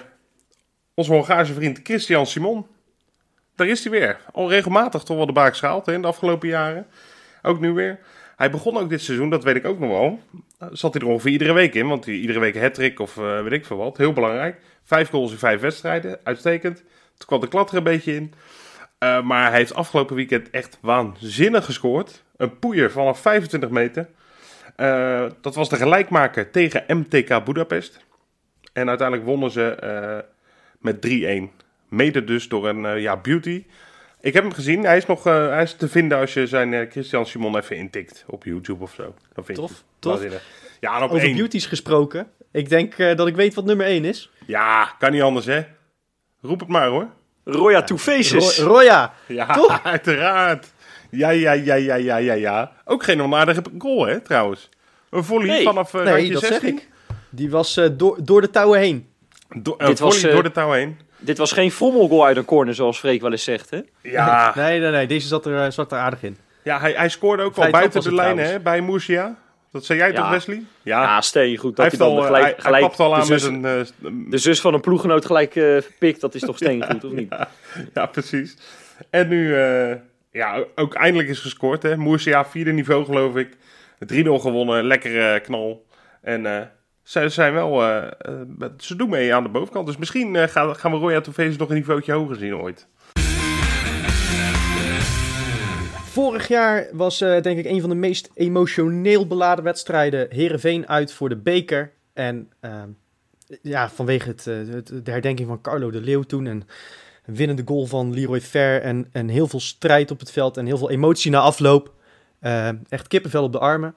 onze 0.95 1.13
Hongaarse 1.13 1.55
vriend 1.55 1.81
Christian 1.83 2.27
Simon. 2.27 2.67
Daar 3.55 3.69
is 3.69 3.83
hij 3.83 3.93
weer. 3.93 4.21
Al 4.33 4.49
regelmatig 4.49 5.03
toch 5.03 5.17
wel 5.17 5.27
de 5.27 5.33
baak 5.33 5.57
gehaald 5.57 5.89
in 5.89 6.03
de 6.03 6.09
afgelopen 6.09 6.49
jaren. 6.49 6.87
Ook 7.43 7.61
nu 7.61 7.73
weer. 7.73 7.99
Hij 8.37 8.51
begon 8.51 8.77
ook 8.77 8.89
dit 8.89 9.03
seizoen, 9.03 9.31
dat 9.31 9.45
weet 9.45 9.57
ik 9.57 9.67
ook 9.67 9.79
nog 9.79 9.89
wel. 9.89 10.21
Zat 10.73 10.95
hij 10.95 11.03
er 11.03 11.09
ongeveer 11.09 11.33
iedere 11.33 11.53
week 11.53 11.75
in, 11.75 11.89
want 11.89 12.07
iedere 12.07 12.39
week 12.39 12.57
hat 12.57 12.99
of 12.99 13.17
eh, 13.17 13.43
weet 13.43 13.53
ik 13.53 13.67
veel 13.67 13.77
wat. 13.77 13.97
Heel 13.97 14.13
belangrijk. 14.13 14.61
Vijf 14.85 15.09
goals 15.09 15.31
in 15.31 15.39
vijf 15.39 15.61
wedstrijden, 15.61 16.19
uitstekend. 16.23 16.77
Toen 17.17 17.27
kwam 17.27 17.41
de 17.41 17.49
klat 17.49 17.71
er 17.71 17.77
een 17.77 17.83
beetje 17.83 18.15
in. 18.15 18.35
Eh, 18.99 19.23
maar 19.23 19.49
hij 19.49 19.59
heeft 19.59 19.75
afgelopen 19.75 20.17
weekend 20.17 20.51
echt 20.51 20.79
waanzinnig 20.81 21.65
gescoord. 21.65 22.23
Een 22.37 22.59
poeier 22.59 22.91
vanaf 22.91 23.21
25 23.21 23.71
meter. 23.71 24.09
Eh, 24.77 25.27
dat 25.41 25.55
was 25.55 25.69
de 25.69 25.77
gelijkmaker 25.77 26.51
tegen 26.51 26.85
MTK 26.87 27.45
Budapest. 27.45 28.05
En 28.73 28.89
uiteindelijk 28.89 29.29
wonnen 29.29 29.51
ze 29.51 30.25
met 30.81 31.07
3-1. 31.07 31.11
Mede 31.89 32.25
dus 32.25 32.49
door 32.49 32.69
een 32.69 32.85
eh, 32.87 33.01
ja, 33.03 33.17
beauty. 33.17 33.65
Ik 34.21 34.33
heb 34.35 34.43
hem 34.43 34.53
gezien. 34.53 34.85
Hij 34.85 34.97
is 34.97 35.07
nog 35.07 35.27
eh, 35.27 35.49
hij 35.49 35.63
is 35.63 35.75
te 35.75 35.89
vinden 35.89 36.19
als 36.19 36.35
je 36.35 36.47
zijn 36.47 36.75
eh, 36.75 36.91
Christian 36.91 37.27
Simon 37.27 37.57
even 37.57 37.77
intikt 37.77 38.25
op 38.27 38.45
YouTube 38.45 38.83
of 38.83 38.95
zo. 38.95 39.15
Dan 39.35 39.45
vind 39.45 39.59
je 39.59 39.65
Tof, 39.65 39.85
tof. 39.99 40.23
Ja, 40.81 40.97
en 40.97 41.03
op 41.03 41.11
Over 41.11 41.25
één. 41.27 41.37
beauties 41.37 41.67
gesproken. 41.67 42.31
Ik 42.53 42.69
denk 42.69 42.95
eh, 42.95 43.17
dat 43.17 43.27
ik 43.27 43.35
weet 43.37 43.55
wat 43.55 43.65
nummer 43.65 43.87
1 43.87 44.05
is. 44.05 44.31
Ja, 44.47 44.95
kan 44.99 45.13
niet 45.13 45.23
anders 45.23 45.47
hè. 45.47 45.63
Roep 46.41 46.61
het 46.61 46.69
maar 46.69 46.89
hoor. 46.89 47.09
Roya 47.45 47.83
Two 47.83 47.97
Faces. 47.97 48.59
Ro- 48.59 48.67
Roya. 48.67 49.15
Ja, 49.27 49.55
Toch? 49.55 49.83
uiteraard. 49.95 50.73
Ja, 51.11 51.31
ja, 51.31 51.53
ja, 51.53 51.75
ja, 51.75 51.95
ja, 51.95 52.17
ja, 52.17 52.33
ja. 52.35 52.73
Ook 52.85 53.03
geen 53.05 53.23
onaardige 53.23 53.63
goal, 53.79 54.07
hè, 54.07 54.21
trouwens. 54.21 54.69
Een 55.11 55.25
volley 55.25 55.47
Nee. 55.47 55.63
vanaf 55.65 55.95
uh, 55.95 56.03
Nee, 56.05 56.33
dat 56.33 56.43
zeg 56.43 56.63
ik. 56.63 56.89
Die 57.31 57.51
was 57.51 57.77
eh, 57.77 57.89
door, 57.93 58.19
door 58.25 58.41
de 58.41 58.51
touwen 58.51 58.81
heen. 58.81 59.09
Do 59.57 59.77
Dit 59.79 59.99
was, 59.99 60.15
volley 60.15 60.29
eh, 60.29 60.35
door 60.35 60.43
de 60.43 60.53
touw 60.53 60.71
heen. 60.73 60.99
Dit 61.19 61.39
was 61.39 61.53
geen 61.53 61.71
frommelgoal 61.73 62.25
uit 62.25 62.37
een 62.37 62.45
corner, 62.45 62.75
zoals 62.75 62.99
Freek 62.99 63.21
wel 63.21 63.31
eens 63.31 63.45
zegt, 63.45 63.71
hè? 63.71 63.81
Ja, 64.03 64.53
Nee, 64.57 64.81
nee, 64.81 64.91
nee. 64.91 65.07
Deze 65.07 65.27
zat 65.29 65.47
er, 65.47 65.65
eh, 65.65 65.71
zat 65.71 65.93
er 65.93 65.99
aardig 65.99 66.23
in. 66.23 66.37
ja 66.63 66.81
hij, 66.81 66.93
hij 66.93 67.09
scoorde 67.09 67.43
ook 67.43 67.55
Vrij 67.55 67.71
wel 67.71 67.81
buiten 67.81 68.01
de 68.03 68.09
was 68.11 68.19
lijnen 68.19 68.45
hè, 68.45 68.61
bij 68.61 68.81
Murcia. 68.81 69.37
Dat 69.73 69.85
zei 69.85 69.99
jij 69.99 70.09
Ja. 70.13 70.15
toch, 70.15 70.31
Wesley? 70.31 70.63
Ja, 70.83 71.03
Ja, 71.03 71.21
steen 71.21 71.57
goed. 71.57 71.77
Dat 71.77 71.87
hij, 71.91 71.97
hij, 71.99 72.07
heeft 72.07 72.17
dan 72.17 72.25
al, 72.25 72.27
gelijk, 72.27 72.43
hij, 72.45 72.53
hij 72.53 72.63
gelijk 72.63 72.83
klapt 72.83 73.01
al 73.01 73.15
aan 73.15 73.27
de, 73.27 73.31
met 73.31 73.41
zus, 73.41 73.49
een... 73.51 73.65
eh, 73.65 73.81
de 74.31 74.39
zus 74.39 74.61
van 74.61 74.75
een 74.75 74.81
ploeggenoot 74.81 75.25
gelijk 75.27 75.57
eh 75.57 75.77
pikt. 75.99 76.21
Dat 76.21 76.35
is 76.35 76.41
toch 76.41 76.57
steen 76.63 76.85
goed, 76.85 77.05
of 77.05 77.13
niet? 77.13 77.35
ja, 77.95 78.07
precies. 78.07 78.57
En 79.11 79.29
nu, 79.29 79.55
eh, 79.57 79.97
ja, 80.31 80.65
ook 80.75 80.95
eindelijk 80.95 81.29
is 81.29 81.39
gescoord, 81.39 81.83
hè. 81.83 81.97
Murcia, 81.97 82.45
vierde 82.45 82.73
niveau, 82.73 83.05
geloof 83.05 83.37
ik. 83.37 83.57
3-0 84.15 84.41
gewonnen, 84.41 84.85
lekkere 84.85 85.41
knal. 85.41 85.87
En 86.23 86.47
eh, 86.47 86.63
ze 87.11 87.29
zijn 87.29 87.53
wel, 87.53 87.83
eh, 87.83 88.07
eh, 88.07 88.69
ze 88.79 88.97
doen 88.97 89.09
mee 89.09 89.35
aan 89.35 89.43
de 89.43 89.49
bovenkant. 89.49 89.87
Dus 89.87 89.97
misschien 89.97 90.37
eh, 90.37 90.49
gaan, 90.49 90.77
gaan 90.77 90.91
we 90.91 90.97
Roya 90.97 91.21
Tovees 91.21 91.57
nog 91.57 91.69
een 91.69 91.75
niveautje 91.75 92.13
hoger 92.13 92.37
zien 92.37 92.57
ooit. 92.57 92.87
Vorig 96.05 96.49
jaar 96.49 96.89
was 96.93 97.19
denk 97.19 97.59
ik 97.59 97.65
een 97.65 97.81
van 97.81 97.91
de 97.91 97.97
meest 97.97 98.31
emotioneel 98.35 99.27
beladen 99.27 99.65
wedstrijden. 99.65 100.27
Herenveen 100.31 100.89
uit 100.89 101.13
voor 101.13 101.29
de 101.29 101.37
beker. 101.37 101.93
En 102.13 102.51
ja, 103.63 103.91
vanwege 103.91 104.29
het, 104.29 104.45
de 105.05 105.11
herdenking 105.11 105.49
van 105.49 105.61
Carlo 105.61 105.91
de 105.91 106.01
Leeuw 106.01 106.23
toen. 106.23 106.47
En 106.47 106.63
een 107.27 107.35
winnende 107.35 107.63
goal 107.65 107.87
van 107.87 108.15
Leroy 108.15 108.41
Fer. 108.41 108.83
En, 108.83 109.09
en 109.13 109.29
heel 109.29 109.47
veel 109.49 109.61
strijd 109.61 110.11
op 110.11 110.19
het 110.19 110.31
veld. 110.31 110.57
En 110.57 110.67
heel 110.67 110.79
veel 110.79 110.91
emotie 110.91 111.31
na 111.31 111.41
afloop. 111.41 111.95
Echt 112.89 113.09
kippenvel 113.09 113.43
op 113.43 113.53
de 113.53 113.59
armen. 113.59 113.95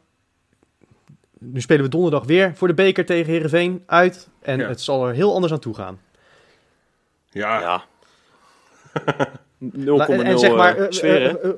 Nu 1.52 1.62
spelen 1.62 1.84
we 1.84 1.90
donderdag 1.90 2.24
weer 2.26 2.52
voor 2.56 2.68
de 2.68 2.74
beker 2.74 3.06
tegen 3.06 3.34
Herenveen 3.34 3.84
uit. 3.86 4.30
En 4.42 4.60
Ja. 4.60 4.68
het 4.68 4.82
zal 4.82 5.08
er 5.08 5.14
heel 5.14 5.34
anders 5.34 5.54
aan 5.54 5.60
toe 5.60 5.76
gaan. 5.76 6.00
Ja, 7.30 7.60
Ja. 7.60 7.84
0,0 9.60 9.70
Nou, 9.84 10.02
en, 10.14 10.22
en 10.24 10.40
zeg 10.40 10.56
maar, 10.56 10.78
eh, 10.78 10.84
eh, 10.86 10.92
sfeer, 10.92 11.40
eh, 11.40 11.50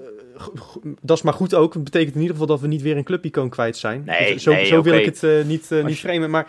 dat 1.01 1.17
is 1.17 1.23
maar 1.23 1.33
goed 1.33 1.55
ook. 1.55 1.73
Het 1.73 1.83
betekent 1.83 2.13
in 2.15 2.21
ieder 2.21 2.35
geval 2.35 2.49
dat 2.49 2.59
we 2.61 2.67
niet 2.67 2.81
weer 2.81 2.97
een 2.97 3.03
clubicoon 3.03 3.49
kwijt 3.49 3.77
zijn. 3.77 4.03
Nee, 4.05 4.39
zo 4.39 4.51
nee, 4.51 4.65
zo 4.65 4.81
wil 4.81 4.93
ik 4.93 5.05
het 5.05 5.23
eh, 5.23 5.43
niet, 5.43 5.69
niet 5.69 5.87
je- 5.99 6.07
framen. 6.07 6.29
Maar 6.29 6.47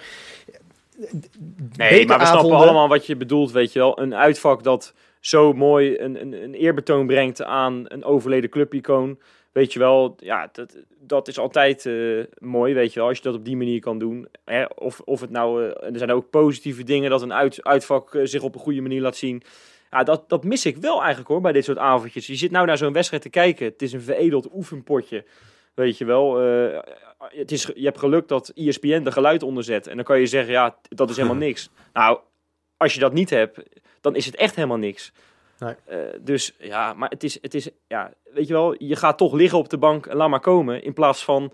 Nee, 1.76 2.06
maar 2.06 2.18
we 2.18 2.26
snappen 2.26 2.56
allemaal 2.56 2.88
wat 2.88 3.06
je 3.06 3.16
bedoelt, 3.16 3.52
weet 3.52 3.72
je 3.72 3.78
wel. 3.78 4.00
Een 4.00 4.14
uitvak 4.14 4.62
dat 4.62 4.94
zo 5.20 5.52
mooi 5.52 5.98
een, 5.98 6.20
een, 6.20 6.42
een 6.42 6.54
eerbetoon 6.54 7.06
brengt 7.06 7.42
aan 7.42 7.84
een 7.88 8.04
overleden 8.04 8.50
clubicoon. 8.50 9.18
Weet 9.56 9.72
je 9.72 9.78
wel, 9.78 10.16
ja, 10.18 10.48
dat, 10.52 10.76
dat 11.00 11.28
is 11.28 11.38
altijd 11.38 11.86
eh, 11.86 12.24
mooi, 12.38 12.74
weet 12.74 12.92
je 12.92 12.98
wel, 12.98 13.08
als 13.08 13.16
je 13.16 13.22
dat 13.22 13.34
op 13.34 13.44
die 13.44 13.56
manier 13.56 13.80
kan 13.80 13.98
doen. 13.98 14.28
Hè? 14.44 14.64
Of, 14.64 15.00
of 15.00 15.20
het 15.20 15.30
nou, 15.30 15.64
eh, 15.64 15.92
er 15.92 15.98
zijn 15.98 16.12
ook 16.12 16.30
positieve 16.30 16.82
dingen 16.82 17.10
dat 17.10 17.22
een 17.22 17.32
uit, 17.32 17.64
uitvak 17.64 18.14
eh, 18.14 18.20
zich 18.24 18.42
op 18.42 18.54
een 18.54 18.60
goede 18.60 18.80
manier 18.80 19.00
laat 19.00 19.16
zien. 19.16 19.42
Ja, 19.90 20.02
dat, 20.02 20.28
dat 20.28 20.44
mis 20.44 20.66
ik 20.66 20.76
wel 20.76 20.98
eigenlijk 20.98 21.28
hoor, 21.28 21.40
bij 21.40 21.52
dit 21.52 21.64
soort 21.64 21.78
avondjes. 21.78 22.26
Je 22.26 22.34
zit 22.34 22.50
nou 22.50 22.66
naar 22.66 22.78
zo'n 22.78 22.92
wedstrijd 22.92 23.22
te 23.22 23.28
kijken. 23.28 23.66
Het 23.66 23.82
is 23.82 23.92
een 23.92 24.00
veredeld 24.00 24.52
oefenpotje, 24.52 25.24
weet 25.74 25.98
je 25.98 26.04
wel. 26.04 26.36
Het 27.18 27.52
is, 27.52 27.70
je 27.74 27.84
hebt 27.84 27.98
geluk 27.98 28.28
dat 28.28 28.48
ESPN 28.54 29.02
de 29.02 29.12
geluid 29.12 29.42
onderzet. 29.42 29.86
En 29.86 29.96
dan 29.96 30.04
kan 30.04 30.20
je 30.20 30.26
zeggen, 30.26 30.52
ja, 30.52 30.78
dat 30.88 31.10
is 31.10 31.16
helemaal 31.16 31.38
niks. 31.48 31.70
Nou, 31.92 32.18
als 32.76 32.94
je 32.94 33.00
dat 33.00 33.12
niet 33.12 33.30
hebt, 33.30 33.62
dan 34.00 34.14
is 34.16 34.26
het 34.26 34.36
echt 34.36 34.54
helemaal 34.54 34.78
niks. 34.78 35.12
Nee. 35.58 35.74
Eh, 35.84 35.98
dus 36.20 36.52
ja, 36.58 36.92
maar 36.92 37.08
het 37.08 37.24
is, 37.24 37.38
het 37.40 37.54
is, 37.54 37.68
ja, 37.88 38.12
weet 38.34 38.46
je 38.46 38.52
wel, 38.52 38.74
je 38.78 38.96
gaat 38.96 39.18
toch 39.18 39.32
liggen 39.32 39.58
op 39.58 39.68
de 39.70 39.78
bank 39.78 40.06
en 40.06 40.16
laat 40.16 40.28
maar 40.28 40.40
komen. 40.40 40.82
In 40.82 40.92
plaats 40.92 41.24
van 41.24 41.52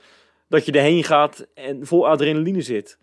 dat 0.48 0.66
je 0.66 0.72
erheen 0.72 1.04
gaat 1.04 1.46
en 1.54 1.86
vol 1.86 2.08
adrenaline 2.08 2.62
zit. 2.62 2.98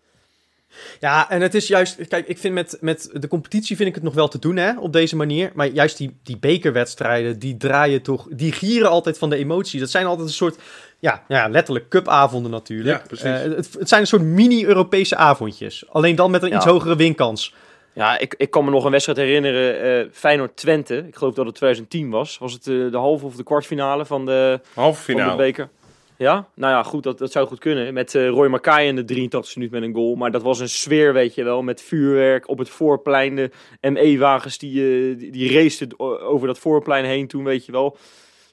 Ja, 1.00 1.30
en 1.30 1.40
het 1.40 1.54
is 1.54 1.66
juist... 1.68 2.08
Kijk, 2.08 2.28
ik 2.28 2.38
vind 2.38 2.54
met, 2.54 2.78
met 2.80 3.10
de 3.12 3.28
competitie 3.28 3.76
vind 3.76 3.88
ik 3.88 3.94
het 3.94 4.04
nog 4.04 4.14
wel 4.14 4.28
te 4.28 4.38
doen 4.38 4.56
hè, 4.56 4.78
op 4.78 4.92
deze 4.92 5.16
manier. 5.16 5.50
Maar 5.54 5.66
juist 5.66 5.96
die, 5.96 6.18
die 6.22 6.38
bekerwedstrijden, 6.38 7.38
die 7.38 7.56
draaien 7.56 8.02
toch... 8.02 8.26
Die 8.30 8.52
gieren 8.52 8.90
altijd 8.90 9.18
van 9.18 9.30
de 9.30 9.36
emotie. 9.36 9.80
Dat 9.80 9.90
zijn 9.90 10.06
altijd 10.06 10.28
een 10.28 10.34
soort... 10.34 10.56
Ja, 10.98 11.24
ja 11.28 11.48
letterlijk 11.48 11.88
cupavonden 11.88 12.50
natuurlijk. 12.50 12.98
Ja, 12.98 13.06
precies. 13.06 13.24
Eh, 13.24 13.56
het, 13.56 13.74
het 13.78 13.88
zijn 13.88 14.00
een 14.00 14.06
soort 14.06 14.22
mini-Europese 14.22 15.16
avondjes. 15.16 15.84
Alleen 15.88 16.16
dan 16.16 16.30
met 16.30 16.42
een 16.42 16.48
Ja. 16.48 16.56
iets 16.56 16.64
hogere 16.64 16.96
winkans. 16.96 17.54
Ja, 17.92 18.18
ik, 18.18 18.34
ik 18.36 18.50
kan 18.50 18.64
me 18.64 18.70
nog 18.70 18.84
een 18.84 18.90
wedstrijd 18.90 19.18
herinneren, 19.18 19.80
eh 19.80 20.08
Feyenoord-Twente. 20.12 21.04
Ik 21.06 21.16
geloof 21.16 21.34
dat 21.34 21.46
het 21.46 21.54
2010 21.54 22.10
was. 22.10 22.38
Was 22.38 22.52
het 22.52 22.66
eh, 22.66 22.90
de 22.90 22.96
halve 22.96 23.26
of 23.26 23.36
de 23.36 23.42
kwartfinale 23.42 24.06
van 24.06 24.26
de, 24.26 24.60
halve 24.74 25.02
van 25.02 25.14
de 25.14 25.20
finale. 25.20 25.36
beker? 25.36 25.68
Ja, 26.16 26.48
nou 26.54 26.72
ja, 26.72 26.82
goed, 26.82 27.02
dat, 27.02 27.18
dat 27.18 27.32
zou 27.32 27.46
goed 27.46 27.58
kunnen. 27.58 27.94
Met 27.94 28.14
eh, 28.14 28.28
Roy 28.28 28.48
Mackay 28.48 28.86
in 28.86 28.96
de 28.96 29.04
83 29.04 29.56
minuut 29.56 29.70
met 29.70 29.82
een 29.82 29.94
goal. 29.94 30.14
Maar 30.14 30.30
dat 30.30 30.42
was 30.42 30.60
een 30.60 30.68
sfeer, 30.68 31.12
weet 31.12 31.34
je 31.34 31.44
wel. 31.44 31.62
Met 31.62 31.82
vuurwerk 31.82 32.48
op 32.48 32.58
het 32.58 32.68
voorplein. 32.68 33.34
De 33.34 33.50
ME-wagens 33.80 34.58
die, 34.58 35.16
die, 35.16 35.30
die 35.30 35.98
over 35.98 36.46
dat 36.46 36.58
voorplein 36.58 37.04
heen 37.04 37.26
toen, 37.26 37.44
weet 37.44 37.66
je 37.66 37.72
wel. 37.72 37.96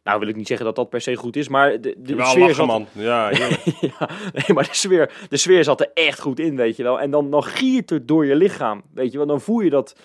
Nou 0.08 0.20
wil 0.20 0.28
ik 0.28 0.36
niet 0.36 0.48
zeggen 0.48 0.66
dat 0.66 0.76
dat 0.76 0.90
per 0.90 1.02
se 1.02 1.16
goed 1.16 1.36
is. 1.36 1.48
Maar 1.48 1.82
de, 1.82 1.96
de 1.98 2.26
sfeer 2.26 2.40
lachen, 2.40 2.56
zat, 2.56 2.66
man. 2.66 2.88
Ja, 2.92 3.30
ja, 4.00 4.10
nee, 4.34 4.54
maar 4.54 4.64
de 4.64 4.76
sfeer, 4.76 5.12
de 5.30 5.38
sfeer 5.38 5.64
zat 5.64 5.82
er 5.82 5.92
echt 5.94 6.20
goed 6.20 6.40
in, 6.40 6.56
weet 6.56 6.76
je 6.76 6.84
wel. 6.84 7.00
En 7.00 7.12
dan, 7.12 7.32
dan 7.32 7.44
giert 7.44 7.90
het 7.90 8.08
door 8.08 8.26
je 8.26 8.36
lichaam, 8.36 8.82
weet 8.94 9.12
je 9.12 9.18
wel. 9.18 9.28
Dan 9.28 9.42
voel 9.42 9.60
je 9.60 9.70
dat, 9.70 9.96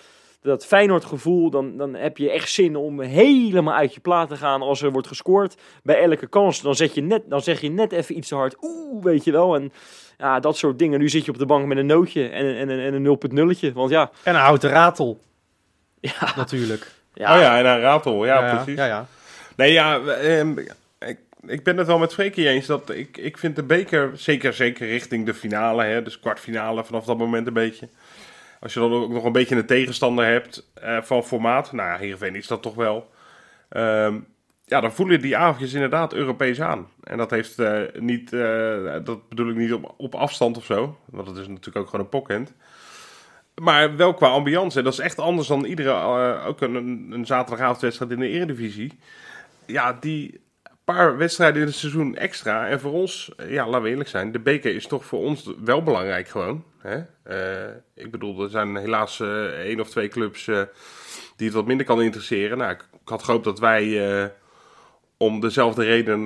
dat 0.41 0.67
Feyenoord 0.67 1.05
gevoel. 1.05 1.51
Dan, 1.51 1.77
dan 1.77 1.95
heb 1.95 2.19
je 2.19 2.31
echt 2.31 2.51
zin 2.51 2.77
om 2.77 3.01
helemaal 3.01 3.75
uit 3.75 3.95
je 3.95 4.01
plaat 4.01 4.29
te 4.29 4.37
gaan 4.37 4.63
als 4.63 4.83
er 4.83 4.93
wordt 4.93 5.07
gescoord. 5.09 5.55
Bij 5.83 6.03
elke 6.03 6.27
kans, 6.27 6.61
dan, 6.61 6.75
zet 6.75 6.95
je 6.95 7.03
net, 7.03 7.23
dan 7.29 7.41
zeg 7.41 7.61
je 7.61 7.71
net 7.71 7.93
even 7.93 8.17
iets 8.17 8.29
te 8.29 8.35
hard. 8.35 8.57
Oeh, 8.61 9.05
weet 9.05 9.25
je 9.25 9.33
wel. 9.33 9.55
En 9.55 9.73
ja, 10.19 10.41
dat 10.41 10.57
soort 10.57 10.79
dingen. 10.79 10.99
Nu 10.99 11.09
zit 11.09 11.25
je 11.25 11.31
op 11.31 11.39
de 11.39 11.47
bank 11.47 11.67
met 11.67 11.79
een 11.79 11.87
nootje 11.87 12.29
en, 12.29 12.57
en, 12.57 12.69
en, 12.69 12.81
en 12.81 13.05
een 13.05 13.19
0.0'tje. 13.57 13.73
Want 13.73 13.91
ja, 13.91 14.11
En 14.23 14.35
een 14.35 14.41
houten 14.41 14.71
ratel, 14.71 15.21
ja, 16.01 16.33
natuurlijk. 16.37 16.93
ja, 17.15 17.35
Oh 17.35 17.41
ja, 17.41 17.59
en 17.59 17.67
een 17.67 17.81
ratel. 17.81 18.25
Ja, 18.25 18.55
precies. 18.55 18.77
Ja, 18.77 18.87
ja. 18.87 19.07
Nee, 19.63 19.73
ja, 19.73 20.01
ehm, 20.01 20.59
ik, 20.99 21.19
ik 21.47 21.63
ben 21.63 21.77
het 21.77 21.87
wel 21.87 21.99
met 21.99 22.13
Freekie 22.13 22.49
eens. 22.49 22.67
Dat 22.67 22.91
ik, 22.91 23.17
ik 23.17 23.39
vind 23.39 23.57
de 23.57 23.63
beker, 23.63 24.11
zeker, 24.15 24.53
zeker 24.53 24.87
richting 24.87 25.27
de 25.27 25.35
finale, 25.35 25.85
hè, 25.85 26.03
dus 26.03 26.21
kwartfinale 26.21 26.85
vanaf 26.85 27.05
dat 27.05 27.19
moment 27.19 27.47
een 27.47 27.53
beetje. 27.53 27.89
Als 28.61 28.75
je 28.75 28.81
dan 28.81 28.93
ook 28.93 29.11
nog 29.11 29.25
een 29.25 29.33
beetje 29.33 29.57
een 29.57 29.67
tegenstander 29.67 30.25
hebt 30.25 30.71
eh, 30.75 31.03
van 31.03 31.25
formaat, 31.25 31.73
nou 31.73 31.89
ja, 31.89 31.97
Heerenveen 31.97 32.37
is 32.37 32.47
dat 32.47 32.63
toch 32.63 32.75
wel. 32.75 33.11
Ehm, 33.69 34.19
ja, 34.65 34.81
dan 34.81 34.93
voelen 34.93 35.21
die 35.21 35.37
avondjes 35.37 35.73
inderdaad 35.73 36.15
Europees 36.15 36.61
aan. 36.61 36.89
En 37.05 37.19
dat 37.19 37.31
heeft 37.31 37.59
eh, 37.59 37.81
niet, 37.99 38.33
eh, 38.33 38.97
dat 39.05 39.29
bedoel 39.29 39.49
ik 39.49 39.57
niet 39.57 39.73
op, 39.73 39.95
op 39.97 40.15
afstand 40.15 40.57
of 40.57 40.65
zo, 40.65 40.99
want 41.05 41.29
het 41.29 41.37
is 41.37 41.49
natuurlijk 41.49 41.77
ook 41.77 41.89
gewoon 41.89 42.05
een 42.05 42.21
pocket. 42.21 42.53
Maar 43.63 43.97
wel 43.97 44.15
qua 44.15 44.29
ambiance. 44.29 44.83
Dat 44.83 44.93
is 44.93 44.99
echt 44.99 45.19
anders 45.19 45.49
dan 45.49 45.65
iedere, 45.65 45.93
ook 46.47 46.61
een, 46.61 47.09
een 47.11 47.27
zaterdagavondwedstrijd 47.27 48.11
in 48.11 48.19
de 48.19 48.29
Eredivisie 48.29 48.99
ja, 49.67 49.93
die 50.01 50.41
paar 50.85 51.17
wedstrijden 51.17 51.61
in 51.61 51.67
het 51.67 51.77
seizoen 51.77 52.17
extra. 52.17 52.69
En 52.69 52.81
voor 52.81 52.93
ons, 52.93 53.33
ja, 53.49 53.67
laten 53.67 53.83
we 53.83 53.89
eerlijk 53.89 54.09
zijn, 54.09 54.33
de 54.33 54.41
beker 54.41 54.75
is 54.75 54.87
toch 54.87 55.05
voor 55.05 55.21
ons 55.21 55.51
wel 55.65 55.83
belangrijk 55.83 56.29
gewoon. 56.29 56.65
Hè? 56.79 57.03
Eh, 57.23 57.75
ik 57.95 58.11
bedoel, 58.11 58.43
er 58.43 58.51
zijn 58.51 58.77
helaas 58.77 59.21
eh, 59.21 59.45
één 59.45 59.81
of 59.81 59.91
twee 59.91 60.09
clubs 60.09 60.49
eh, 60.49 60.63
die 61.37 61.47
het 61.47 61.57
wat 61.57 61.67
minder 61.67 61.87
kan 61.87 62.03
interesseren. 62.03 62.59
Nou, 62.59 62.73
ik, 62.73 62.81
ik 62.93 63.09
had 63.09 63.23
gehoopt 63.23 63.45
dat 63.45 63.59
wij 63.59 64.31
om 65.17 65.41
dezelfde 65.41 65.85
reden 65.85 66.25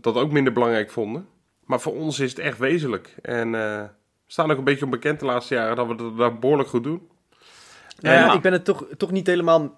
dat 0.00 0.14
ook 0.14 0.32
minder 0.32 0.52
belangrijk 0.52 0.90
vonden. 0.90 1.28
Maar 1.64 1.80
voor 1.80 1.94
ons 1.94 2.20
is 2.20 2.30
het 2.30 2.38
echt 2.38 2.58
wezenlijk. 2.58 3.14
En 3.22 3.50
we 3.50 3.88
staan 4.26 4.50
ook 4.50 4.58
een 4.58 4.64
beetje 4.64 4.84
onbekend 4.84 5.20
de 5.20 5.26
laatste 5.26 5.54
jaren 5.54 5.76
dat 5.76 5.86
we 5.86 5.94
dat, 5.94 6.16
dat 6.16 6.40
behoorlijk 6.40 6.68
goed 6.68 6.84
doen. 6.84 7.08
Nou 8.00 8.16
Ja. 8.16 8.34
ik 8.34 8.40
ben 8.40 8.52
het 8.52 8.64
toch, 8.64 8.86
toch 8.96 9.10
niet 9.10 9.26
helemaal. 9.26 9.74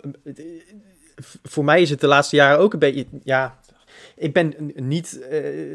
Voor 1.43 1.65
mij 1.65 1.83
is 1.83 1.91
het 1.91 2.01
de 2.01 2.07
laatste 2.07 2.37
jaren 2.37 2.59
ook 2.59 2.73
een 2.73 2.79
beetje. 2.79 3.07
Ja, 3.23 3.59
ik 4.17 4.33
ben 4.33 4.55
niet. 4.75 5.21
eh, 5.31 5.75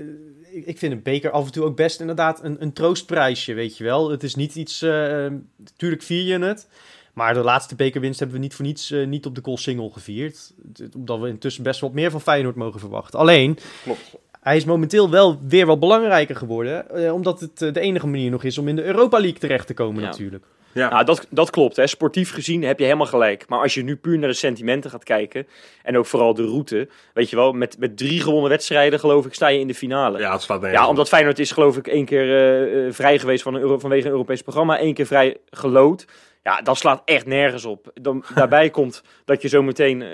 ik- 0.66 0.78
vind 0.78 0.92
een 0.94 1.02
beker 1.04 1.32
af 1.32 1.46
en 1.46 1.52
toe 1.52 1.64
ook 1.66 1.76
best 1.76 2.00
inderdaad 2.00 2.44
een, 2.44 2.62
een 2.62 2.74
troostprijsje, 2.74 3.54
weet 3.54 3.78
je 3.78 3.84
wel. 3.84 4.10
Het 4.12 4.24
is 4.24 4.36
niet 4.36 4.56
iets. 4.56 4.82
eh 4.82 5.28
natuurlijk 5.58 6.02
vier 6.02 6.24
je 6.40 6.46
het. 6.46 6.68
Maar 7.14 7.34
de 7.34 7.40
laatste 7.44 7.76
bekerwinst 7.76 8.20
hebben 8.20 8.38
we 8.38 8.44
niet 8.44 8.54
voor 8.54 8.66
niets 8.66 8.92
eh, 8.92 9.08
niet 9.08 9.26
op 9.26 9.36
de 9.36 9.42
goal 9.44 9.58
single 9.58 9.90
gevierd. 9.92 10.54
Omdat 10.96 11.20
we 11.20 11.28
intussen 11.28 11.64
best 11.64 11.80
wat 11.80 11.94
meer 11.94 12.12
van 12.12 12.22
Feyenoord 12.22 12.56
mogen 12.56 12.80
verwachten. 12.80 13.20
Alleen, 13.20 13.58
Klopt. 13.84 14.16
hij 14.42 14.56
is 14.58 14.66
momenteel 14.66 15.10
wel 15.10 15.40
weer 15.48 15.66
wat 15.66 15.80
belangrijker 15.80 16.36
geworden. 16.36 17.14
omdat 17.14 17.40
het 17.40 17.58
de 17.58 17.80
enige 17.80 18.08
manier 18.08 18.32
nog 18.32 18.44
is 18.44 18.58
om 18.58 18.68
in 18.68 18.76
de 18.76 18.84
Europa 18.84 19.20
League 19.20 19.40
terecht 19.40 19.68
te 19.68 19.74
komen 19.74 20.02
Ja. 20.02 20.08
natuurlijk. 20.10 20.46
Ja. 20.74 20.90
Nou, 20.90 21.06
dat, 21.06 21.28
dat 21.30 21.50
klopt. 21.50 21.76
Hè. 21.76 21.88
Sportief 21.88 22.32
gezien 22.34 22.64
heb 22.64 22.78
je 22.80 22.84
helemaal 22.86 23.06
gelijk. 23.06 23.46
Maar 23.48 23.60
als 23.62 23.74
je 23.74 23.84
nu 23.84 23.96
puur 23.96 24.18
naar 24.20 24.30
de 24.30 24.36
sentimenten 24.36 24.90
gaat 24.90 25.04
kijken. 25.04 25.48
En 25.84 25.98
ook 25.98 26.06
vooral 26.06 26.34
de 26.34 26.46
route. 26.46 26.90
Weet 27.14 27.30
je 27.30 27.36
wel, 27.36 27.52
met, 27.52 27.80
met 27.80 27.98
drie 27.98 28.22
gewonnen 28.22 28.50
wedstrijden 28.50 29.00
geloof 29.00 29.26
ik 29.26 29.34
sta 29.34 29.48
je 29.48 29.60
in 29.60 29.68
de 29.68 29.76
finale. 29.76 30.20
ja, 30.20 30.32
het 30.32 30.42
slaat 30.42 30.62
Ja, 30.72 30.88
omdat 30.88 31.08
Feyenoord 31.08 31.40
is 31.40 31.52
geloof 31.52 31.78
ik 31.78 31.88
één 31.88 32.06
keer 32.06 32.30
eh, 32.30 32.86
eh, 32.88 32.94
vrij 32.94 33.20
geweest 33.20 33.44
van 33.44 33.54
een 33.54 33.62
Euro, 33.62 33.80
vanwege 33.80 34.06
een 34.06 34.12
Europees 34.12 34.42
programma. 34.42 34.78
één 34.80 34.94
keer 34.94 35.06
vrij 35.06 35.38
gelood. 35.50 36.06
Ja, 36.44 36.62
dat 36.62 36.78
slaat 36.78 37.02
echt 37.06 37.26
nergens 37.26 37.66
op. 37.66 37.92
Dan, 37.94 38.24
daarbij 38.36 38.70
komt 38.70 39.04
dat 39.26 39.42
je 39.42 39.48
zo 39.48 39.62
meteen... 39.64 40.02
eh, 40.02 40.10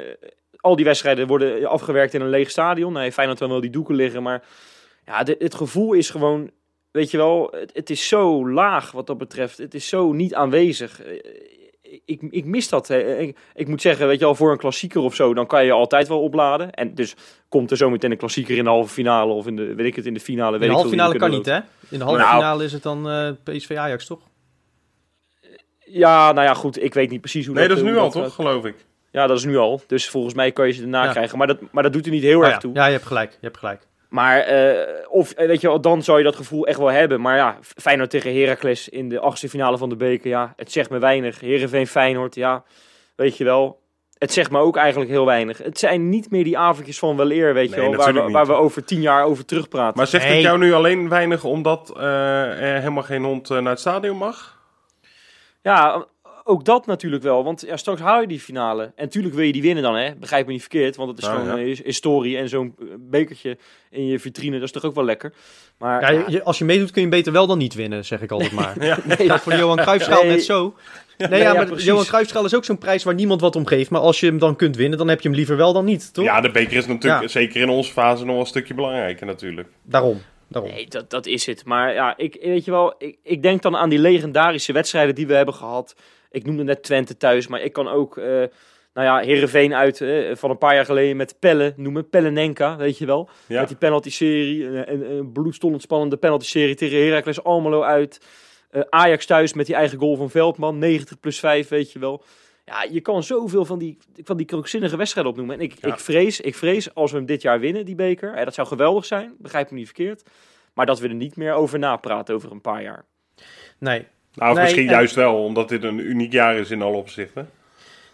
al 0.59 0.75
die 0.75 0.85
wedstrijden 0.85 1.27
worden 1.27 1.65
afgewerkt 1.65 2.13
in 2.13 2.21
een 2.21 2.29
leeg 2.29 2.49
stadion. 2.49 2.91
Nou, 2.91 3.03
heeft 3.03 3.15
Feyenoord 3.15 3.39
dan 3.39 3.49
wel 3.49 3.61
die 3.61 3.69
doeken 3.69 3.95
liggen, 3.95 4.23
maar... 4.23 4.43
Ja, 5.05 5.23
de- 5.23 5.35
het 5.39 5.55
gevoel 5.55 5.93
is 5.93 6.09
gewoon... 6.09 6.51
Weet 6.95 7.11
je 7.11 7.17
wel, 7.17 7.47
het, 7.51 7.71
het 7.73 7.89
is 7.89 8.07
zo 8.07 8.49
laag 8.49 8.91
wat 8.91 9.07
dat 9.07 9.17
betreft. 9.17 9.57
Het 9.57 9.73
is 9.73 9.87
zo 9.87 10.11
niet 10.11 10.33
aanwezig. 10.33 11.01
Eh, 11.01 11.13
Ik, 12.05 12.21
ik 12.29 12.45
mis 12.45 12.69
dat. 12.69 12.89
Ik, 12.89 13.37
ik 13.53 13.67
moet 13.67 13.81
zeggen, 13.81 14.07
weet 14.07 14.19
je 14.19 14.25
wel, 14.25 14.35
voor 14.35 14.51
een 14.51 14.57
klassieker 14.57 15.01
of 15.01 15.15
zo, 15.15 15.33
dan 15.33 15.47
kan 15.47 15.65
je 15.65 15.71
altijd 15.71 16.07
wel 16.07 16.21
opladen. 16.21 16.71
En 16.71 16.95
dus 16.95 17.15
komt 17.49 17.71
er 17.71 17.77
zometeen 17.77 18.11
een 18.11 18.17
klassieker 18.17 18.57
in 18.57 18.63
de 18.63 18.69
halve 18.69 18.93
finale 18.93 19.33
of 19.33 19.47
in 19.47 19.55
de, 19.55 19.75
weet 19.75 19.85
ik 19.85 19.95
het, 19.95 20.05
in 20.05 20.13
de 20.13 20.19
finale. 20.19 20.53
In 20.53 20.59
Weet 20.59 20.67
de 20.69 20.75
halve 20.75 20.89
finale 20.89 21.15
kan 21.17 21.29
niet, 21.29 21.45
hè? 21.45 21.55
In 21.89 21.97
de 21.99 22.03
halve 22.03 22.19
Nou. 22.19 22.33
finale 22.35 22.63
is 22.63 22.71
het 22.73 22.83
dan 22.83 23.09
eh, 23.09 23.29
PSV 23.43 23.75
Ajax, 23.75 24.05
toch? 24.05 24.19
Ja, 25.85 26.31
nou 26.31 26.47
ja, 26.47 26.53
goed. 26.53 26.83
Ik 26.83 26.93
weet 26.93 27.09
niet 27.09 27.21
precies 27.21 27.45
hoe 27.45 27.55
Nee, 27.55 27.67
dat 27.67 27.77
is 27.77 27.83
hoe 27.83 27.91
nu 27.91 27.97
al, 27.97 28.11
gaat. 28.11 28.23
toch? 28.23 28.33
Geloof 28.35 28.65
ik. 28.65 28.75
Ja, 29.11 29.27
dat 29.27 29.37
is 29.37 29.45
nu 29.45 29.57
al. 29.57 29.81
Dus 29.87 30.09
volgens 30.09 30.33
mij 30.33 30.51
kan 30.51 30.67
je 30.67 30.73
ze 30.73 30.81
daarna 30.81 31.03
Ja. 31.03 31.11
krijgen. 31.11 31.37
Maar 31.37 31.47
dat, 31.47 31.57
maar 31.71 31.83
dat 31.83 31.93
doet 31.93 32.05
er 32.05 32.11
niet 32.11 32.23
heel 32.23 32.41
erg 32.41 32.51
ja. 32.53 32.57
toe. 32.57 32.73
ja, 32.73 32.85
je 32.85 32.91
hebt 32.91 33.05
gelijk. 33.05 33.31
Je 33.31 33.37
hebt 33.41 33.57
gelijk. 33.57 33.87
Maar, 34.15 34.39
eh, 34.39 35.05
of 35.09 35.31
eh, 35.31 35.47
weet 35.47 35.61
je 35.61 35.67
wel, 35.67 35.81
dan 35.81 36.03
zou 36.03 36.17
je 36.17 36.23
dat 36.23 36.35
gevoel 36.35 36.67
echt 36.67 36.77
wel 36.77 36.91
hebben. 36.91 37.21
Maar 37.21 37.35
ja, 37.35 37.57
Feyenoord 37.61 38.09
tegen 38.09 38.35
Heracles 38.39 38.89
in 38.89 39.09
de 39.09 39.19
achtste 39.19 39.49
finale 39.49 39.77
van 39.77 39.89
de 39.89 39.95
beker. 39.95 40.29
Ja, 40.29 40.53
het 40.55 40.71
zegt 40.71 40.89
me 40.89 40.99
weinig. 40.99 41.39
Heerenveen 41.39 41.87
Feyenoord, 41.87 42.35
ja, 42.35 42.63
weet 43.15 43.37
je 43.37 43.43
wel. 43.43 43.79
Het 44.17 44.33
zegt 44.33 44.51
me 44.51 44.59
ook 44.59 44.77
eigenlijk 44.77 45.09
heel 45.11 45.25
weinig. 45.25 45.57
Het 45.57 45.79
zijn 45.79 46.09
niet 46.09 46.31
meer 46.31 46.43
die 46.43 46.57
avondjes 46.57 46.99
van 46.99 47.17
weleer, 47.17 47.53
weet 47.53 47.69
je 47.69 47.75
wel. 47.75 47.95
Waar 47.95 48.13
we, 48.13 48.31
waar 48.31 48.45
we 48.45 48.53
over 48.53 48.83
tien 48.85 49.01
jaar 49.01 49.23
over 49.23 49.45
terugpraten. 49.45 49.97
Maar 49.97 50.07
zegt 50.07 50.23
Nee. 50.25 50.33
het 50.33 50.43
jou 50.43 50.57
nu 50.57 50.73
alleen 50.73 51.09
weinig 51.09 51.43
omdat 51.43 51.93
eh, 51.97 52.03
er 52.61 52.79
helemaal 52.79 53.03
geen 53.03 53.23
hond 53.23 53.49
naar 53.49 53.63
het 53.63 53.79
stadion 53.79 54.17
mag? 54.17 54.59
Ja, 55.61 56.05
ook 56.47 56.65
dat 56.65 56.85
natuurlijk 56.85 57.23
wel. 57.23 57.43
Want 57.43 57.61
ja, 57.67 57.77
straks 57.77 58.01
haal 58.01 58.21
je 58.21 58.27
die 58.27 58.39
finale. 58.39 58.83
En 58.83 58.91
natuurlijk 59.03 59.35
wil 59.35 59.45
je 59.45 59.51
die 59.51 59.61
winnen 59.61 59.83
dan, 59.83 59.95
hè. 59.95 60.15
Begrijp 60.15 60.45
me 60.45 60.51
niet 60.51 60.61
verkeerd. 60.61 60.95
Want 60.95 61.09
het 61.09 61.17
is 61.19 61.25
Nou, 61.25 61.39
gewoon 61.39 61.55
ja. 61.55 61.61
een 61.61 61.67
his- 61.67 61.83
historie. 61.83 62.37
En 62.37 62.49
zo'n 62.49 62.75
eh, 62.79 62.85
bekertje 62.99 63.57
in 63.89 64.07
je 64.07 64.19
vitrine, 64.19 64.55
dat 64.55 64.63
is 64.65 64.71
toch 64.71 64.83
ook 64.85 64.95
wel 64.95 65.03
lekker. 65.05 65.33
Maar 65.77 66.01
Ja, 66.01 66.09
ja, 66.09 66.19
je- 66.19 66.31
je- 66.31 66.43
als 66.43 66.57
je 66.57 66.65
meedoet 66.65 66.91
kun 66.91 67.01
je 67.01 67.07
beter 67.07 67.31
wel 67.31 67.47
dan 67.47 67.57
niet 67.57 67.73
winnen, 67.73 68.05
zeg 68.05 68.21
ik 68.21 68.31
altijd 68.31 68.51
maar. 68.51 68.83
Ja. 68.85 68.97
Dat 69.27 69.41
voor 69.41 69.51
de 69.51 69.57
Johan 69.57 69.77
Cruijffschaal 69.77 70.21
Nee. 70.23 70.31
net 70.31 70.43
zo. 70.43 70.75
Nee, 71.17 71.29
Nee, 71.29 71.41
ja, 71.41 71.53
maar. 71.53 71.73
Johan 71.73 72.05
Cruijffschaal 72.05 72.45
is 72.45 72.55
ook 72.55 72.65
zo'n 72.65 72.77
prijs 72.77 73.03
waar 73.03 73.13
niemand 73.13 73.41
wat 73.41 73.55
om 73.55 73.65
geeft. 73.65 73.89
Maar 73.89 74.01
als 74.01 74.19
je 74.19 74.25
hem 74.25 74.37
dan 74.39 74.55
kunt 74.55 74.75
winnen, 74.75 74.97
dan 74.97 75.07
heb 75.07 75.21
je 75.21 75.27
hem 75.27 75.37
liever 75.37 75.57
wel 75.57 75.73
dan 75.73 75.85
niet, 75.85 76.13
toch? 76.13 76.25
Ja, 76.25 76.41
de 76.41 76.51
beker 76.51 76.77
is 76.77 76.85
natuurlijk 76.85 77.21
Ja. 77.23 77.27
zeker 77.27 77.61
in 77.61 77.69
onze 77.69 77.91
fase 77.91 78.23
nog 78.23 78.31
wel 78.31 78.39
een 78.39 78.47
stukje 78.49 78.73
belangrijker 78.73 79.25
natuurlijk. 79.25 79.67
Daarom. 79.83 80.21
Daarom. 80.47 80.71
Nee, 80.71 80.87
dat, 80.87 81.09
dat 81.09 81.25
is 81.25 81.45
het. 81.45 81.65
Maar 81.65 81.93
ja, 81.93 82.17
ik, 82.17 82.37
weet 82.41 82.65
je 82.65 82.71
wel, 82.71 82.95
ik, 82.97 83.17
ik 83.23 83.41
denk 83.41 83.61
dan 83.61 83.75
aan 83.75 83.89
die 83.89 83.99
legendarische 83.99 84.73
wedstrijden 84.73 85.15
die 85.15 85.27
we 85.27 85.33
hebben 85.33 85.53
gehad. 85.53 85.95
Ik 86.35 86.45
noemde 86.45 86.63
net 86.63 86.83
Twente 86.83 87.17
thuis, 87.17 87.47
maar 87.47 87.61
ik 87.61 87.73
kan 87.73 87.87
ook, 87.87 88.17
eh 88.17 88.43
nou 88.93 89.07
ja, 89.07 89.19
Heerenveen 89.19 89.73
uit 89.73 90.01
eh, 90.01 90.35
van 90.35 90.49
een 90.49 90.57
paar 90.57 90.75
jaar 90.75 90.85
geleden 90.85 91.17
met 91.17 91.35
Pelle 91.39 91.73
noemen. 91.75 92.09
Pellenenka, 92.09 92.77
weet 92.77 92.97
je 92.97 93.05
wel. 93.05 93.29
Ja. 93.47 93.59
Met 93.59 93.67
die 93.67 93.77
penalty-serie, 93.77 94.65
een, 94.65 94.91
een, 94.93 95.11
een 95.11 95.31
bloedstollend 95.31 95.81
spannende 95.81 96.17
penalty-serie 96.17 96.75
tegen 96.75 97.05
Heracles 97.05 97.43
Almelo 97.43 97.81
uit. 97.81 98.19
Eh, 98.69 98.81
Ajax 98.89 99.25
thuis 99.25 99.53
met 99.53 99.65
die 99.65 99.75
eigen 99.75 99.97
goal 99.97 100.15
van 100.15 100.29
Veldman, 100.29 100.77
90 100.77 101.19
plus 101.19 101.39
5, 101.39 101.67
weet 101.67 101.91
je 101.91 101.99
wel. 101.99 102.23
Ja, 102.65 102.83
je 102.91 103.01
kan 103.01 103.23
zoveel 103.23 103.65
van 103.65 103.79
die, 103.79 103.97
van 104.23 104.37
die 104.37 104.45
krankzinnige 104.45 104.97
wedstrijden 104.97 105.31
opnoemen. 105.31 105.57
En 105.57 105.61
ik, 105.63 105.73
Ja. 105.81 105.87
ik, 105.87 105.99
vrees, 105.99 106.41
ik 106.41 106.55
vrees, 106.55 106.93
als 106.93 107.11
we 107.11 107.17
hem 107.17 107.25
dit 107.25 107.41
jaar 107.41 107.59
winnen, 107.59 107.85
die 107.85 107.95
beker, 107.95 108.35
hè, 108.35 108.43
dat 108.43 108.53
zou 108.53 108.67
geweldig 108.67 109.05
zijn, 109.05 109.33
begrijp 109.37 109.69
me 109.71 109.77
niet 109.77 109.85
verkeerd. 109.85 110.23
Maar 110.73 110.85
dat 110.85 110.99
we 110.99 111.07
er 111.07 111.13
niet 111.13 111.35
meer 111.35 111.53
over 111.53 111.79
napraten 111.79 112.35
over 112.35 112.51
een 112.51 112.61
paar 112.61 112.81
jaar. 112.81 113.05
Nee. 113.79 114.07
Nou, 114.35 114.49
of 114.49 114.55
Nee, 114.55 114.63
misschien 114.65 114.87
en- 114.87 114.93
juist 114.93 115.15
wel, 115.15 115.43
omdat 115.43 115.69
dit 115.69 115.83
een 115.83 115.99
uniek 115.99 116.31
jaar 116.31 116.55
is 116.55 116.71
in 116.71 116.81
alle 116.81 116.97
opzichten. 116.97 117.49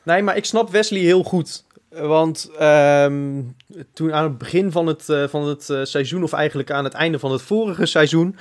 Nee, 0.04 0.22
maar 0.22 0.38
ik 0.38 0.46
snap 0.46 0.70
Wesley 0.70 1.00
heel 1.02 1.24
goed. 1.24 1.64
Want 1.90 2.52
ehm, 2.60 3.42
toen 3.94 4.14
aan 4.14 4.24
het 4.24 4.38
begin 4.38 4.72
van 4.72 4.88
het, 4.88 5.10
eh, 5.10 5.28
van 5.28 5.48
het 5.48 5.70
eh, 5.70 5.80
seizoen, 5.84 6.24
of 6.24 6.34
eigenlijk 6.34 6.72
aan 6.72 6.84
het 6.84 6.94
einde 6.94 7.20
van 7.20 7.32
het 7.32 7.42
vorige 7.42 7.86
seizoen, 7.86 8.36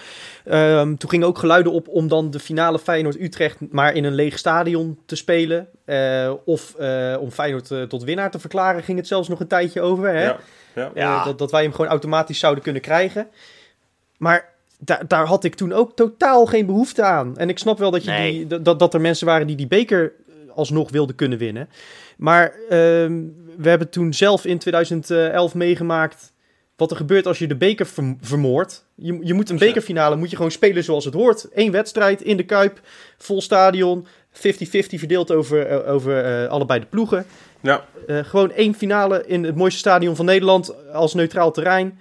ehm, 0.45 0.95
toen 0.97 1.11
gingen 1.11 1.27
ook 1.27 1.39
geluiden 1.39 1.73
op 1.73 1.89
om 1.89 2.09
dan 2.09 2.31
de 2.31 2.39
finale 2.41 2.79
Feyenoord-Utrecht 2.79 3.57
maar 3.71 3.95
in 3.95 4.05
een 4.05 4.15
leeg 4.15 4.39
stadion 4.39 4.99
te 5.07 5.17
spelen. 5.17 5.69
Eh, 5.85 6.33
of 6.45 6.75
eh, 6.75 7.17
om 7.21 7.31
Feyenoord 7.31 7.71
eh, 7.71 7.83
tot 7.83 8.03
winnaar 8.05 8.31
te 8.31 8.39
verklaren, 8.39 8.83
ging 8.83 8.99
het 8.99 9.07
zelfs 9.07 9.29
nog 9.29 9.41
een 9.41 9.47
tijdje 9.47 9.81
over. 9.81 10.09
Hè? 10.09 10.25
Ja. 10.25 10.39
Ja. 10.75 10.85
Eh, 10.85 10.91
Ja. 10.95 11.25
dat, 11.25 11.39
dat 11.39 11.51
wij 11.51 11.63
hem 11.63 11.73
gewoon 11.73 11.91
automatisch 11.91 12.39
zouden 12.39 12.63
kunnen 12.63 12.83
krijgen. 12.83 13.29
Maar 14.17 14.49
daar, 14.81 15.05
daar 15.09 15.27
had 15.27 15.45
ik 15.45 15.55
toen 15.55 15.73
ook 15.73 15.97
totaal 15.97 16.47
geen 16.47 16.67
behoefte 16.67 17.03
aan. 17.03 17.37
En 17.37 17.49
ik 17.49 17.59
snap 17.59 17.79
wel 17.79 17.91
dat, 17.91 18.05
je 18.05 18.11
Nee. 18.11 18.47
die, 18.47 18.61
dat- 18.63 18.79
dat, 18.79 18.95
er 18.95 19.01
mensen 19.01 19.27
waren 19.27 19.47
die 19.47 19.57
die 19.57 19.67
beker 19.67 20.13
eh, 20.29 20.35
alsnog 20.57 20.91
wilden 20.91 21.15
kunnen 21.17 21.39
winnen. 21.39 21.69
Maar 22.17 22.53
ehm, 22.69 23.23
we 23.57 23.69
hebben 23.69 23.91
toen 23.91 24.15
zelf 24.15 24.45
in 24.45 24.59
2011 24.59 25.55
meegemaakt 25.55 26.33
wat 26.77 26.91
er 26.91 26.97
gebeurt 26.97 27.27
als 27.27 27.39
je 27.39 27.47
de 27.47 27.57
beker 27.57 27.87
verm- 27.87 28.19
vermoordt. 28.21 28.85
Je, 28.95 29.19
je 29.23 29.35
moet 29.35 29.51
een 29.51 29.59
bekerfinale 29.59 30.17
moet 30.17 30.31
je 30.31 30.37
gewoon 30.37 30.51
spelen 30.51 30.85
zoals 30.85 31.05
het 31.05 31.15
hoort. 31.15 31.47
Eén 31.55 31.71
wedstrijd 31.73 32.23
in 32.23 32.37
de 32.37 32.45
Kuip, 32.45 32.81
vol 33.19 33.41
stadion, 33.43 34.07
50-50 34.33 34.99
verdeeld 34.99 35.31
over, 35.33 35.67
eh, 35.67 35.93
over 35.93 36.25
eh, 36.25 36.49
allebei 36.51 36.81
de 36.81 36.87
ploegen. 36.87 37.27
Ja. 37.63 37.85
Gewoon 38.07 38.53
één 38.53 38.75
finale 38.75 39.25
in 39.27 39.45
het 39.45 39.57
mooiste 39.57 39.79
stadion 39.79 40.17
van 40.17 40.25
Nederland 40.25 40.75
als 40.93 41.15
neutraal 41.15 41.51
terrein. 41.53 41.99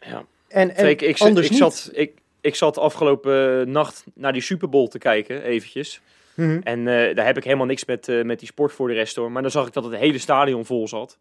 Ja. 0.00 0.24
En, 0.48 0.76
en 0.76 0.88
ik, 0.88 1.02
ik, 1.02 1.18
anders 1.20 1.48
ik, 1.50 1.56
zat, 1.56 1.90
ik, 1.92 2.12
ik 2.40 2.54
zat 2.54 2.78
afgelopen 2.78 3.70
nacht 3.70 4.04
naar 4.14 4.32
die 4.32 4.42
Super 4.42 4.68
Bowl 4.68 4.86
te 4.88 4.98
kijken, 4.98 5.42
eventjes. 5.42 6.00
Mhm. 6.34 6.60
En 6.62 6.78
eh, 6.88 7.14
daar 7.16 7.26
heb 7.26 7.36
ik 7.36 7.44
helemaal 7.44 7.66
niks 7.66 7.84
met, 7.84 8.08
eh, 8.08 8.22
met 8.22 8.38
die 8.38 8.48
sport 8.48 8.72
voor 8.72 8.88
de 8.88 8.94
rest 8.94 9.16
hoor. 9.16 9.32
Maar 9.32 9.42
dan 9.42 9.50
zag 9.50 9.66
ik 9.66 9.72
dat 9.72 9.84
het 9.84 9.94
hele 9.96 10.18
stadion 10.18 10.64
vol 10.64 10.88
zat. 10.88 11.18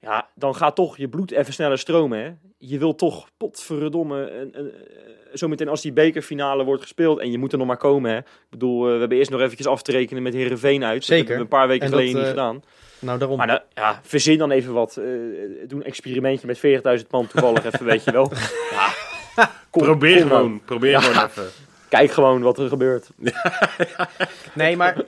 Ja, 0.00 0.28
dan 0.34 0.54
gaat 0.54 0.74
toch 0.76 0.96
je 0.96 1.08
bloed 1.08 1.30
even 1.30 1.52
sneller 1.52 1.78
stromen. 1.78 2.18
Hè? 2.18 2.30
Je 2.58 2.78
wil 2.78 2.94
toch, 2.94 3.28
potverdomme, 3.36 4.30
een, 4.30 4.54
eh, 4.54 4.62
zometeen 5.32 5.68
als 5.68 5.82
die 5.82 5.92
bekerfinale 5.92 6.64
wordt 6.64 6.82
gespeeld. 6.82 7.18
En 7.20 7.30
je 7.30 7.38
moet 7.38 7.52
er 7.52 7.58
nog 7.58 7.66
maar 7.66 7.76
komen. 7.76 8.10
Hè? 8.10 8.16
Ik 8.18 8.24
bedoel, 8.50 8.86
eh, 8.86 8.92
we 8.92 8.98
hebben 8.98 9.18
eerst 9.18 9.30
nog 9.30 9.40
eventjes 9.40 9.66
af 9.66 9.82
te 9.82 9.92
rekenen 9.92 10.22
met 10.22 10.34
Herenveen 10.34 10.84
uit. 10.84 11.04
Zeker. 11.04 11.26
Dat 11.26 11.28
hebben 11.36 11.48
we 11.48 11.54
een 11.54 11.60
paar 11.60 11.68
weken 11.68 11.84
En 11.84 11.90
dat, 11.90 12.00
geleden 12.00 12.20
niet 12.20 12.28
eh, 12.30 12.34
gedaan. 12.38 12.62
Nou, 12.98 13.18
daarom. 13.18 13.36
Maar 13.36 13.64
ja, 13.74 14.00
verzin 14.02 14.38
dan 14.38 14.50
even 14.50 14.72
wat. 14.72 14.96
eh, 14.96 15.04
doe 15.66 15.80
een 15.80 15.84
experimentje 15.84 16.46
met 16.46 16.58
40.000 16.58 17.10
man 17.10 17.26
toevallig 17.26 17.64
even, 17.64 17.84
weet 17.84 18.04
je 18.04 18.12
wel. 18.12 18.32
Ja. 18.70 19.05
Kom- 19.70 19.82
Probeer 19.82 20.18
kom 20.20 20.28
dan. 20.28 20.38
gewoon, 20.38 20.60
probeer 20.64 20.90
Ja. 20.90 21.00
gewoon 21.00 21.24
even. 21.26 21.46
Kijk 21.88 22.10
gewoon 22.12 22.42
wat 22.42 22.58
er 22.58 22.68
gebeurt. 22.68 23.08
Nee, 24.52 24.76
maar... 24.76 24.94
Dat 24.94 25.06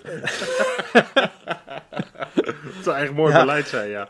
zou 2.83 2.97
eigenlijk 2.97 3.15
mooi 3.15 3.33
Ja. 3.33 3.41
beleid 3.41 3.69
zijn, 3.69 3.89
ja. 3.89 4.09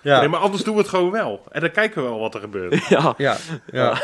Ja, 0.00 0.18
Nee, 0.18 0.28
maar 0.28 0.40
anders 0.40 0.62
doen 0.64 0.74
we 0.74 0.80
het 0.80 0.88
gewoon 0.90 1.10
wel. 1.10 1.42
En 1.50 1.60
dan 1.60 1.70
kijken 1.70 2.02
we 2.02 2.08
wel 2.08 2.18
wat 2.18 2.34
er 2.34 2.40
gebeurt. 2.40 2.86
Ja. 2.88 3.14
ja, 3.16 3.36
ja. 3.72 3.98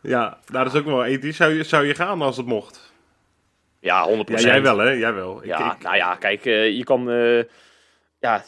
Ja, 0.00 0.38
nou, 0.46 0.64
dat 0.64 0.74
is 0.74 0.80
ook 0.80 0.86
wel 0.86 1.04
ethisch. 1.04 1.36
Zou 1.36 1.52
je, 1.52 1.64
zou 1.64 1.86
je 1.86 1.94
gaan 1.94 2.22
als 2.22 2.36
het 2.36 2.46
mocht? 2.46 2.92
Ja, 3.80 4.08
100%. 4.08 4.12
Ja, 4.24 4.38
jij 4.40 4.62
wel, 4.62 4.78
hè? 4.78 4.90
Jij 4.90 5.14
wel. 5.14 5.38
Ik- 5.38 5.44
Ja, 5.46 5.72
ik- 5.74 5.82
nou 5.82 5.96
ja, 5.96 6.14
kijk, 6.14 6.44
eh, 6.44 6.76
je 6.76 6.84
kan, 6.84 7.10
eh, 7.10 7.42
ja, 8.24 8.44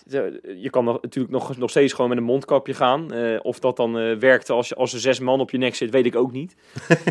je 0.57 0.71
kan 0.71 0.85
nog, 0.85 1.03
natuurlijk 1.03 1.35
nog, 1.35 1.57
nog 1.57 1.71
steeds 1.71 1.93
gewoon 1.93 2.09
met 2.09 2.19
een 2.19 2.25
mondkapje 2.25 2.75
gaan. 2.75 3.13
Eh, 3.13 3.39
of 3.43 3.59
dat 3.59 3.77
dan 3.77 3.99
eh, 3.99 4.17
werkt 4.17 4.51
als, 4.51 4.75
als 4.75 4.93
er 4.93 5.01
zes 5.01 5.19
man 5.21 5.41
op 5.41 5.51
je 5.51 5.59
nek 5.59 5.75
zit, 5.75 5.91
weet 5.91 6.07
ik 6.07 6.17
ook 6.17 6.33
niet. 6.33 6.55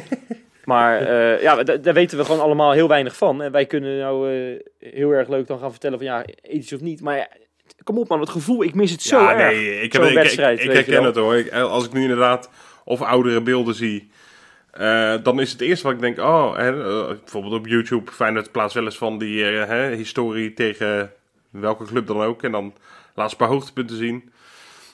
maar 0.66 1.01
eh, 1.01 1.41
ja, 1.41 1.63
da- 1.63 1.78
daar 1.78 1.93
weten 1.93 2.18
we 2.18 2.26
gewoon 2.26 2.41
allemaal 2.41 2.72
heel 2.72 2.88
weinig 2.88 3.16
van. 3.18 3.41
En 3.41 3.51
wij 3.51 3.66
kunnen 3.66 3.97
nou 3.97 4.28
heel 4.80 5.11
erg 5.11 5.28
leuk 5.28 5.47
dan 5.47 5.59
gaan 5.59 5.72
vertellen 5.72 5.97
van 5.97 6.07
ja, 6.07 6.26
ethisch 6.41 6.74
of 6.74 6.82
niet. 6.82 7.01
Maar 7.01 7.28
kom 7.84 7.97
op 7.97 8.07
man, 8.07 8.20
het 8.20 8.30
gevoel, 8.30 8.63
ik 8.63 8.74
mis 8.76 8.91
het 8.91 9.01
zo 9.01 9.20
ja, 9.20 9.36
erg. 9.36 9.51
nee, 9.55 9.82
ik, 9.82 9.93
heb, 9.93 10.01
ik, 10.01 10.07
ik, 10.09 10.16
wedstrijd, 10.16 10.59
ik 10.59 10.66
je 10.66 10.72
herken 10.72 11.03
het 11.03 11.16
hoor. 11.16 11.36
Ik- 11.36 11.51
als 11.51 11.86
ik 11.86 11.93
nu 11.93 12.01
inderdaad 12.01 12.49
of 12.86 13.01
oudere 13.01 13.41
beelden 13.41 13.76
zie, 13.76 14.09
dan 15.24 15.39
is 15.39 15.51
het 15.51 15.61
eerste 15.61 15.86
wat 15.86 15.95
ik 15.95 16.01
denk, 16.01 16.20
oh, 16.20 16.57
hè, 16.57 16.72
bijvoorbeeld 17.07 17.53
op 17.53 17.68
YouTube, 17.68 18.11
Feyenoord 18.11 18.51
plaatst 18.51 18.76
wel 18.76 18.84
eens 18.86 18.97
van 18.97 19.18
die 19.18 19.43
hè, 19.43 19.95
historie 19.95 20.53
tegen 20.53 21.11
welke 21.60 21.86
club 21.86 22.08
dan 22.08 22.22
ook. 22.22 22.43
En 22.43 22.51
dan 22.51 22.74
laat 23.14 23.30
ze 23.30 23.36
een 23.36 23.45
paar 23.45 23.56
hoogtepunten 23.56 23.97
zien. 23.97 24.32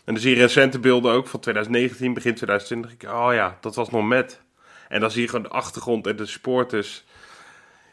En 0.05 0.13
dan 0.13 0.23
zie 0.23 0.35
je 0.35 0.41
recente 0.41 0.79
beelden 0.79 1.13
ook 1.13 1.27
van 1.27 1.39
2019, 1.39 2.13
begin 2.13 2.35
2020. 2.35 2.91
Ik, 2.91 3.03
oh 3.03 3.33
ja, 3.33 3.57
dat 3.61 3.75
was 3.75 3.89
nog 3.89 4.07
met. 4.07 4.41
En 4.89 4.99
dan 4.99 5.11
zie 5.11 5.21
je 5.21 5.27
gewoon 5.27 5.43
de 5.43 5.49
achtergrond 5.49 6.07
en 6.07 6.15
de 6.15 6.25
supporters. 6.25 7.05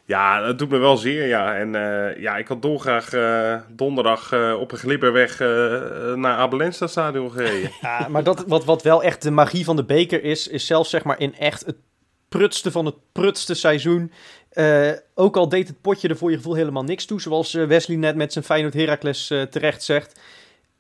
Ja, 0.05 0.41
dat 0.47 0.59
doet 0.59 0.71
me 0.71 0.79
wel 0.79 0.97
zeer, 0.97 1.27
ja. 1.27 1.55
En 1.57 1.75
eh, 1.75 2.21
ja, 2.21 2.37
ik 2.37 2.49
had 2.49 2.63
dolgraag 2.63 3.13
eh, 3.13 3.57
donderdag 3.69 4.33
eh, 4.33 4.57
op 4.61 4.73
een 4.73 4.79
glibberweg 4.79 5.39
naar 6.17 6.37
Abelensta 6.37 6.87
stadion 6.87 7.31
gereden. 7.31 7.71
Ja, 7.81 8.09
maar 8.09 8.25
dat, 8.25 8.45
wat, 8.47 8.65
wat 8.65 8.83
wel 8.83 9.03
echt 9.03 9.23
de 9.23 9.31
magie 9.31 9.65
van 9.65 9.77
de 9.77 9.85
beker 9.85 10.25
is, 10.25 10.49
is 10.49 10.67
zelfs 10.67 10.91
zeg 10.91 11.05
maar 11.05 11.21
in 11.21 11.35
echt 11.37 11.67
het 11.67 11.77
prutste 12.29 12.71
van 12.71 12.87
het 12.87 12.95
prutste 13.13 13.55
seizoen. 13.55 14.13
Eh, 14.49 14.91
ook 15.15 15.37
al 15.37 15.49
deed 15.49 15.69
het 15.69 15.81
potje 15.81 16.09
er 16.09 16.17
voor 16.17 16.31
je 16.31 16.37
gevoel 16.37 16.55
helemaal 16.55 16.85
niks 16.85 17.05
toe, 17.05 17.21
zoals 17.21 17.55
eh, 17.55 17.65
Wesley 17.67 17.97
net 17.97 18.17
met 18.17 18.33
zijn 18.33 18.45
Feyenoord 18.45 18.75
Heracles 18.75 19.31
eh, 19.31 19.43
terecht 19.43 19.83
zegt. 19.83 20.21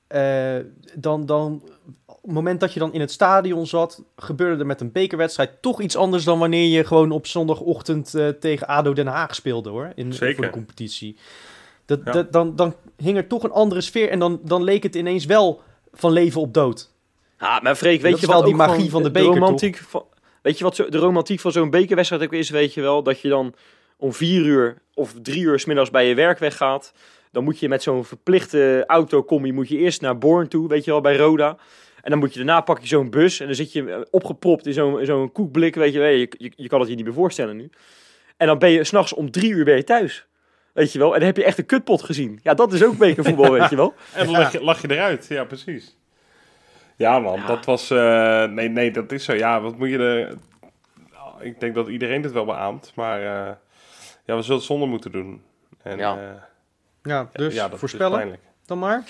eh, 0.06 0.56
dan, 0.94 1.26
dan, 1.26 1.62
op 2.06 2.22
het 2.22 2.32
moment 2.32 2.60
dat 2.60 2.72
je 2.72 2.78
dan 2.80 2.92
in 2.92 3.00
het 3.00 3.10
stadion 3.10 3.66
zat, 3.66 4.02
gebeurde 4.16 4.60
er 4.60 4.66
met 4.66 4.80
een 4.80 4.92
bekerwedstrijd 4.92 5.50
toch 5.62 5.80
iets 5.80 5.96
anders 5.96 6.24
dan 6.24 6.38
wanneer 6.38 6.66
je 6.68 6.84
gewoon 6.84 7.10
op 7.10 7.26
zondagochtend 7.26 8.14
eh, 8.14 8.28
tegen 8.28 8.66
ADO 8.66 8.92
Den 8.92 9.06
Haag 9.06 9.34
speelde 9.34 9.70
hoor, 9.70 9.92
in, 9.94 10.12
Zeker. 10.12 10.34
voor 10.34 10.44
de 10.44 10.50
competitie. 10.50 11.16
Dat, 11.84 12.00
Ja. 12.04 12.12
dat, 12.12 12.32
dan, 12.32 12.56
dan 12.56 12.74
hing 12.96 13.16
er 13.16 13.26
toch 13.26 13.42
een 13.42 13.50
andere 13.52 13.80
sfeer 13.80 14.10
en 14.10 14.18
dan, 14.18 14.40
dan 14.44 14.62
leek 14.62 14.82
het 14.82 14.94
ineens 14.94 15.24
wel 15.24 15.60
van 15.92 16.12
leven 16.12 16.40
op 16.40 16.54
dood. 16.54 16.90
Ja, 17.40 17.60
maar 17.62 17.74
Freek, 17.76 18.00
weet 18.00 18.10
Dat 18.12 18.20
je 18.20 18.26
wat 18.26 18.36
wel 18.36 18.44
die 18.44 18.54
magie 18.54 18.90
van 18.90 19.02
de 19.02 19.10
beker, 19.10 19.28
romantiek 19.32 19.76
van, 19.76 20.04
Weet 20.48 20.58
je 20.58 20.64
wat 20.64 20.76
zo, 20.76 20.88
de 20.88 20.98
romantiek 20.98 21.40
van 21.40 21.52
zo'n 21.52 21.70
bekerwedstrijd 21.70 22.22
ook 22.22 22.32
is, 22.32 22.50
weet 22.50 22.74
je 22.74 22.80
wel? 22.80 23.02
Dat 23.02 23.20
je 23.20 23.28
dan 23.28 23.54
om 23.96 24.12
vier 24.12 24.44
uur 24.44 24.82
of 24.94 25.14
drie 25.22 25.42
uur 25.42 25.58
's 25.58 25.64
middags 25.64 25.90
bij 25.90 26.08
je 26.08 26.14
werk 26.14 26.38
weggaat. 26.38 26.92
Dan 27.32 27.44
moet 27.44 27.58
je 27.58 27.68
met 27.68 27.82
zo'n 27.82 28.04
verplichte 28.04 28.84
autocombi 28.86 29.52
moet 29.52 29.68
je 29.68 29.76
eerst 29.76 30.00
naar 30.00 30.18
Born 30.18 30.48
toe, 30.48 30.68
weet 30.68 30.84
je 30.84 30.90
wel, 30.90 31.00
bij 31.00 31.16
Roda. 31.16 31.56
En 32.02 32.10
dan 32.10 32.18
moet 32.18 32.32
je 32.32 32.38
daarna 32.38 32.60
pak 32.60 32.80
je 32.80 32.86
zo'n 32.86 33.10
bus 33.10 33.40
en 33.40 33.46
dan 33.46 33.54
zit 33.54 33.72
je 33.72 33.92
eh, 33.92 34.00
opgepropt 34.10 34.66
in 34.66 34.72
zo'n 35.06 35.32
koekblik, 35.32 35.74
weet 35.74 35.92
je 35.92 35.98
wel. 35.98 36.08
Je, 36.08 36.32
je, 36.38 36.52
je 36.56 36.68
kan 36.68 36.80
het 36.80 36.88
je 36.88 36.94
niet 36.94 37.04
meer 37.04 37.14
voorstellen 37.14 37.56
nu. 37.56 37.70
En 38.36 38.46
dan 38.46 38.58
ben 38.58 38.70
je 38.70 38.84
s'nachts 38.84 39.14
om 39.14 39.30
drie 39.30 39.50
uur 39.50 39.64
ben 39.64 39.76
je 39.76 39.84
thuis. 39.84 40.26
Weet 40.72 40.92
je 40.92 40.98
wel? 40.98 41.12
En 41.12 41.18
dan 41.18 41.28
heb 41.28 41.36
je 41.36 41.44
echt 41.44 41.58
een 41.58 41.66
kutpot 41.66 42.02
gezien. 42.02 42.40
Ja, 42.42 42.54
dat 42.54 42.72
is 42.72 42.84
ook 42.84 42.98
bekervoetbal, 42.98 43.52
weet 43.58 43.70
je 43.70 43.76
wel. 43.76 43.94
En 44.14 44.24
dan 44.24 44.34
lag 44.34 44.52
je, 44.52 44.62
lag 44.62 44.82
je 44.82 44.90
eruit. 44.90 45.26
Ja, 45.28 45.44
precies. 45.44 45.96
Ja, 46.98 47.18
man, 47.18 47.40
Ja. 47.40 47.46
dat 47.46 47.64
was. 47.64 47.90
eh, 47.90 48.44
nee, 48.44 48.68
nee, 48.68 48.90
dat 48.90 49.12
is 49.12 49.24
zo. 49.24 49.32
Ja, 49.32 49.60
wat 49.60 49.78
moet 49.78 49.88
je 49.88 49.98
er. 49.98 50.34
Ik 51.40 51.60
denk 51.60 51.74
dat 51.74 51.88
iedereen 51.88 52.20
dit 52.22 52.32
wel 52.32 52.44
beaamt. 52.44 52.92
Maar 52.94 53.18
eh, 53.20 53.52
ja, 54.24 54.36
we 54.36 54.42
zullen 54.42 54.56
het 54.56 54.66
zonder 54.66 54.88
moeten 54.88 55.12
doen. 55.12 55.42
En, 55.82 55.98
Ja. 55.98 56.16
eh, 56.18 56.42
Ja, 57.02 57.28
dus 57.32 57.54
ja, 57.54 57.68
dat 57.68 57.78
voorspellen 57.78 58.38
dan 58.66 58.78
maar. 58.78 59.04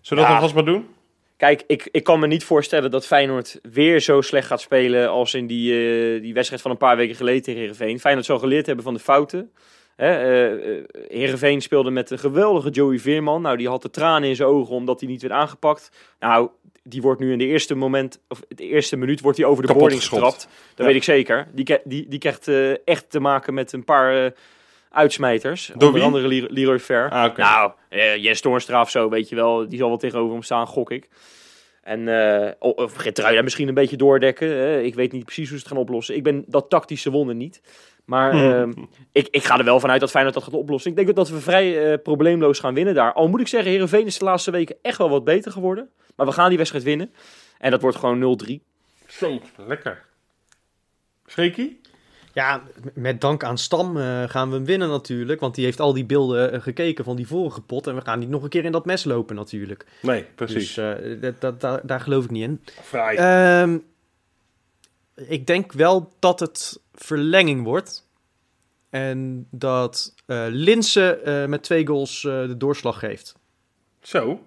Zullen 0.00 0.22
we 0.24 0.28
Ja. 0.30 0.34
dat 0.34 0.42
alvast 0.42 0.54
maar 0.54 0.74
doen? 0.74 0.88
Kijk, 1.36 1.64
ik, 1.66 1.88
ik 1.90 2.04
kan 2.04 2.20
me 2.20 2.26
niet 2.26 2.44
voorstellen 2.44 2.90
dat 2.90 3.06
Feyenoord 3.06 3.58
weer 3.62 4.00
zo 4.00 4.20
slecht 4.20 4.46
gaat 4.46 4.60
spelen 4.60 5.08
als 5.10 5.34
in 5.34 5.46
die, 5.46 5.72
eh, 5.72 6.22
die 6.22 6.34
wedstrijd 6.34 6.62
van 6.62 6.70
een 6.70 6.76
paar 6.76 6.96
weken 6.96 7.14
geleden 7.16 7.42
tegen 7.42 7.60
Heerenveen. 7.60 8.00
Feyenoord 8.00 8.26
zal 8.26 8.38
geleerd 8.38 8.66
hebben 8.66 8.84
van 8.84 8.94
de 8.94 9.00
fouten. 9.00 9.52
Hè, 9.96 10.08
Heerenveen 11.08 11.60
speelde 11.62 11.90
met 11.90 12.10
een 12.10 12.18
geweldige 12.18 12.70
Joey 12.70 12.98
Veerman. 12.98 13.42
Nou, 13.42 13.56
die 13.56 13.68
had 13.68 13.82
de 13.82 13.90
tranen 13.90 14.28
in 14.28 14.36
zijn 14.36 14.48
ogen 14.48 14.74
omdat 14.74 15.00
hij 15.00 15.08
niet 15.08 15.22
werd 15.22 15.34
aangepakt. 15.34 15.90
Nou, 16.20 16.48
die 16.84 17.02
wordt 17.02 17.20
nu 17.20 17.32
in 17.32 17.38
de 17.38 17.46
eerste 17.46 17.74
moment, 17.74 18.20
of 18.28 18.40
de 18.48 18.64
eerste 18.68 18.96
minuut, 18.96 19.20
wordt 19.20 19.38
hij 19.38 19.46
over 19.46 19.62
de 19.62 19.66
Kapot 19.68 19.82
boarding 19.82 20.04
getrapt. 20.08 20.40
Dat 20.40 20.48
Ja. 20.76 20.84
weet 20.84 20.94
ik 20.94 21.02
zeker. 21.02 21.48
Die, 21.52 21.78
die, 21.84 22.08
die 22.08 22.18
krijgt 22.18 22.48
eh, 22.48 22.70
echt 22.88 23.10
te 23.10 23.20
maken 23.20 23.54
met 23.54 23.72
een 23.72 23.84
paar 23.84 24.24
eh, 24.24 24.30
uitsmijters. 24.90 25.66
Door 25.66 25.74
Onder 25.74 25.92
wie? 25.92 26.02
andere 26.02 26.48
Leroy- 26.52 26.78
Ver. 26.78 27.10
Ah. 27.10 27.36
Nou, 27.36 27.72
eh, 27.88 28.16
Jens 28.16 28.40
Toornstra 28.40 28.80
of 28.80 28.90
zo, 28.90 29.08
weet 29.08 29.28
je 29.28 29.34
wel. 29.34 29.68
Die 29.68 29.78
zal 29.78 29.88
wel 29.88 29.96
tegenover 29.98 30.32
hem 30.32 30.42
staan, 30.42 30.66
gok 30.66 30.90
ik. 30.90 31.08
En 31.82 32.08
eh 32.08 32.50
of- 32.58 33.04
misschien 33.42 33.68
een 33.68 33.74
beetje 33.74 33.96
doordekken. 33.96 34.84
ik 34.84 34.94
weet 34.94 35.12
niet 35.12 35.24
precies 35.24 35.48
hoe 35.48 35.58
ze 35.58 35.64
het 35.64 35.72
gaan 35.72 35.82
oplossen. 35.82 36.16
Ik 36.16 36.22
ben 36.22 36.44
dat 36.46 36.70
tactische 36.70 37.10
wonder 37.10 37.34
niet. 37.34 37.60
Maar 38.04 38.32
ehm, 38.32 38.72
ik, 39.12 39.28
ik 39.30 39.44
ga 39.44 39.58
er 39.58 39.64
wel 39.64 39.80
vanuit 39.80 40.00
dat 40.00 40.10
Feyenoord 40.10 40.34
dat 40.34 40.44
gaat 40.44 40.54
oplossen. 40.54 40.90
Ik 40.90 40.96
denk 40.96 41.14
dat 41.16 41.28
we 41.28 41.40
vrij 41.40 41.92
eh, 41.92 41.98
probleemloos 42.02 42.58
gaan 42.58 42.74
winnen 42.74 42.94
daar. 42.94 43.12
Al 43.12 43.28
moet 43.28 43.40
ik 43.40 43.48
zeggen, 43.48 43.70
Heerenveen 43.70 44.06
is 44.06 44.18
de 44.18 44.24
laatste 44.24 44.50
weken 44.50 44.76
echt 44.82 44.98
wel 44.98 45.10
wat 45.10 45.24
beter 45.24 45.52
geworden. 45.52 45.88
Maar 46.16 46.26
we 46.26 46.32
gaan 46.32 46.48
die 46.48 46.56
wedstrijd 46.58 46.84
winnen. 46.84 47.12
En 47.58 47.70
dat 47.70 47.80
wordt 47.80 47.96
gewoon 47.96 48.38
0-3. 48.46 48.52
Zo, 49.06 49.40
lekker. 49.66 50.02
Freekie? 51.26 51.80
Ja, 52.32 52.62
met 52.94 53.20
dank 53.20 53.44
aan 53.44 53.58
Stam 53.58 53.96
eh, 53.96 54.22
gaan 54.26 54.48
we 54.48 54.54
hem 54.54 54.64
winnen 54.64 54.88
natuurlijk. 54.88 55.40
Want 55.40 55.54
die 55.54 55.64
heeft 55.64 55.80
al 55.80 55.92
die 55.92 56.04
beelden 56.04 56.52
eh, 56.52 56.60
gekeken 56.60 57.04
van 57.04 57.16
die 57.16 57.26
vorige 57.26 57.60
pot. 57.60 57.86
En 57.86 57.94
we 57.94 58.00
gaan 58.00 58.18
niet 58.18 58.28
nog 58.28 58.42
een 58.42 58.48
keer 58.48 58.64
in 58.64 58.72
dat 58.72 58.84
mes 58.84 59.04
lopen 59.04 59.36
natuurlijk. 59.36 59.86
Nee, 60.02 60.24
precies. 60.34 60.74
Dus 60.74 60.76
eh, 61.40 61.50
daar- 61.84 62.00
geloof 62.00 62.24
ik 62.24 62.30
niet 62.30 62.42
in. 62.42 62.60
Fraai. 62.82 63.16
Ehm, 63.16 63.78
ik 65.16 65.46
denk 65.46 65.72
wel 65.72 66.12
dat 66.18 66.40
het 66.40 66.80
verlenging 66.94 67.64
wordt. 67.64 68.08
En 68.90 69.46
dat 69.50 70.14
eh 70.26 70.44
Linse 70.48 71.14
eh, 71.16 71.44
met 71.44 71.62
twee 71.62 71.86
goals 71.86 72.24
eh, 72.24 72.46
de 72.46 72.56
doorslag 72.56 72.98
geeft. 72.98 73.34
Zo. 74.00 74.40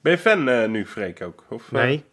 Ben 0.00 0.12
je 0.12 0.18
fan 0.18 0.48
eh, 0.48 0.68
nu, 0.68 0.86
Freek, 0.86 1.22
ook? 1.22 1.44
Of, 1.50 1.72
Nee. 1.72 2.04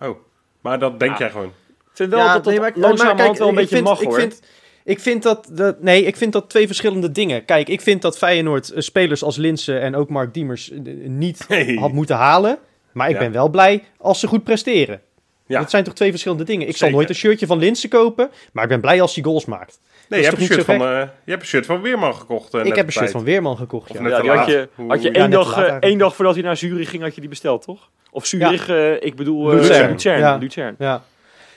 oh, 0.00 0.16
maar 0.60 0.78
dat 0.78 0.98
denk 1.00 1.12
Ja. 1.12 1.18
jij 1.18 1.30
gewoon. 1.30 1.52
Ik 1.90 1.92
vind 2.02 2.10
wel 2.10 2.24
dat 2.24 2.34
dat 2.34 2.44
nee, 2.44 2.60
maar- 2.60 2.70
maar 2.72 2.80
langzamerhand 2.80 3.26
kijk, 3.28 3.38
wel 3.38 3.48
een 3.48 3.52
ik 3.54 3.58
beetje 3.60 3.74
vind- 3.74 3.86
mag, 3.88 4.00
ik 4.00 4.06
hoor. 4.08 4.20
Vind, 4.20 4.42
ik 4.84 5.00
vind 5.00 5.22
dat, 5.22 5.48
dat... 5.52 5.82
Nee, 5.82 6.02
ik 6.04 6.16
vind 6.16 6.32
dat 6.32 6.50
twee 6.50 6.66
verschillende 6.66 7.12
dingen. 7.12 7.44
Kijk, 7.44 7.68
ik 7.68 7.80
vind 7.80 8.02
dat 8.02 8.18
Feyenoord 8.18 8.72
spelers 8.76 9.22
als 9.22 9.36
Linse 9.36 9.78
en 9.78 9.94
ook 9.94 10.08
Mark 10.08 10.34
Diemers 10.34 10.70
niet 11.04 11.44
Hey. 11.48 11.74
had 11.74 11.92
moeten 11.92 12.16
halen. 12.16 12.58
Maar 12.92 13.08
ik 13.08 13.14
Ja. 13.14 13.20
ben 13.20 13.32
wel 13.32 13.48
blij 13.48 13.84
als 13.98 14.20
ze 14.20 14.26
goed 14.26 14.44
presteren. 14.44 15.00
Ja. 15.46 15.60
Dat 15.60 15.70
zijn 15.70 15.84
toch 15.84 15.94
twee 15.94 16.10
verschillende 16.10 16.44
dingen. 16.44 16.68
Ik 16.68 16.76
zal 16.76 16.90
nooit 16.90 17.08
een 17.08 17.14
shirtje 17.14 17.46
van 17.46 17.58
Linse 17.58 17.88
kopen, 17.88 18.30
maar 18.52 18.62
ik 18.64 18.68
ben 18.70 18.80
blij 18.80 19.00
als 19.00 19.14
hij 19.14 19.24
goals 19.24 19.44
maakt. 19.44 19.80
Nee, 20.08 20.20
je 20.20 20.26
hebt, 20.26 20.38
een 20.40 20.46
shirt 20.46 20.64
van, 20.64 20.74
eh, 20.74 20.80
je 21.24 21.30
hebt 21.30 21.42
een 21.42 21.48
shirt 21.48 21.66
van 21.66 21.80
Weerman 21.82 22.14
gekocht. 22.14 22.54
eh, 22.54 22.64
ik 22.64 22.74
heb 22.76 22.86
een 22.86 22.92
shirt 22.92 23.10
van 23.10 23.24
Weerman 23.24 23.56
gekocht, 23.56 23.90
Of 23.90 23.96
ja. 23.96 24.02
net 24.02 24.12
Ja, 24.12 24.20
die 24.20 24.30
had 24.30 24.46
je, 24.46 24.68
had 24.88 25.02
je 25.02 25.10
één, 25.10 25.30
dag, 25.30 25.56
laat 25.56 25.68
eh, 25.68 25.76
één 25.88 25.98
dag 25.98 26.14
voordat 26.16 26.34
hij 26.34 26.44
naar 26.44 26.56
Zurich 26.56 26.90
ging, 26.90 27.02
had 27.02 27.14
je 27.14 27.20
die 27.20 27.30
besteld, 27.30 27.62
toch? 27.62 27.90
Of 28.10 28.26
Zurich, 28.26 28.68
eh, 28.68 28.92
ik 29.02 29.16
bedoel 29.16 29.50
eh, 29.50 29.56
Luzern. 29.56 29.90
Luzern. 29.90 30.18
Ja. 30.18 30.36
Luzern. 30.36 30.74
Ja. 30.78 31.02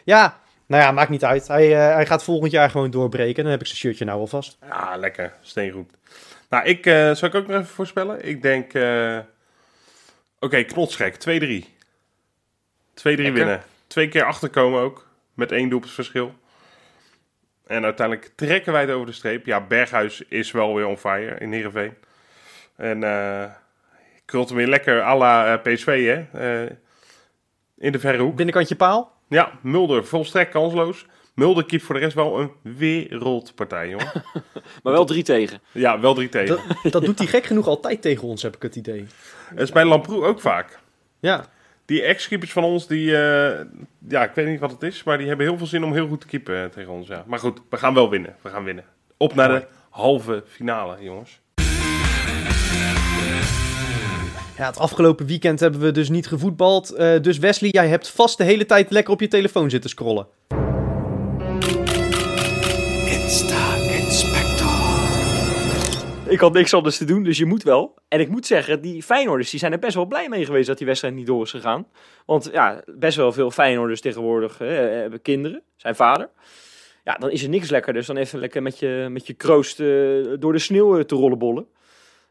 ja, 0.04 0.40
nou 0.66 0.84
ja, 0.84 0.92
maakt 0.92 1.10
niet 1.10 1.24
uit. 1.26 1.48
Hij, 1.48 1.72
eh, 1.74 1.94
hij 1.96 2.06
gaat 2.06 2.24
volgend 2.24 2.52
jaar 2.52 2.70
gewoon 2.70 2.92
doorbreken. 2.92 3.44
Dan 3.44 3.52
heb 3.52 3.62
ik 3.62 3.68
zijn 3.68 3.80
shirtje 3.80 4.06
nou 4.06 4.20
alvast. 4.20 4.58
Ja, 4.68 4.96
lekker. 4.98 5.34
Steengoed. 5.42 5.92
Nou, 6.50 6.66
ik, 6.66 6.86
eh 6.86 7.12
zal 7.14 7.28
ik 7.28 7.36
ook 7.36 7.48
nog 7.48 7.56
even 7.56 7.74
voorspellen? 7.74 8.28
Ik 8.28 8.42
denk... 8.42 8.74
eh, 8.74 9.18
Oké, 10.40 10.64
knotsgek. 10.64 11.16
2-3. 11.16 11.18
2-3 11.20 11.64
Lekker. 13.04 13.34
winnen. 13.34 13.64
Twee 13.90 14.08
keer 14.08 14.24
achterkomen 14.24 14.82
ook. 14.82 15.08
Met 15.34 15.52
één 15.52 15.70
doelpuntverschil. 15.70 16.34
En 17.66 17.84
uiteindelijk 17.84 18.32
trekken 18.36 18.72
wij 18.72 18.82
het 18.82 18.92
over 18.92 19.06
de 19.06 19.12
streep. 19.12 19.46
Ja, 19.46 19.62
Berghuis 19.62 20.22
is 20.22 20.52
wel 20.52 20.76
weer 20.76 20.86
on 20.86 20.98
fire 20.98 21.40
in 21.40 21.52
Heerenveen. 21.52 21.94
En 22.76 23.04
eh 23.04 23.52
krult 24.30 24.50
hem 24.50 24.58
weer 24.58 24.68
lekker 24.68 25.02
à 25.02 25.18
la 25.18 25.54
eh, 25.54 25.74
PSV, 25.74 26.06
hè. 26.06 26.40
Eh, 26.64 26.76
in 27.78 27.92
de 27.92 28.00
verre 28.00 28.24
hoek. 28.24 28.36
Binnenkantje 28.36 28.76
paal. 28.76 29.12
Ja, 29.30 29.52
Mulder 29.62 30.06
volstrekt 30.06 30.52
kansloos. 30.52 31.06
Mulder 31.36 31.66
keept 31.66 31.84
voor 31.84 31.96
de 31.96 32.02
rest 32.02 32.16
wel 32.16 32.40
een 32.40 32.52
wereldpartij, 32.62 33.90
jongen. 33.90 34.12
Maar 34.84 34.94
wel 34.94 35.06
drie 35.06 35.24
tegen. 35.24 35.62
Ja, 35.72 36.00
wel 36.00 36.14
drie 36.14 36.30
tegen. 36.30 36.60
Dat, 36.84 36.92
dat 36.92 37.06
doet 37.06 37.18
hij 37.18 37.28
gek 37.28 37.46
genoeg 37.46 37.68
altijd 37.68 38.02
tegen 38.02 38.28
ons, 38.28 38.42
heb 38.42 38.56
ik 38.56 38.62
het 38.62 38.76
idee. 38.76 39.06
Dat 39.50 39.60
is 39.60 39.72
bij 39.72 39.86
Lamproe 39.86 40.26
ook 40.26 40.42
vaak. 40.42 40.80
Ja, 41.20 41.46
Die 41.90 42.02
ex-keepers 42.02 42.52
van 42.52 42.64
ons, 42.64 42.88
die... 42.88 43.18
eh, 43.18 43.66
ja, 44.08 44.24
ik 44.24 44.32
weet 44.34 44.48
niet 44.48 44.60
wat 44.60 44.72
het 44.72 44.84
is, 44.84 45.04
maar 45.04 45.18
die 45.18 45.28
hebben 45.28 45.46
heel 45.46 45.58
veel 45.58 45.68
zin 45.68 45.84
om 45.84 45.94
heel 45.94 46.08
goed 46.08 46.22
te 46.22 46.28
keepen 46.28 46.64
eh, 46.64 46.70
tegen 46.70 46.92
ons. 46.92 47.08
Ja. 47.08 47.24
Maar 47.28 47.40
goed, 47.40 47.62
we 47.70 47.78
gaan 47.78 47.94
wel 47.94 48.10
winnen. 48.10 48.36
We 48.42 48.50
gaan 48.50 48.64
winnen. 48.64 48.84
Op 49.18 49.36
naar 49.36 49.50
de 49.50 49.66
halve 49.90 50.44
finale, 50.48 50.98
jongens. 51.00 51.42
Ja, 54.58 54.66
het 54.66 54.78
afgelopen 54.78 55.26
weekend 55.26 55.60
hebben 55.60 55.80
we 55.80 55.92
dus 55.92 56.10
niet 56.10 56.28
gevoetbald. 56.28 56.94
Eh, 56.94 57.22
dus 57.22 57.38
Wesley, 57.38 57.70
jij 57.70 57.88
hebt 57.88 58.10
vast 58.10 58.38
de 58.38 58.44
hele 58.44 58.66
tijd 58.66 58.92
lekker 58.92 59.14
op 59.14 59.20
je 59.20 59.28
telefoon 59.28 59.70
zitten 59.70 59.90
scrollen. 59.90 60.28
Ik 66.36 66.40
had 66.40 66.54
niks 66.54 66.74
anders 66.74 66.98
te 66.98 67.06
doen, 67.06 67.24
dus 67.24 67.38
je 67.38 67.46
moet 67.46 67.64
wel. 67.64 67.96
En 68.08 68.20
ik 68.20 68.30
moet 68.30 68.46
zeggen, 68.46 68.82
die 68.82 69.04
Feyenoorders 69.04 69.50
die 69.50 69.60
zijn 69.60 69.72
er 69.72 69.80
best 69.80 69.96
wel 69.96 70.06
blij 70.06 70.30
mee 70.30 70.46
geweest 70.46 70.68
dat 70.68 70.78
die 70.78 70.88
wedstrijd 70.88 71.14
niet 71.14 71.26
door 71.26 71.44
is 71.44 71.52
gegaan. 71.52 71.88
Want 72.26 72.50
ja, 72.52 72.82
best 72.86 73.18
wel 73.18 73.32
veel 73.32 73.52
Feyenoorders 73.52 74.02
tegenwoordig 74.02 74.62
eh, 74.62 74.68
hebben 74.78 75.22
kinderen, 75.22 75.62
zijn 75.76 75.96
vader. 75.96 76.30
Ja, 77.04 77.14
dan 77.14 77.32
is 77.32 77.44
er 77.44 77.50
niks 77.50 77.70
lekker. 77.70 77.94
Dus 77.94 78.06
dan 78.06 78.18
even 78.18 78.40
lekker 78.40 78.62
met 78.62 78.80
je, 78.80 79.08
met 79.10 79.28
je 79.28 79.34
kroost 79.34 79.80
eh, 79.80 79.88
door 80.40 80.54
de 80.54 80.60
sneeuw 80.60 80.98
eh, 80.98 81.04
te 81.04 81.16
rollenbollen. 81.16 81.68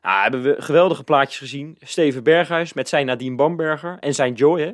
Ja, 0.02 0.22
hebben 0.22 0.42
we 0.42 0.54
geweldige 0.58 1.04
plaatjes 1.04 1.38
gezien. 1.38 1.76
Steven 1.80 2.22
Berghuis 2.22 2.72
met 2.72 2.88
zijn 2.88 3.06
Nadine 3.06 3.36
Bamberger 3.36 3.96
en 4.00 4.14
zijn 4.14 4.34
Joy, 4.34 4.60
hè. 4.60 4.72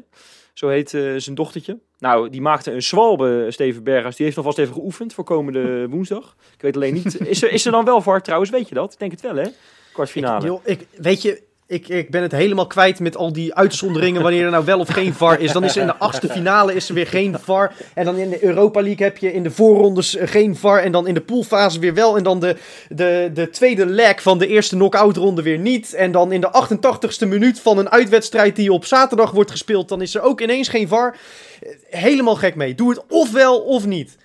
Zo 0.55 0.69
heet 0.69 0.95
eh, 0.95 1.15
zijn 1.17 1.35
dochtertje. 1.35 1.79
Nou, 1.99 2.31
die 2.31 2.41
maakte 2.41 2.73
een 2.73 2.83
zwalbe, 2.83 3.47
Steven 3.49 3.83
Berghuis. 3.83 4.17
Die 4.17 4.25
heeft 4.25 4.39
alvast 4.39 4.59
even 4.59 4.75
geoefend 4.75 5.15
voor 5.15 5.25
komende 5.25 5.87
woensdag. 5.91 6.37
Ik 6.55 6.63
weet 6.63 6.77
alleen 6.77 6.95
niet... 6.95 7.21
Is 7.21 7.43
er, 7.43 7.53
is 7.53 7.67
er 7.67 7.73
dan 7.73 7.85
wel 7.85 8.01
VAR 8.01 8.23
trouwens? 8.23 8.51
Weet 8.51 8.69
je 8.69 8.75
dat? 8.75 8.93
Ik 8.93 8.99
denk 8.99 9.11
het 9.11 9.21
wel, 9.21 9.37
hè? 9.37 9.49
Kwartfinale. 9.93 10.41
Ik, 10.41 10.47
joh, 10.47 10.61
ik, 10.65 10.87
weet 10.97 11.23
je, 11.23 11.43
ik, 11.67 11.89
ik 11.89 12.11
ben 12.11 12.23
het 12.23 12.33
helemaal 12.33 12.67
kwijt 12.67 13.01
met 13.01 13.17
al 13.17 13.33
die 13.33 13.55
uitzonderingen 13.55 14.23
wanneer 14.23 14.45
er 14.45 14.51
nou 14.51 14.65
wel 14.65 14.79
of 14.79 14.89
geen 14.89 15.15
VAR 15.15 15.41
is. 15.41 15.53
Dan 15.53 15.65
is 15.65 15.75
er 15.75 15.81
in 15.81 15.87
de 15.87 15.97
achtste 15.97 16.29
finale 16.29 16.75
is 16.75 16.89
er 16.89 16.95
weer 16.95 17.07
geen 17.07 17.39
VAR. 17.39 17.73
En 17.95 18.05
dan 18.05 18.17
in 18.17 18.31
de 18.31 18.45
Europa 18.45 18.83
League 18.83 19.07
heb 19.07 19.19
je 19.19 19.33
in 19.33 19.43
de 19.43 19.51
voorrondes 19.51 20.17
eh, 20.17 20.29
geen 20.29 20.57
VAR. 20.57 20.79
En 20.83 20.93
dan 20.93 21.07
in 21.07 21.15
de 21.15 21.21
poolfase 21.21 21.79
weer 21.79 21.95
wel. 21.95 22.17
En 22.17 22.23
dan 22.23 22.41
de, 22.41 22.57
de, 22.89 23.31
de 23.35 23.51
tweede 23.51 23.87
leg 23.87 24.23
van 24.23 24.39
de 24.39 24.47
eerste 24.47 24.75
knock-out 24.77 25.17
ronde 25.17 25.43
weer 25.43 25.59
niet. 25.59 25.95
En 25.95 26.13
dan 26.13 26.33
in 26.33 26.41
de 26.41 26.67
88ste 26.67 27.29
minuut 27.29 27.61
van 27.61 27.79
een 27.79 27.91
uitwedstrijd 27.91 28.57
die 28.57 28.73
op 28.73 28.85
zaterdag 28.85 29.31
wordt 29.31 29.51
gespeeld. 29.51 29.89
Dan 29.89 30.03
is 30.03 30.15
er 30.15 30.23
ook 30.23 30.41
ineens 30.41 30.69
geen 30.69 30.89
VAR. 30.89 31.17
Eh, 31.63 31.71
Helemaal 32.01 32.37
gek 32.37 32.55
mee. 32.55 32.75
Doe 32.75 32.91
het 32.91 33.03
ofwel 33.09 33.61
of 33.61 33.87
niet. 33.87 34.17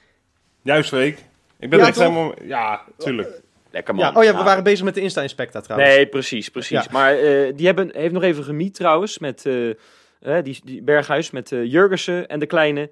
Juist, 0.61 0.89
Freek. 0.89 1.17
Ik 1.59 1.69
ben 1.69 1.79
Ja, 1.79 1.87
echt 1.87 1.97
helemaal... 1.99 2.33
Ja, 2.43 2.81
tuurlijk. 2.97 3.41
Lekker 3.71 3.95
man. 3.95 4.05
Ja, 4.05 4.19
oh 4.19 4.23
ja, 4.23 4.37
we 4.37 4.43
waren 4.43 4.63
bezig 4.63 4.85
met 4.85 4.93
de 4.93 5.01
Insta-inspecta 5.01 5.61
trouwens. 5.61 5.95
Nee, 5.95 6.07
precies, 6.07 6.49
precies. 6.49 6.89
Maar 6.89 7.13
eh, 7.13 7.53
die 7.55 7.65
hebben, 7.65 7.89
heeft 7.95 8.13
nog 8.13 8.23
even 8.23 8.43
gemiet 8.43 8.73
trouwens 8.73 9.19
met 9.19 9.45
eh, 9.45 10.37
die, 10.43 10.59
die 10.63 10.81
Berghuis, 10.81 11.31
met 11.31 11.51
eh 11.51 11.63
Jurgensen 11.65 12.27
en 12.27 12.39
de 12.39 12.45
kleine, 12.45 12.89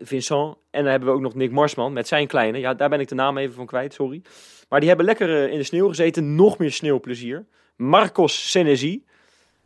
Vincent. 0.00 0.56
En 0.70 0.82
dan 0.82 0.90
hebben 0.90 1.08
we 1.08 1.14
ook 1.14 1.20
nog 1.20 1.34
Nick 1.34 1.50
Marsman 1.50 1.92
met 1.92 2.08
zijn 2.08 2.26
kleine. 2.26 2.58
Ja, 2.58 2.74
daar 2.74 2.88
ben 2.88 3.00
ik 3.00 3.08
de 3.08 3.14
naam 3.14 3.38
even 3.38 3.54
van 3.54 3.66
kwijt, 3.66 3.94
sorry. 3.94 4.22
Maar 4.68 4.78
die 4.80 4.88
hebben 4.88 5.06
lekker 5.06 5.48
in 5.50 5.58
de 5.58 5.64
sneeuw 5.64 5.88
gezeten, 5.88 6.34
nog 6.34 6.58
meer 6.58 6.72
sneeuwplezier. 6.72 7.46
Marcos 7.76 8.50
Senesi, 8.50 9.04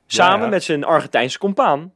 samen 0.07 0.45
Ja. 0.45 0.49
met 0.49 0.63
zijn 0.63 0.85
Argentijnse 0.85 1.39
compaan, 1.39 1.93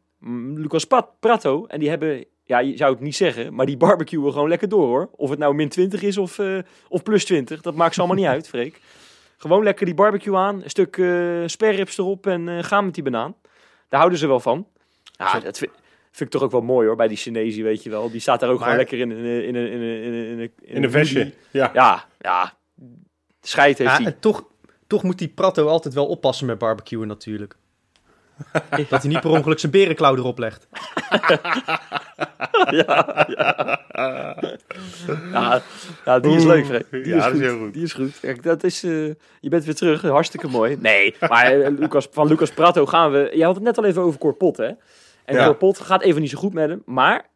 Lucas 0.55 0.85
Pat- 0.85 1.11
Prato. 1.21 1.67
En 1.67 1.79
die 1.81 1.89
hebben, 1.89 2.25
ja, 2.45 2.59
je 2.59 2.77
zou 2.77 2.93
het 2.93 3.01
niet 3.03 3.17
zeggen, 3.17 3.55
maar 3.55 3.67
die 3.67 3.77
barbecuen 3.77 4.33
gewoon 4.33 4.49
lekker 4.49 4.69
door 4.69 4.87
hoor. 4.87 5.09
Of 5.17 5.31
het 5.31 5.39
nou 5.39 5.55
min 5.55 5.69
20 5.69 6.03
is 6.03 6.19
of, 6.19 6.39
eh, 6.39 6.59
of 6.89 7.03
plus 7.03 7.25
20, 7.25 7.61
dat 7.61 7.75
maakt 7.75 7.95
ze 7.95 8.01
allemaal 8.01 8.19
niet 8.19 8.27
uit, 8.27 8.49
Freek. 8.49 8.81
Gewoon 9.37 9.63
lekker 9.65 9.87
die 9.87 9.95
barbecue 9.95 10.37
aan, 10.37 10.63
een 10.63 10.71
stuk 10.71 10.97
eh 10.97 11.43
sperrips 11.47 11.99
erop 11.99 12.27
en 12.27 12.49
eh, 12.49 12.63
gaan 12.65 12.85
met 12.85 12.95
die 12.95 13.03
banaan. 13.03 13.35
Daar 13.89 13.99
houden 14.01 14.19
ze 14.19 14.27
wel 14.27 14.41
van. 14.41 14.67
Ja, 15.03 15.41
dat 15.41 15.59
vind, 15.59 15.71
vind 16.11 16.21
ik 16.21 16.31
toch 16.31 16.43
ook 16.43 16.51
wel 16.51 16.61
mooi 16.63 16.87
hoor, 16.87 16.97
bij 16.97 17.09
die 17.09 17.17
Chinezen, 17.17 17.63
weet 17.65 17.83
je 17.83 17.91
wel. 17.91 18.11
Die 18.11 18.21
staat 18.21 18.41
daar 18.41 18.51
ook 18.51 18.59
Maar- 18.59 18.65
gewoon 18.69 18.81
lekker 18.85 18.99
in 18.99 19.11
een 19.11 19.45
in 19.45 19.55
een 19.55 19.71
in 19.71 19.81
een 19.81 20.03
in 20.05 20.13
een 20.13 20.29
in 20.29 20.39
een 20.41 20.53
In 20.77 20.83
een 20.85 20.91
vestje. 20.91 21.33
Ja. 21.51 21.71
Ja, 21.75 22.05
ja. 22.21 22.53
Scheid 23.41 23.79
heeft 23.79 23.91
Ja, 23.91 23.97
hij. 23.97 24.07
en 24.07 24.19
toch, 24.21 24.45
toch 24.87 25.03
moet 25.03 25.19
die 25.19 25.29
Prato 25.29 25.67
altijd 25.67 25.95
wel 25.95 26.07
oppassen 26.07 26.47
met 26.47 26.59
barbecuen 26.59 27.07
natuurlijk. 27.09 27.57
Dat 28.91 29.03
hij 29.03 29.11
niet 29.11 29.21
per 29.21 29.31
ongeluk 29.31 29.59
zijn 29.59 29.73
berenklauw 29.73 30.17
erop 30.17 30.39
legt. 30.39 30.67
ja, 32.71 33.27
ja. 33.29 33.89
ja, 35.33 35.63
ja, 36.05 36.21
die 36.21 36.37
is 36.37 36.45
leuk, 36.45 36.67
Freek. 36.67 36.91
Die 36.91 37.07
ja, 37.07 37.17
is 37.17 37.23
dat 37.23 37.33
is 37.33 37.39
goed. 37.39 37.41
heel 37.41 37.59
goed. 37.59 37.75
Die 37.75 37.83
is 37.83 37.93
goed. 37.93 38.21
Kijk, 38.21 38.43
dat 38.43 38.65
is, 38.65 38.83
eh, 38.83 38.91
je 39.41 39.49
bent 39.49 39.65
weer 39.65 39.75
terug, 39.75 40.03
hartstikke 40.03 40.49
mooi. 40.49 40.77
Nee, 40.81 41.15
maar 41.21 41.61
eh, 41.61 41.71
Lucas, 41.79 42.09
van 42.11 42.29
Lucas 42.29 42.51
Prato 42.51 42.87
gaan 42.87 43.11
we... 43.11 43.31
Je 43.35 43.45
had 43.45 43.55
het 43.55 43.65
net 43.65 43.79
al 43.79 43.85
even 43.85 44.03
over 44.03 44.19
Corpot, 44.19 44.57
hè? 44.57 44.71
En 45.25 45.35
Ja. 45.35 45.45
Corpot 45.45 45.79
gaat 45.79 46.03
even 46.03 46.21
niet 46.21 46.31
zo 46.31 46.39
goed 46.39 46.53
met 46.53 46.69
hem, 46.69 46.83
maar 46.85 47.27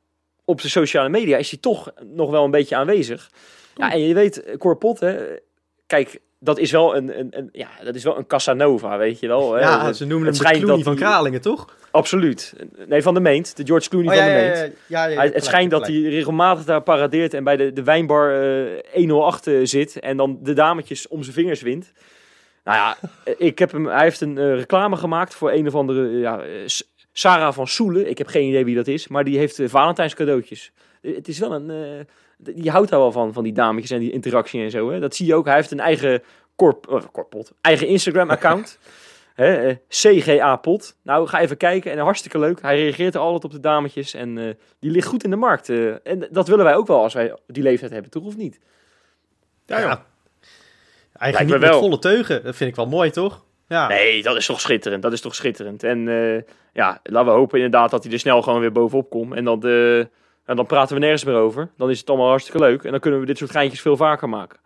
op 0.45 0.61
zijn 0.61 0.73
sociale 0.73 1.09
media 1.09 1.37
is 1.37 1.51
hij 1.51 1.61
toch 1.61 1.93
nog 2.05 2.31
wel 2.31 2.45
een 2.45 2.51
beetje 2.51 2.77
aanwezig. 2.77 3.31
Ja, 3.75 3.93
en 3.93 4.01
je 4.01 4.15
weet, 4.15 4.57
Corpot, 4.59 5.01
hè? 5.01 5.17
Kijk, 5.87 6.21
dat 6.39 6.59
is 6.59 6.71
wel 6.71 6.97
een, 6.97 7.19
een, 7.19 7.29
een, 7.31 7.49
ja, 7.53 7.69
dat 7.85 7.95
is 7.95 8.05
wel 8.05 8.19
een 8.19 8.27
Casanova, 8.27 8.99
weet 8.99 9.21
je 9.21 9.27
wel. 9.27 9.53
Hè? 9.53 9.61
Ja, 9.61 9.93
ze 9.93 10.07
noemen 10.07 10.29
het 10.29 10.43
hem 10.43 10.53
de 10.53 10.59
Clooney 10.61 10.83
van 10.85 10.97
Kralingen, 10.97 11.41
toch? 11.41 11.77
Absoluut. 11.91 12.55
Nee, 12.87 13.03
van 13.03 13.15
de 13.15 13.21
Meent. 13.21 13.57
De 13.57 13.67
George 13.67 13.89
Clooney 13.89 14.09
Oh, 14.13 14.23
van 14.23 14.31
ja, 14.33 14.35
de 14.53 14.59
Meent. 14.61 14.75
ja, 14.87 15.05
ja, 15.07 15.23
het 15.33 15.45
schijnt 15.45 15.71
dat 15.71 15.87
hij 15.87 16.01
regelmatig 16.01 16.65
daar 16.65 16.83
paradeert 16.83 17.35
en 17.35 17.45
bij 17.45 17.57
de, 17.57 17.73
de 17.73 17.83
wijnbar 17.83 18.43
eh 18.43 18.83
108 18.93 19.47
eh, 19.47 19.55
zit 19.63 19.99
en 20.01 20.17
dan 20.17 20.39
de 20.43 20.53
dametjes 20.53 21.09
om 21.09 21.23
zijn 21.23 21.35
vingers 21.35 21.63
wint. 21.63 21.93
Nou 22.65 22.77
ja, 22.79 22.97
eh, 23.25 23.35
ik 23.39 23.59
heb 23.59 23.73
hem, 23.73 23.87
hij 23.87 24.03
heeft 24.03 24.21
een 24.21 24.39
eh, 24.39 24.55
reclame 24.55 24.97
gemaakt 24.97 25.35
voor 25.35 25.53
een 25.53 25.67
of 25.67 25.75
andere 25.75 26.09
eh, 26.09 26.21
ja, 26.21 26.41
eh, 26.41 26.49
Sarah 27.13 27.53
van 27.53 27.67
Soelen. 27.67 28.09
Ik 28.11 28.19
heb 28.19 28.27
geen 28.27 28.49
idee 28.49 28.65
wie 28.65 28.75
dat 28.77 28.87
is, 28.87 29.09
maar 29.09 29.25
die 29.25 29.39
heeft 29.39 29.59
eh, 29.59 29.69
Valentijns 29.69 30.15
cadeautjes. 30.15 30.73
Eh, 31.03 31.15
Het 31.15 31.29
is 31.29 31.39
wel 31.39 31.53
een, 31.53 31.71
eh, 31.71 32.05
die 32.39 32.71
houdt 32.71 32.91
daar 32.91 33.01
wel 33.01 33.13
van, 33.13 33.33
van 33.33 33.43
die 33.45 33.53
dametjes 33.53 33.91
en 33.91 33.99
die 34.01 34.13
interactie 34.13 34.63
en 34.63 34.71
zo. 34.71 34.91
Hè. 34.91 35.01
Dat 35.01 35.15
zie 35.17 35.27
je 35.27 35.35
ook. 35.35 35.47
Hij 35.47 35.55
heeft 35.55 35.71
een 35.71 35.81
eigen 35.81 36.23
corp, 36.57 36.87
eh, 36.91 37.03
corpot, 37.13 37.53
eigen 37.61 37.87
Instagram 37.87 38.31
account. 38.31 38.79
Hè, 39.35 39.55
eh, 39.69 39.77
CGA 39.89 40.57
Pot. 40.57 40.97
Nou, 41.03 41.27
ga 41.27 41.41
even 41.41 41.57
kijken. 41.57 41.93
En 41.93 41.99
hartstikke 41.99 42.39
leuk. 42.39 42.63
Hij 42.63 42.77
reageert 42.77 43.15
er 43.15 43.21
altijd 43.21 43.45
op 43.45 43.51
de 43.51 43.61
dametjes. 43.61 44.15
En 44.15 44.39
eh, 44.39 44.55
die 44.81 44.91
ligt 44.91 45.07
goed 45.07 45.25
in 45.25 45.31
de 45.31 45.37
markt. 45.37 45.69
eh. 45.69 46.07
en 46.07 46.29
dat 46.31 46.49
willen 46.49 46.65
wij 46.65 46.75
ook 46.75 46.87
wel 46.87 47.03
als 47.03 47.15
wij 47.15 47.35
die 47.47 47.63
leeftijd 47.63 47.91
hebben, 47.91 48.11
toch? 48.11 48.25
Of 48.25 48.37
niet? 48.37 48.59
Ja. 49.67 49.79
Ja. 49.79 50.05
Geniet 51.13 51.53
me 51.53 51.59
met 51.59 51.69
wel. 51.69 51.79
volle 51.81 51.99
teugen. 51.99 52.45
Dat 52.45 52.57
vind 52.57 52.71
ik 52.71 52.77
wel 52.77 52.87
mooi, 52.87 53.11
toch? 53.11 53.45
Ja. 53.69 53.89
Nee, 53.89 54.23
dat 54.23 54.37
is 54.37 54.47
toch 54.47 54.61
schitterend. 54.61 55.03
Dat 55.03 55.13
is 55.13 55.21
toch 55.21 55.35
schitterend. 55.35 55.83
En 55.83 56.09
eh, 56.09 56.43
ja, 56.73 57.01
laten 57.03 57.33
we 57.33 57.39
hopen 57.39 57.57
inderdaad 57.57 57.91
dat 57.91 58.05
hij 58.05 58.13
er 58.13 58.19
snel 58.19 58.43
gewoon 58.43 58.61
weer 58.61 58.73
bovenop 58.73 59.11
komt. 59.11 59.35
En 59.35 59.45
dan, 59.45 59.63
eh, 59.63 60.05
en 60.49 60.57
dan 60.57 60.67
praten 60.67 60.95
we 60.95 61.01
nergens 61.01 61.25
meer 61.25 61.35
over. 61.35 61.71
Dan 61.77 61.91
is 61.91 61.99
het 61.99 62.09
allemaal 62.09 62.29
hartstikke 62.29 62.61
leuk. 62.61 62.85
En 62.85 62.91
dan 62.91 63.01
kunnen 63.01 63.21
we 63.21 63.27
dit 63.27 63.39
soort 63.39 63.51
geintjes 63.51 63.81
veel 63.81 63.97
vaker 63.97 64.29
maken. 64.29 64.59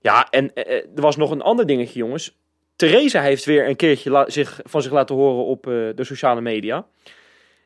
Ja, 0.00 0.30
en 0.30 0.54
eh, 0.54 0.76
eh, 0.76 0.84
er 0.94 1.02
was 1.02 1.16
nog 1.16 1.30
een 1.30 1.42
ander 1.42 1.66
dingetje, 1.66 1.98
jongens. 1.98 2.38
Theresa 2.76 3.20
heeft 3.20 3.44
weer 3.44 3.68
een 3.68 3.76
keertje 3.76 4.24
zich, 4.26 4.60
van 4.64 4.82
zich 4.82 4.92
laten 4.92 5.14
horen 5.14 5.44
op 5.44 5.66
eh, 5.66 5.72
de 5.94 6.04
sociale 6.04 6.40
media. 6.40 6.86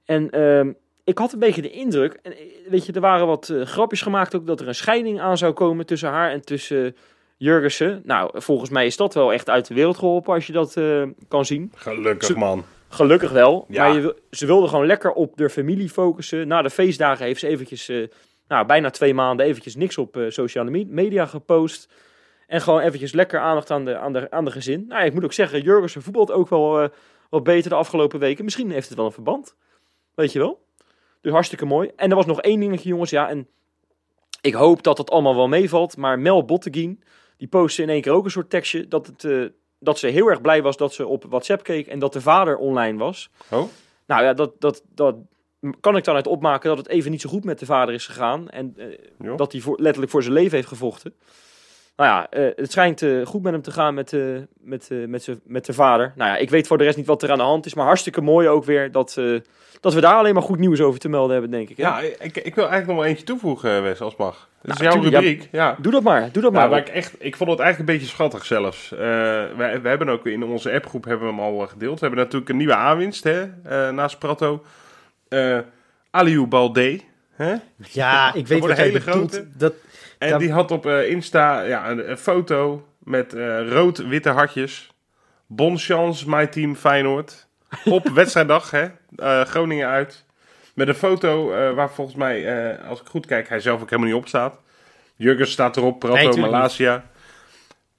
En 0.04 0.30
ehm, 0.30 0.72
ik 1.04 1.18
had 1.18 1.32
een 1.32 1.38
beetje 1.38 1.62
de 1.62 1.70
indruk, 1.70 2.18
en, 2.22 2.34
weet 2.68 2.86
je, 2.86 2.92
er 2.92 3.00
waren 3.00 3.26
wat 3.26 3.52
grapjes 3.64 4.02
gemaakt 4.02 4.34
ook, 4.36 4.46
dat 4.46 4.60
er 4.60 4.68
een 4.68 4.74
scheiding 4.74 5.20
aan 5.20 5.38
zou 5.38 5.52
komen 5.52 5.86
tussen 5.86 6.08
haar 6.08 6.30
en 6.30 6.40
tussen 6.40 6.96
Jurgensen. 7.36 8.02
Nou, 8.04 8.30
volgens 8.34 8.70
mij 8.70 8.86
is 8.86 8.96
dat 8.96 9.14
wel 9.14 9.32
echt 9.32 9.50
uit 9.50 9.66
de 9.66 9.74
wereld 9.74 9.98
geholpen 9.98 10.34
als 10.34 10.46
je 10.46 10.52
dat 10.52 10.80
kan 11.28 11.44
zien. 11.44 11.72
Gelukkig, 11.74 12.36
man. 12.36 12.64
Gelukkig 12.94 13.30
wel. 13.30 13.64
Ja. 13.68 13.88
Maar 13.88 14.00
je, 14.00 14.16
ze 14.30 14.46
wilde 14.46 14.68
gewoon 14.68 14.86
lekker 14.86 15.12
op 15.12 15.36
de 15.36 15.50
familie 15.50 15.88
focussen. 15.88 16.48
Na 16.48 16.62
de 16.62 16.70
feestdagen 16.70 17.24
heeft 17.26 17.40
ze 17.40 17.46
eventjes, 17.46 17.88
eh, 17.88 18.06
nou, 18.48 18.66
bijna 18.66 18.90
twee 18.90 19.14
maanden 19.14 19.46
eventjes 19.46 19.76
niks 19.76 19.98
op 19.98 20.16
eh, 20.16 20.24
sociale 20.28 20.70
me- 20.70 20.84
media 20.88 21.26
gepost. 21.26 21.92
En 22.46 22.60
gewoon 22.60 22.80
eventjes 22.80 23.12
lekker 23.12 23.40
aandacht 23.40 23.70
aan 23.70 23.84
de, 23.84 23.98
aan 23.98 24.12
de, 24.12 24.30
aan 24.30 24.44
de 24.44 24.50
gezin. 24.50 24.84
Nou, 24.88 25.04
ik 25.04 25.14
moet 25.14 25.24
ook 25.24 25.32
zeggen, 25.32 25.62
Jurgensen 25.62 26.02
voetbalt 26.02 26.32
ook 26.32 26.48
wel 26.48 26.82
eh, 26.82 26.88
wat 27.30 27.42
beter 27.44 27.70
de 27.70 27.76
afgelopen 27.76 28.18
weken. 28.18 28.44
Misschien 28.44 28.70
heeft 28.70 28.88
het 28.88 28.96
wel 28.96 29.06
een 29.06 29.12
verband. 29.12 29.56
Weet 30.14 30.32
je 30.32 30.38
wel? 30.38 30.66
Dus 31.20 31.32
hartstikke 31.32 31.64
mooi. 31.64 31.90
En 31.96 32.10
er 32.10 32.16
was 32.16 32.26
nog 32.26 32.40
één 32.40 32.60
dingetje, 32.60 32.88
jongens. 32.88 33.10
Ja, 33.10 33.28
en 33.28 33.48
ik 34.40 34.54
hoop 34.54 34.82
dat 34.82 34.98
het 34.98 35.10
allemaal 35.10 35.36
wel 35.36 35.48
meevalt. 35.48 35.96
Maar 35.96 36.18
Mel 36.18 36.44
Botteguin, 36.44 37.02
die 37.36 37.48
postte 37.48 37.82
in 37.82 37.88
één 37.88 38.00
keer 38.00 38.12
ook 38.12 38.24
een 38.24 38.30
soort 38.30 38.50
tekstje. 38.50 38.88
Dat, 38.88 39.06
het, 39.06 39.52
dat 39.84 39.98
ze 39.98 40.06
heel 40.06 40.28
erg 40.28 40.40
blij 40.40 40.62
was 40.62 40.76
dat 40.76 40.94
ze 40.94 41.06
op 41.06 41.24
WhatsApp 41.28 41.62
keek 41.62 41.86
en 41.86 41.98
dat 41.98 42.12
de 42.12 42.20
vader 42.20 42.56
online 42.56 42.98
was. 42.98 43.30
Oh? 43.50 43.68
Nou 44.06 44.22
ja, 44.22 44.34
dat, 44.34 44.52
dat, 44.58 44.82
dat 44.94 45.16
kan 45.80 45.96
ik 45.96 46.04
dan 46.04 46.14
uit 46.14 46.26
opmaken 46.26 46.68
dat 46.68 46.78
het 46.78 46.88
even 46.88 47.10
niet 47.10 47.20
zo 47.20 47.28
goed 47.28 47.44
met 47.44 47.58
de 47.58 47.66
vader 47.66 47.94
is 47.94 48.06
gegaan. 48.06 48.50
En 48.50 48.74
eh, 48.76 49.36
dat 49.36 49.52
hij 49.52 49.60
voor, 49.60 49.80
letterlijk 49.80 50.12
voor 50.12 50.22
zijn 50.22 50.34
leven 50.34 50.56
heeft 50.56 50.68
gevochten. 50.68 51.14
Nou 51.96 52.10
ja, 52.10 52.26
eh, 52.30 52.50
het 52.56 52.72
schijnt 52.72 53.02
eh, 53.02 53.26
goed 53.26 53.42
met 53.42 53.52
hem 53.52 53.62
te 53.62 53.70
gaan 53.70 53.94
met, 53.94 54.12
eh, 54.12 54.20
met, 54.60 54.88
eh, 54.90 54.98
met, 55.06 55.22
z'n- 55.22 55.40
met 55.44 55.66
de 55.66 55.72
vader. 55.72 56.12
Nou 56.16 56.30
ja, 56.30 56.36
ik 56.36 56.50
weet 56.50 56.66
voor 56.66 56.78
de 56.78 56.84
rest 56.84 56.96
niet 56.96 57.06
wat 57.06 57.22
er 57.22 57.30
aan 57.30 57.38
de 57.38 57.44
hand 57.44 57.66
is. 57.66 57.74
Maar 57.74 57.86
hartstikke 57.86 58.20
mooi 58.20 58.48
ook 58.48 58.64
weer 58.64 58.92
dat, 58.92 59.16
eh, 59.18 59.40
dat 59.80 59.94
we 59.94 60.00
daar 60.00 60.14
alleen 60.14 60.34
maar 60.34 60.42
goed 60.42 60.58
nieuws 60.58 60.80
over 60.80 61.00
te 61.00 61.08
melden 61.08 61.32
hebben, 61.32 61.50
denk 61.50 61.68
ik. 61.68 61.76
Hè? 61.76 61.82
Ja, 61.82 62.00
ik, 62.00 62.36
ik 62.36 62.54
wil 62.54 62.64
eigenlijk 62.68 62.86
nog 62.86 62.96
wel 62.96 63.04
eentje 63.04 63.24
toevoegen, 63.24 63.82
Wes, 63.82 64.00
als 64.00 64.12
het 64.12 64.20
mag. 64.20 64.48
Dat 64.62 64.72
is 64.74 64.80
Nou, 64.80 64.92
jouw 64.92 65.02
tuurlijk, 65.02 65.24
rubriek. 65.24 65.48
Ja. 65.52 65.76
Doe 65.80 65.92
dat 65.92 66.02
maar, 66.02 66.20
doe 66.32 66.42
dat 66.42 66.52
Nou, 66.52 66.52
maar. 66.52 66.68
maar 66.68 66.78
ik, 66.78 66.88
echt, 66.94 67.14
ik 67.18 67.36
vond 67.36 67.50
het 67.50 67.58
eigenlijk 67.58 67.90
een 67.90 67.96
beetje 67.98 68.12
schattig 68.14 68.44
zelfs. 68.44 68.92
Eh, 68.92 68.98
wij, 69.56 69.80
we 69.82 69.88
hebben 69.88 70.08
ook 70.08 70.26
in 70.26 70.42
onze 70.44 70.72
appgroep 70.72 71.04
hebben 71.04 71.26
we 71.26 71.32
hem 71.34 71.42
al 71.42 71.58
gedeeld. 71.66 72.00
We 72.00 72.06
hebben 72.06 72.24
natuurlijk 72.24 72.50
een 72.50 72.56
nieuwe 72.56 72.74
aanwinst 72.74 73.24
hè, 73.24 73.42
eh, 73.64 73.90
naast 73.90 74.18
Prato. 74.18 74.64
Eh 75.28 75.58
Aliou 76.10 76.46
Balde. 76.46 77.00
Hè? 77.34 77.54
Ja, 77.90 78.34
ik 78.34 78.46
weet 78.46 78.58
voor 78.58 78.68
wat 78.68 78.76
hele 78.76 78.98
bedoelt. 78.98 79.30
grote. 79.32 79.46
Dat, 79.56 79.74
En 80.32 80.38
die 80.38 80.52
had 80.52 80.70
op 80.70 80.86
eh, 80.86 81.10
Insta 81.10 81.60
ja, 81.60 81.90
een, 81.90 82.10
een 82.10 82.18
foto 82.18 82.88
met 82.98 83.34
eh, 83.34 83.68
rood-witte 83.68 84.30
hartjes. 84.30 84.92
Bon 85.46 85.78
chance, 85.78 86.28
my 86.28 86.46
team 86.46 86.76
Feyenoord. 86.76 87.46
Op 87.84 88.08
wedstrijddag, 88.20 88.70
hè? 88.70 88.88
eh, 89.16 89.40
Groningen 89.40 89.88
uit. 89.88 90.24
Met 90.74 90.88
een 90.88 90.94
foto 90.94 91.48
waar 91.74 91.90
volgens 91.90 92.16
mij, 92.16 92.78
als 92.88 93.00
ik 93.00 93.06
goed 93.06 93.26
kijk, 93.26 93.48
hij 93.48 93.60
zelf 93.60 93.82
ook 93.82 93.90
helemaal 93.90 94.10
niet 94.10 94.20
op 94.20 94.28
staat. 94.28 94.60
Jurgens 95.16 95.50
staat 95.50 95.76
erop, 95.76 95.98
Prato, 95.98 96.28
Nee, 96.28 96.40
Malasia. 96.40 97.04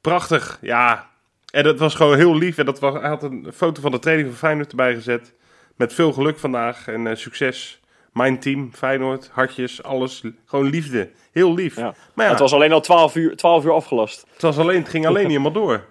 Prachtig, 0.02 0.58
ja. 0.62 1.10
En 1.52 1.64
dat 1.64 1.80
was 1.80 1.96
gewoon 1.96 2.18
heel 2.18 2.38
lief. 2.38 2.58
En 2.58 2.66
dat 2.66 2.80
was, 2.80 2.94
hij 2.94 3.10
had 3.10 3.24
een 3.24 3.48
foto 3.54 3.82
van 3.82 3.92
de 3.92 4.00
training 4.00 4.28
van 4.28 4.38
Feyenoord 4.38 4.70
erbij 4.70 4.94
gezet. 4.94 5.34
Met 5.76 5.94
veel 5.94 6.14
geluk 6.14 6.40
vandaag 6.40 6.88
en 6.88 7.18
succes. 7.18 7.80
Mijn 8.16 8.40
team, 8.40 8.70
Feyenoord, 8.74 9.30
hartjes, 9.34 9.84
alles. 9.84 10.24
Gewoon 10.46 10.70
liefde. 10.70 11.10
Heel 11.32 11.54
lief. 11.54 11.76
Ja. 11.76 11.94
Maar 12.14 12.26
ja, 12.26 12.32
Het 12.32 12.40
was 12.40 12.54
alleen 12.54 12.72
al 12.72 12.82
12 12.82 13.16
uur, 13.16 13.36
12 13.36 13.66
uur 13.66 13.72
afgelast. 13.72 14.26
het, 14.34 14.42
was 14.42 14.58
alleen, 14.58 14.80
het 14.80 14.90
ging 14.90 15.06
alleen 15.06 15.28
niet 15.28 15.38
helemaal 15.38 15.52
door. 15.52 15.84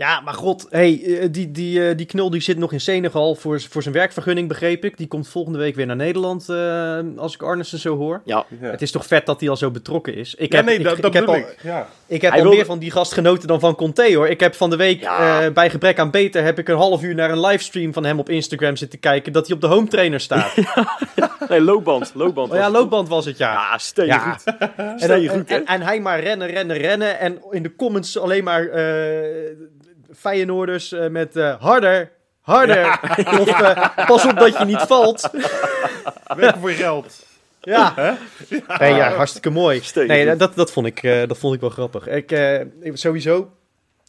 Ja, 0.00 0.20
maar 0.20 0.34
god, 0.34 0.66
hey, 0.70 1.02
eh, 1.04 1.28
die, 1.30 1.50
die, 1.50 1.88
eh, 1.88 1.96
die 1.96 2.06
knul 2.06 2.30
die 2.30 2.40
zit 2.40 2.58
nog 2.58 2.72
in 2.72 2.80
Senegal 2.80 3.34
voor, 3.34 3.60
voor 3.60 3.82
zijn 3.82 3.94
werkvergunning, 3.94 4.48
begreep 4.48 4.84
ik. 4.84 4.96
Die 4.96 5.06
komt 5.06 5.28
volgende 5.28 5.58
week 5.58 5.74
weer 5.74 5.86
naar 5.86 5.96
Nederland, 5.96 6.48
eh, 6.48 6.98
als 7.16 7.34
ik 7.34 7.42
Arnissen 7.42 7.78
zo 7.78 7.96
hoor. 7.96 8.20
Ja, 8.24 8.44
Ja. 8.60 8.70
Het 8.70 8.82
is 8.82 8.90
toch 8.90 9.06
vet 9.06 9.26
dat 9.26 9.40
hij 9.40 9.48
al 9.48 9.56
zo 9.56 9.70
betrokken 9.70 10.14
is. 10.14 10.34
Ik 10.34 10.50
Ja, 10.52 10.56
heb, 10.56 10.66
nee, 10.66 10.78
ik, 10.78 10.84
dat, 10.84 10.96
ik 10.96 11.02
dat 11.02 11.14
heb 11.14 11.28
al, 11.28 11.34
ik. 11.34 11.56
Ja. 11.62 11.88
ik 12.06 12.20
heb 12.20 12.30
Hij 12.30 12.30
al 12.30 12.44
wilde- 12.44 12.56
meer 12.56 12.66
van 12.66 12.78
die 12.78 12.90
gast 12.90 13.12
genoten 13.12 13.48
dan 13.48 13.60
van 13.60 13.74
Conte 13.74 14.14
hoor. 14.14 14.28
Ik 14.28 14.40
heb 14.40 14.54
van 14.54 14.70
de 14.70 14.76
week, 14.76 15.00
Ja. 15.00 15.42
eh, 15.42 15.52
bij 15.52 15.70
gebrek 15.70 15.98
aan 15.98 16.10
beter, 16.10 16.42
heb 16.44 16.58
ik 16.58 16.68
een 16.68 16.76
half 16.76 17.02
uur 17.02 17.14
naar 17.14 17.30
een 17.30 17.40
livestream 17.40 17.92
van 17.92 18.04
hem 18.04 18.18
op 18.18 18.28
Instagram 18.28 18.76
zitten 18.76 18.98
kijken. 18.98 19.32
Dat 19.32 19.46
hij 19.46 19.54
op 19.54 19.60
de 19.60 19.66
home 19.66 19.88
trainer 19.88 20.20
staat. 20.20 20.54
nee, 21.48 21.60
loopband. 21.60 22.12
loopband 22.14 22.50
Oh 22.50 22.56
ja, 22.56 22.70
loopband 22.70 23.08
was 23.08 23.24
het 23.24 23.38
ja. 23.38 23.52
Ja, 23.52 23.78
steen 23.78 24.04
je 24.06 24.10
Ja. 24.12 24.18
goed. 24.32 24.44
En, 24.76 24.94
Steen 24.98 25.28
goed, 25.28 25.48
en, 25.50 25.66
en 25.66 25.82
hij 25.82 26.00
maar 26.00 26.20
rennen, 26.20 26.48
rennen, 26.48 26.76
rennen. 26.76 27.18
En 27.18 27.38
in 27.50 27.62
de 27.62 27.76
comments 27.76 28.18
alleen 28.18 28.44
maar 28.44 28.66
eh 28.68 29.68
Feyenoorders 30.16 30.92
eh, 30.92 31.08
met 31.08 31.36
eh, 31.36 31.60
harder, 31.60 32.10
harder. 32.40 33.00
Of 33.40 33.48
eh, 33.60 34.06
pas 34.06 34.24
op 34.26 34.38
dat 34.38 34.58
je 34.58 34.64
niet 34.64 34.80
valt. 34.80 35.30
Werken 36.36 36.60
voor 36.60 36.70
geld. 36.70 37.26
Ja. 37.60 38.16
Nee, 38.78 38.94
ja, 38.94 39.12
hartstikke 39.14 39.50
mooi. 39.50 39.82
Nee, 39.94 40.36
dat, 40.36 40.54
dat, 40.54 40.72
vond 40.72 40.86
ik, 40.86 41.02
eh, 41.02 41.28
dat 41.28 41.38
vond 41.38 41.54
ik 41.54 41.60
wel 41.60 41.70
grappig. 41.70 42.06
Ik, 42.06 42.32
eh, 42.32 42.60
sowieso. 42.92 43.50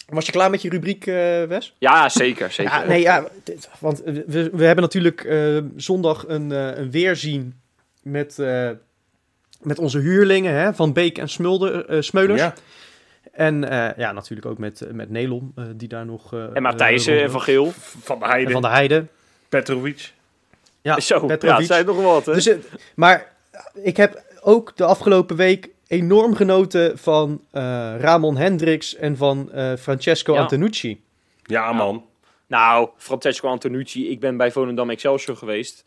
Was 0.09 0.25
je 0.25 0.31
klaar 0.31 0.49
met 0.49 0.61
je 0.61 0.69
rubriek, 0.69 1.05
eh, 1.07 1.43
Wes? 1.43 1.75
Ja, 1.79 2.09
zeker. 2.09 2.51
zeker. 2.51 2.73
Ja, 2.73 2.83
nee, 2.85 3.01
ja, 3.01 3.25
dit- 3.43 3.69
want 3.79 4.01
we, 4.05 4.49
we 4.53 4.65
hebben 4.65 4.83
natuurlijk 4.83 5.23
eh, 5.23 5.57
zondag 5.75 6.23
een, 6.27 6.51
eh, 6.51 6.77
een 6.77 6.91
weerzien 6.91 7.61
met, 8.03 8.39
eh, 8.39 8.69
met 9.61 9.79
onze 9.79 9.97
huurlingen 9.99 10.53
hè, 10.53 10.73
van 10.73 10.93
Beek 10.93 11.17
en 11.17 11.29
Smulder, 11.29 11.85
eh, 11.85 12.01
Smeulers. 12.01 12.41
Ja. 12.41 12.53
En 13.31 13.69
eh, 13.69 13.97
ja, 13.97 14.11
natuurlijk 14.11 14.47
ook 14.47 14.57
met, 14.57 14.87
met 14.91 15.09
Nelom, 15.09 15.51
eh, 15.55 15.63
die 15.75 15.87
daar 15.87 16.05
nog... 16.05 16.33
eh, 16.33 16.55
en 16.55 16.61
Matthijsen 16.61 17.21
en 17.21 17.31
Van 17.31 17.41
Geel. 17.41 17.71
Van 17.75 18.19
de 18.19 18.25
en 18.25 18.31
Heide. 18.31 18.51
Van 18.51 18.61
de 18.61 18.67
Heide. 18.67 19.05
Petrovic. 19.49 20.13
Ja, 20.81 20.99
Zo, 20.99 21.15
ja, 21.19 21.25
Petrovic. 21.25 21.57
het 21.57 21.67
zijn 21.67 21.85
nog 21.85 22.01
wat, 22.01 22.25
hè? 22.25 22.33
Dus, 22.33 22.49
maar 22.95 23.33
ik 23.73 23.97
heb 23.97 24.23
ook 24.41 24.77
de 24.77 24.85
afgelopen 24.85 25.35
week 25.35 25.69
enorm 25.87 26.35
genoten 26.35 26.97
van 26.97 27.41
eh, 27.51 27.61
Ramon 27.99 28.37
Hendricks 28.37 28.95
en 28.95 29.17
van 29.17 29.51
eh, 29.51 29.73
Francesco 29.75 30.33
Ja. 30.33 30.39
Antonucci. 30.39 31.03
Ja, 31.43 31.71
man. 31.71 32.05
Nou, 32.47 32.89
Francesco 32.97 33.47
Antonucci, 33.47 34.09
ik 34.09 34.19
ben 34.19 34.37
bij 34.37 34.51
Volendam 34.51 34.89
Excelsior 34.89 35.37
geweest. 35.37 35.83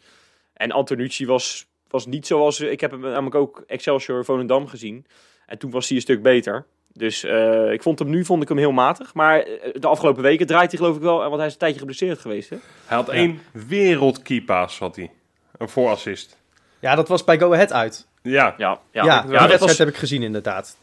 En 0.53 0.71
Antonucci 0.73 1.27
was, 1.27 1.67
was 1.89 2.07
niet 2.07 2.27
zoals... 2.27 2.61
Ik 2.61 2.81
heb 2.81 2.91
hem 2.91 3.01
namelijk 3.01 3.35
ook 3.35 3.65
Excelsior 3.67 4.25
Volendam 4.25 4.67
gezien. 4.67 5.07
En 5.47 5.59
toen 5.59 5.71
was 5.71 5.87
hij 5.89 5.97
een 5.97 6.03
stuk 6.03 6.23
beter. 6.23 6.67
Dus 6.97 7.25
eh, 7.25 7.73
ik 7.73 7.83
vond 7.83 7.99
hem 7.99 8.11
nu 8.11 8.25
vond 8.25 8.43
ik 8.43 8.49
hem 8.49 8.59
heel 8.59 8.73
matig. 8.73 9.15
Maar 9.15 9.41
eh, 9.41 9.73
de 9.81 9.87
afgelopen 9.87 10.23
weken 10.23 10.47
draait 10.47 10.71
hij 10.71 10.79
geloof 10.79 10.97
ik 10.97 11.03
wel... 11.03 11.19
Want 11.19 11.37
hij 11.37 11.47
is 11.47 11.53
een 11.53 11.59
tijdje 11.59 11.79
geblesseerd 11.79 12.19
geweest, 12.19 12.51
hè? 12.51 12.57
Hij 12.87 12.97
had 12.97 13.09
één 13.09 13.41
wereldkeepaas, 13.53 14.79
had 14.79 14.97
hij. 14.97 15.11
Een 15.59 15.69
voorassist. 15.69 16.39
Ja, 16.79 16.95
dat 16.95 17.09
was 17.09 17.25
bij 17.25 17.39
Go 17.39 17.53
Ahead 17.53 17.73
uit. 17.73 18.07
Ja. 18.23 18.55
Ja, 18.57 18.81
Ja, 18.91 19.05
ja, 19.05 19.23
die 19.23 19.33
ja, 19.33 19.47
dat 19.47 19.61
was, 19.61 19.79
heb 19.79 19.89
ik 19.89 19.97
gezien 19.97 20.23
inderdaad. 20.23 20.77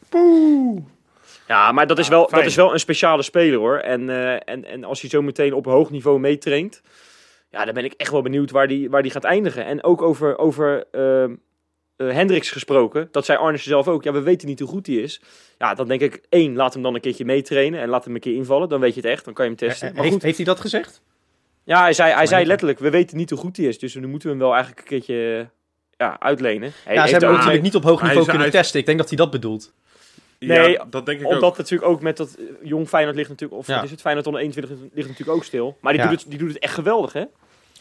ja 1.47 1.71
maar 1.71 1.87
dat 1.87 1.99
is, 1.99 2.07
wel, 2.07 2.29
dat 2.29 2.45
is 2.45 2.55
wel 2.55 2.73
een 2.73 2.79
speciale 2.79 3.21
speler, 3.21 3.59
hoor. 3.59 3.77
En, 3.77 4.09
eh, 4.09 4.33
en, 4.33 4.65
en 4.65 4.83
als 4.83 5.01
hij 5.01 5.09
zo 5.09 5.21
meteen 5.21 5.53
op 5.53 5.65
hoog 5.65 5.89
niveau 5.89 6.19
meetraint... 6.19 6.81
Ja, 7.49 7.65
dan 7.65 7.73
ben 7.73 7.85
ik 7.85 7.93
echt 7.93 8.11
wel 8.11 8.21
benieuwd 8.21 8.51
waar 8.51 8.67
die, 8.67 8.89
waar 8.89 9.01
die 9.01 9.11
gaat 9.11 9.23
eindigen. 9.23 9.65
En 9.65 9.83
ook 9.83 10.01
over, 10.01 10.37
over 10.37 10.85
eh, 10.91 11.25
eh, 12.09 12.13
Hendricks 12.15 12.49
gesproken. 12.51 13.07
Dat 13.11 13.25
zei 13.25 13.37
Arnes 13.37 13.63
zelf 13.63 13.87
ook. 13.87 14.03
Ja, 14.03 14.11
we 14.11 14.21
weten 14.21 14.47
niet 14.47 14.59
hoe 14.59 14.67
goed 14.69 14.87
hij 14.87 14.95
is. 14.95 15.21
Ja, 15.57 15.73
dan 15.73 15.87
denk 15.87 16.01
ik, 16.01 16.21
één, 16.29 16.55
laat 16.55 16.73
hem 16.73 16.83
dan 16.83 16.95
een 16.95 17.01
keertje 17.01 17.25
meetrainen. 17.25 17.79
En 17.81 17.89
laat 17.89 18.05
hem 18.05 18.13
een 18.15 18.19
keer 18.21 18.35
invallen. 18.35 18.69
Dan 18.69 18.79
weet 18.79 18.93
je 18.95 19.01
het 19.01 19.09
echt. 19.09 19.25
Dan 19.25 19.33
kan 19.33 19.45
je 19.45 19.51
hem 19.51 19.59
testen. 19.59 19.87
Eh, 19.87 19.93
Maar 19.93 20.01
heeft, 20.03 20.13
goed, 20.13 20.23
heeft 20.23 20.37
hij 20.37 20.45
dat 20.45 20.59
gezegd? 20.59 21.01
ja, 21.63 21.81
hij 21.81 21.93
zei, 21.93 22.13
hij 22.13 22.25
zei 22.25 22.45
letterlijk, 22.45 22.79
we 22.79 22.89
weten 22.89 23.17
niet 23.17 23.29
hoe 23.29 23.39
goed 23.39 23.57
hij 23.57 23.65
is. 23.65 23.79
Dus 23.79 23.95
nu 23.95 24.07
moeten 24.07 24.27
we 24.29 24.35
hem 24.35 24.43
wel 24.43 24.53
eigenlijk 24.53 24.81
een 24.81 24.87
keertje 24.87 25.49
ja, 25.97 26.19
uitlenen. 26.19 26.71
Hij 26.85 26.93
ja, 26.95 27.03
ze 27.05 27.11
hebben 27.11 27.29
hem 27.29 27.37
natuurlijk 27.37 27.63
niet 27.63 27.75
op 27.75 27.83
hoog 27.83 28.01
niveau 28.01 28.25
kunnen 28.27 28.51
testen. 28.51 28.79
Ik 28.79 28.85
denk 28.85 28.97
dat 28.97 29.07
hij 29.07 29.17
dat 29.17 29.31
bedoelt. 29.31 29.73
Nee, 30.39 30.71
Ja, 30.71 30.85
dat 30.89 31.05
denk 31.05 31.19
ik 31.19 31.25
Omdat 31.27 31.43
ook. 31.43 31.57
natuurlijk 31.57 31.91
ook 31.91 32.01
met 32.01 32.17
dat 32.17 32.35
eh, 32.39 32.43
jong 32.63 32.87
Feyenoord 32.87 33.15
ligt 33.15 33.29
natuurlijk, 33.29 33.59
of 33.59 33.67
Ja. 33.67 33.81
is 33.83 33.91
het, 33.91 34.01
Feyenoord 34.01 34.25
onder 34.27 34.41
21 34.41 34.77
ligt 34.93 35.07
natuurlijk 35.07 35.37
ook 35.37 35.43
stil. 35.43 35.77
Maar 35.81 35.93
die, 35.93 36.01
Ja. 36.01 36.07
doet, 36.09 36.19
het, 36.21 36.29
die 36.29 36.39
doet 36.39 36.47
het 36.53 36.59
echt 36.59 36.73
geweldig, 36.73 37.13
hè? 37.13 37.23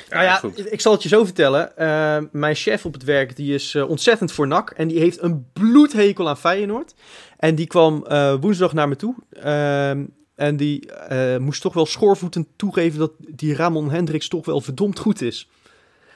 Nou 0.09 0.25
ja, 0.25 0.35
goed. 0.35 0.73
ik 0.73 0.81
zal 0.81 0.93
het 0.93 1.03
je 1.03 1.09
zo 1.09 1.25
vertellen. 1.25 1.77
Eh, 1.77 2.17
mijn 2.33 2.55
chef 2.55 2.85
op 2.85 2.93
het 2.93 3.05
werk 3.05 3.37
die 3.37 3.55
is 3.55 3.75
eh, 3.75 3.89
ontzettend 3.89 4.33
voor 4.33 4.47
NAC. 4.47 4.71
En 4.71 4.89
die 4.89 4.99
heeft 4.99 5.23
een 5.23 5.47
bloedhekel 5.53 6.29
aan 6.29 6.37
Feyenoord. 6.37 6.95
En 7.37 7.55
die 7.55 7.67
kwam 7.67 8.05
eh, 8.07 8.35
woensdag 8.41 8.73
naar 8.73 8.89
me 8.89 8.97
toe. 8.97 9.15
Ehm, 9.33 10.05
en 10.35 10.57
die 10.57 10.91
moest 11.39 11.61
toch 11.61 11.75
wel 11.75 11.87
schoorvoetend 11.87 12.47
toegeven 12.57 12.99
dat 12.99 13.13
die 13.19 13.55
Ramon 13.55 13.91
Hendricks 13.91 14.29
toch 14.29 14.47
wel 14.47 14.61
verdomd 14.61 14.99
goed 14.99 15.23
is. 15.23 15.49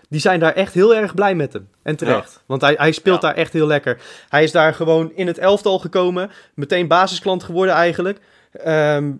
Die 0.08 0.20
zijn 0.20 0.40
daar 0.40 0.52
echt 0.52 0.74
heel 0.74 0.94
erg 0.94 1.14
blij 1.14 1.34
met 1.34 1.52
hem. 1.52 1.68
En 1.82 1.96
terecht. 1.96 2.42
Want 2.46 2.60
hij, 2.60 2.74
hij 2.76 2.92
speelt 2.92 3.22
Ja. 3.22 3.28
daar 3.28 3.36
echt 3.36 3.52
heel 3.52 3.66
lekker. 3.66 4.00
Hij 4.28 4.42
is 4.42 4.52
daar 4.52 4.74
gewoon 4.74 5.12
in 5.14 5.26
het 5.26 5.38
elftal 5.38 5.78
gekomen. 5.78 6.30
Meteen 6.54 6.88
basisklant 6.88 7.42
geworden 7.42 7.74
eigenlijk. 7.74 8.20
Ehm 8.52 9.10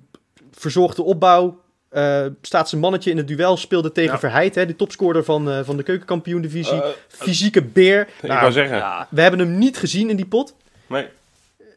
verzorgde 0.59 1.03
opbouw. 1.03 1.63
Eh, 1.95 2.27
staat 2.43 2.69
zijn 2.69 2.81
mannetje 2.81 3.11
in 3.11 3.17
het 3.17 3.29
duel. 3.29 3.57
Speelde 3.57 3.93
tegen 3.93 4.13
Ja. 4.13 4.19
Verheid. 4.19 4.55
Hè, 4.55 4.67
de 4.67 4.77
topscorer 4.77 5.25
van, 5.25 5.51
eh, 5.51 5.61
van 5.65 5.77
de 5.77 5.83
keukenkampioen-divisie. 5.83 6.83
Eh, 6.83 6.89
Fysieke 7.09 7.63
beer. 7.63 8.01
ik 8.23 8.29
Nou, 8.29 8.41
wou 8.41 8.53
zeggen. 8.53 8.77
Ja, 8.77 9.07
we 9.11 9.21
hebben 9.21 9.41
hem 9.41 9.59
niet 9.59 9.77
gezien 9.77 10.11
in 10.11 10.17
die 10.17 10.27
pot. 10.27 10.55
Nee. 10.87 11.07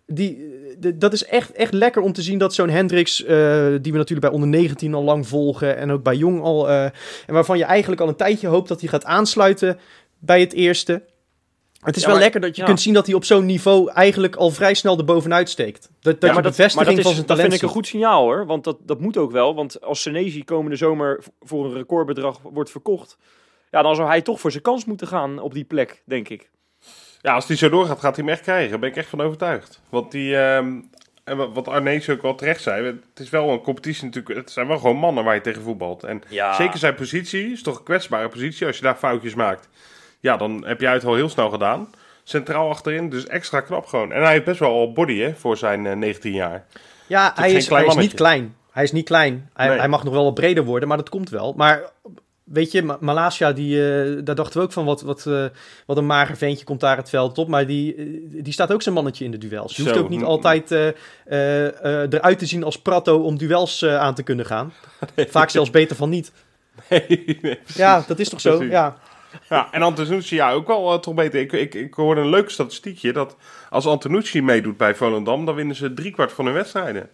Die, 0.05 0.55
de- 0.79 0.97
dat 0.97 1.13
is 1.13 1.25
echt, 1.25 1.51
echt 1.51 1.73
lekker 1.73 2.01
om 2.01 2.13
te 2.13 2.21
zien 2.21 2.37
dat 2.37 2.53
zo'n 2.53 2.69
Hendricks, 2.69 3.23
eh, 3.23 3.27
die 3.81 3.91
we 3.91 3.97
natuurlijk 3.97 4.19
bij 4.21 4.29
onder 4.29 4.49
19 4.49 4.93
al 4.93 5.03
lang 5.03 5.27
volgen 5.27 5.77
en 5.77 5.91
ook 5.91 6.03
bij 6.03 6.15
Jong 6.15 6.41
al, 6.41 6.69
eh, 6.69 6.83
en 6.83 6.93
waarvan 7.33 7.57
je 7.57 7.63
eigenlijk 7.63 8.01
al 8.01 8.07
een 8.07 8.15
tijdje 8.15 8.47
hoopt 8.47 8.67
dat 8.67 8.79
hij 8.79 8.89
gaat 8.89 9.05
aansluiten 9.05 9.79
bij 10.19 10.39
het 10.39 10.53
eerste. 10.53 11.01
Het 11.81 11.95
is 11.95 12.01
Ja, 12.01 12.07
wel 12.07 12.15
maar- 12.15 12.23
lekker 12.23 12.41
dat 12.41 12.55
je 12.55 12.61
ja. 12.61 12.67
kunt 12.67 12.81
zien 12.81 12.93
dat 12.93 13.05
hij 13.05 13.15
op 13.15 13.23
zo'n 13.25 13.45
niveau 13.45 13.91
eigenlijk 13.91 14.35
al 14.35 14.49
vrij 14.49 14.73
snel 14.73 14.97
erbovenuit 14.97 15.49
steekt. 15.49 15.81
Dat, 15.81 15.91
dat 16.01 16.21
Ja, 16.21 16.27
je 16.27 16.33
maar 16.33 16.43
dat, 16.43 16.51
bevestiging 16.55 16.75
maar 16.85 16.95
dat, 16.95 17.03
van 17.03 17.11
is, 17.11 17.17
zijn 17.17 17.27
dat 17.27 17.35
talent 17.37 17.41
vind 17.51 17.61
ik 17.61 17.67
een 17.67 17.75
goed 17.75 17.87
signaal 17.87 18.23
hoor. 18.23 18.45
Want 18.45 18.63
dat, 18.63 18.77
dat 18.81 18.99
moet 18.99 19.17
ook 19.17 19.31
wel. 19.31 19.55
Want 19.55 19.81
als 19.81 20.01
Senezi 20.01 20.43
komende 20.43 20.75
zomer 20.77 21.23
voor 21.41 21.65
een 21.65 21.73
recordbedrag 21.73 22.39
wordt 22.43 22.71
verkocht. 22.71 23.17
Ja, 23.71 23.81
dan 23.81 23.95
zou 23.95 24.07
hij 24.07 24.21
toch 24.21 24.39
voor 24.39 24.51
zijn 24.51 24.63
kans 24.63 24.85
moeten 24.85 25.07
gaan 25.07 25.39
op 25.39 25.53
die 25.53 25.63
plek, 25.63 26.01
denk 26.05 26.29
ik. 26.29 26.49
Ja, 27.21 27.33
als 27.33 27.47
die 27.47 27.57
zo 27.57 27.69
doorgaat, 27.69 27.99
gaat 27.99 28.15
hij 28.15 28.25
hem 28.25 28.33
echt 28.33 28.43
krijgen. 28.43 28.69
Daar 28.69 28.79
ben 28.79 28.89
ik 28.89 28.95
echt 28.95 29.09
van 29.09 29.21
overtuigd. 29.21 29.81
Want 29.89 30.11
die, 30.11 30.37
ehm, 30.37 30.79
en 31.23 31.37
wat- 31.37 31.49
wat 31.53 31.67
Arnees 31.67 32.09
ook 32.09 32.21
wel 32.21 32.35
terecht 32.35 32.61
zei, 32.61 32.85
het 32.85 33.19
is 33.19 33.29
wel 33.29 33.49
een 33.49 33.61
competitie 33.61 34.03
natuurlijk. 34.05 34.35
Het 34.39 34.51
zijn 34.51 34.67
wel 34.67 34.77
gewoon 34.77 34.97
mannen 34.97 35.23
waar 35.23 35.35
je 35.35 35.41
tegen 35.41 35.61
voetbalt. 35.61 36.03
En 36.03 36.21
Ja. 36.29 36.53
zeker 36.53 36.77
zijn 36.79 36.95
positie 36.95 37.51
is 37.51 37.63
toch 37.63 37.77
een 37.77 37.83
kwetsbare 37.83 38.29
positie. 38.29 38.67
Als 38.67 38.75
je 38.77 38.83
daar 38.83 38.95
foutjes 38.95 39.35
maakt, 39.35 39.69
ja, 40.19 40.37
dan 40.37 40.63
heb 40.65 40.79
jij 40.81 40.93
het 40.93 41.05
al 41.05 41.15
heel 41.15 41.29
snel 41.29 41.49
gedaan. 41.49 41.89
Centraal 42.23 42.69
achterin, 42.69 43.09
dus 43.09 43.25
extra 43.25 43.61
knap 43.61 43.85
gewoon. 43.85 44.11
En 44.11 44.21
hij 44.23 44.31
heeft 44.31 44.45
best 44.45 44.59
wel 44.59 44.71
al 44.71 44.91
body 44.93 45.17
hè, 45.19 45.35
voor 45.35 45.57
zijn 45.57 45.85
eh, 45.85 45.95
19 45.95 46.33
jaar. 46.33 46.65
Ja, 47.07 47.31
hij 47.35 47.51
is, 47.51 47.67
klein 47.67 47.85
hij 47.85 47.95
is 47.95 48.01
niet 48.01 48.13
klein. 48.13 48.55
Hij 48.71 48.83
is 48.83 48.91
niet 48.91 49.05
klein. 49.05 49.49
Hij, 49.53 49.67
Nee. 49.67 49.77
hij 49.77 49.87
mag 49.87 50.03
nog 50.03 50.13
wel 50.13 50.23
wat 50.23 50.33
breder 50.33 50.63
worden, 50.63 50.87
maar 50.87 50.97
dat 50.97 51.09
komt 51.09 51.29
wel. 51.29 51.53
Maar 51.57 51.81
weet 52.43 52.71
je, 52.71 52.83
Ma- 52.83 52.97
Malasia, 52.99 53.51
die, 53.51 53.91
eh, 53.91 54.17
daar 54.23 54.35
dachten 54.35 54.57
we 54.59 54.63
ook 54.65 54.71
van 54.71 54.85
wat, 54.85 55.01
wat, 55.01 55.25
eh, 55.25 55.45
wat 55.85 55.97
een 55.97 56.05
mager 56.05 56.37
ventje 56.37 56.65
komt 56.65 56.79
daar 56.79 56.97
het 56.97 57.09
veld 57.09 57.37
op. 57.37 57.47
Maar 57.47 57.65
die, 57.65 57.95
eh, 57.95 58.03
die 58.43 58.53
staat 58.53 58.71
ook 58.73 58.81
zijn 58.81 58.95
mannetje 58.95 59.25
in 59.25 59.31
de 59.31 59.37
duels. 59.37 59.75
Je 59.75 59.81
hoeft 59.83 59.95
Zo. 59.95 60.01
ook 60.01 60.09
niet 60.09 60.23
altijd 60.23 60.71
eh, 60.71 60.87
eh, 60.87 61.67
eh, 62.03 62.07
eruit 62.13 62.39
te 62.39 62.45
zien 62.45 62.63
als 62.63 62.81
Prato 62.81 63.17
om 63.21 63.37
duels 63.37 63.81
eh, 63.81 63.97
aan 63.99 64.13
te 64.15 64.23
kunnen 64.23 64.45
gaan. 64.45 64.73
Vaak 65.15 65.49
zelfs 65.49 65.69
beter 65.69 65.95
van 65.95 66.09
niet. 66.09 66.31
Nee, 66.89 67.37
nee. 67.41 67.59
Ja, 67.75 68.03
dat 68.07 68.19
is 68.19 68.29
toch 68.29 68.41
zo? 68.41 68.55
Precies. 68.55 68.73
Ja. 68.73 68.97
Ja, 69.49 69.67
en 69.71 69.81
Antonucci, 69.81 70.35
ja, 70.35 70.51
ook 70.51 70.67
wel 70.67 70.93
eh, 70.93 70.99
toch 70.99 71.13
beter. 71.13 71.39
Ik, 71.39 71.51
ik, 71.51 71.73
ik 71.73 71.93
hoorde 71.93 72.21
een 72.21 72.29
leuk 72.29 72.49
statistiekje 72.49 73.13
dat 73.13 73.35
als 73.69 73.85
Antonucci 73.85 74.41
meedoet 74.41 74.77
bij 74.77 74.95
Volendam, 74.95 75.45
dan 75.45 75.55
winnen 75.55 75.75
ze 75.75 75.93
driekwart 75.93 76.31
van 76.31 76.45
hun 76.45 76.53
wedstrijden. 76.53 77.09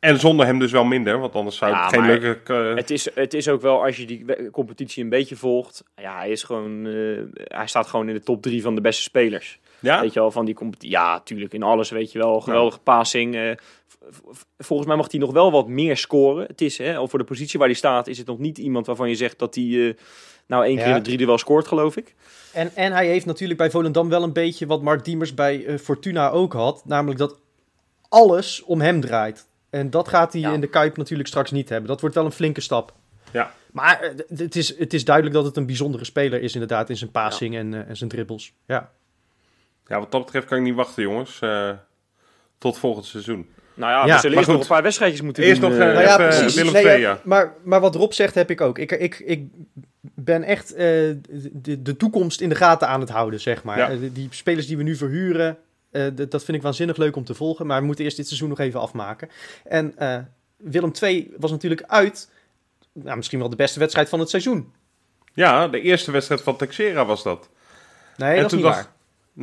En 0.00 0.20
zonder 0.20 0.46
hem 0.46 0.58
dus 0.58 0.72
wel 0.72 0.84
minder, 0.84 1.18
want 1.18 1.34
anders 1.34 1.56
zou 1.56 1.70
Ja, 1.70 1.84
het 1.84 1.94
geen 1.94 2.06
leuke... 2.06 2.52
eh, 2.54 2.74
Het 2.74 2.90
is, 2.90 3.08
het 3.14 3.34
is 3.34 3.48
ook 3.48 3.60
wel, 3.60 3.84
als 3.84 3.96
je 3.96 4.06
die 4.06 4.50
competitie 4.50 5.02
een 5.02 5.08
beetje 5.08 5.36
volgt. 5.36 5.84
Ja, 5.96 6.16
hij, 6.18 6.30
is 6.30 6.42
gewoon, 6.42 6.86
eh, 6.86 7.22
hij 7.56 7.66
staat 7.66 7.86
gewoon 7.86 8.08
in 8.08 8.14
de 8.14 8.22
top 8.22 8.42
drie 8.42 8.62
van 8.62 8.74
de 8.74 8.80
beste 8.80 9.02
spelers. 9.02 9.58
ja? 9.80 10.00
Weet 10.00 10.12
je 10.12 10.20
wel, 10.20 10.30
van 10.30 10.44
die 10.44 10.54
competitie. 10.54 10.90
Ja, 10.90 11.20
tuurlijk, 11.20 11.52
in 11.52 11.62
alles 11.62 11.90
weet 11.90 12.12
je 12.12 12.18
wel. 12.18 12.40
Geweldige 12.40 12.78
passing. 12.78 13.58
volgens 14.58 14.88
mij 14.88 14.96
mag 14.96 15.10
hij 15.10 15.20
nog 15.20 15.32
wel 15.32 15.50
wat 15.50 15.68
meer 15.68 15.96
scoren. 15.96 16.46
Het 16.46 16.60
is, 16.60 16.78
hè, 16.78 17.08
voor 17.08 17.18
de 17.18 17.24
positie 17.24 17.58
waar 17.58 17.68
hij 17.68 17.76
staat, 17.76 18.06
is 18.06 18.18
het 18.18 18.26
nog 18.26 18.38
niet 18.38 18.58
iemand 18.58 18.86
waarvan 18.86 19.08
je 19.08 19.14
zegt 19.14 19.38
dat 19.38 19.54
hij 19.54 19.96
nou 20.46 20.64
één 20.64 20.76
Ja. 20.76 20.82
keer 20.84 20.96
in 20.96 21.02
de 21.02 21.10
drie 21.10 21.26
wel 21.26 21.38
scoort, 21.38 21.66
geloof 21.66 21.96
ik. 21.96 22.14
En, 22.52 22.74
en 22.74 22.92
hij 22.92 23.06
heeft 23.06 23.26
natuurlijk 23.26 23.58
bij 23.58 23.70
Volendam 23.70 24.08
wel 24.08 24.22
een 24.22 24.32
beetje 24.32 24.66
wat 24.66 24.82
Mark 24.82 25.04
Diemers 25.04 25.34
bij 25.34 25.66
eh, 25.66 25.78
Fortuna 25.78 26.30
ook 26.30 26.52
had. 26.52 26.82
Namelijk 26.84 27.18
dat 27.18 27.38
alles 28.08 28.62
om 28.62 28.80
hem 28.80 29.00
draait. 29.00 29.46
En 29.70 29.90
dat 29.90 30.08
gaat 30.08 30.32
hij 30.32 30.42
Ja. 30.42 30.52
in 30.52 30.60
de 30.60 30.66
Kuip 30.68 30.96
natuurlijk 30.96 31.28
straks 31.28 31.50
niet 31.50 31.68
hebben. 31.68 31.88
Dat 31.88 32.00
wordt 32.00 32.14
wel 32.14 32.24
een 32.24 32.32
flinke 32.32 32.60
stap. 32.60 32.92
Ja. 33.32 33.52
Maar 33.72 34.00
eh, 34.00 34.10
het 34.38 34.56
is, 34.56 34.78
het 34.78 34.92
is 34.94 35.04
duidelijk 35.04 35.34
dat 35.34 35.44
het 35.44 35.56
een 35.56 35.66
bijzondere 35.66 36.04
speler 36.04 36.42
is 36.42 36.52
inderdaad 36.52 36.90
in 36.90 36.96
zijn 36.96 37.10
passing 37.10 37.56
en, 37.56 37.74
eh, 37.74 37.88
en 37.88 37.96
zijn 37.96 38.10
dribbles. 38.10 38.52
Ja. 38.66 38.90
ja, 39.86 39.98
wat 39.98 40.10
dat 40.12 40.24
betreft 40.24 40.46
kan 40.46 40.58
ik 40.58 40.64
niet 40.64 40.74
wachten, 40.74 41.02
jongens. 41.02 41.40
tot 42.58 42.78
volgend 42.78 43.06
seizoen. 43.06 43.48
Nou 43.74 43.92
ja, 43.92 44.06
Ja, 44.06 44.14
we 44.14 44.20
zullen 44.20 44.36
eerst 44.36 44.48
nog 44.50 44.60
een 44.60 44.66
paar 44.66 44.82
wedstrijdjes 44.82 45.20
moeten 45.20 45.42
Eerst 45.42 45.60
doen. 45.60 45.70
nog, 45.70 45.78
eh, 45.78 45.86
eh, 45.88 45.92
Nou 45.94 46.06
ja, 46.06 46.12
even 46.14 46.38
precies. 46.38 46.54
Willem 46.54 46.72
Nee, 46.72 46.82
II, 46.84 46.92
ja, 47.00 47.08
ja. 47.08 47.20
maar, 47.24 47.52
maar 47.64 47.80
wat 47.80 47.94
Rob 47.94 48.12
zegt 48.12 48.34
heb 48.34 48.50
ik 48.50 48.60
ook. 48.60 48.78
Ik, 48.78 48.92
ik, 48.92 49.18
ik 49.18 49.44
ben 50.14 50.42
echt 50.42 50.72
eh, 50.74 50.84
de, 51.52 51.82
de 51.82 51.96
toekomst 51.96 52.40
in 52.40 52.48
de 52.48 52.54
gaten 52.54 52.88
aan 52.88 53.00
het 53.00 53.08
houden, 53.10 53.40
zeg 53.40 53.62
maar. 53.62 53.78
Ja. 53.78 53.90
Eh, 53.90 53.96
die 54.12 54.26
spelers 54.30 54.66
die 54.66 54.76
we 54.76 54.82
nu 54.82 54.96
verhuren, 54.96 55.58
eh, 55.90 56.06
dat 56.28 56.44
vind 56.44 56.56
ik 56.56 56.62
waanzinnig 56.62 56.96
leuk 56.96 57.16
om 57.16 57.24
te 57.24 57.34
volgen. 57.34 57.66
Maar 57.66 57.80
we 57.80 57.86
moeten 57.86 58.04
eerst 58.04 58.16
dit 58.16 58.26
seizoen 58.26 58.48
nog 58.48 58.58
even 58.58 58.80
afmaken. 58.80 59.28
En 59.64 59.92
eh, 59.98 60.18
Willem 60.56 60.92
II 61.02 61.30
was 61.38 61.50
natuurlijk 61.50 61.82
uit, 61.86 62.30
nou, 62.92 63.16
misschien 63.16 63.38
wel 63.38 63.48
de 63.48 63.56
beste 63.56 63.78
wedstrijd 63.78 64.08
van 64.08 64.20
het 64.20 64.30
seizoen. 64.30 64.72
Ja, 65.34 65.68
de 65.68 65.80
eerste 65.80 66.10
wedstrijd 66.10 66.40
van 66.42 66.56
Texera 66.56 67.04
was 67.04 67.22
dat. 67.22 67.48
Nee, 68.16 68.28
En 68.30 68.34
dat 68.36 68.44
is 68.44 68.50
toen 68.50 68.58
niet 68.58 68.66
dacht- 68.68 68.84
waar. 68.84 68.92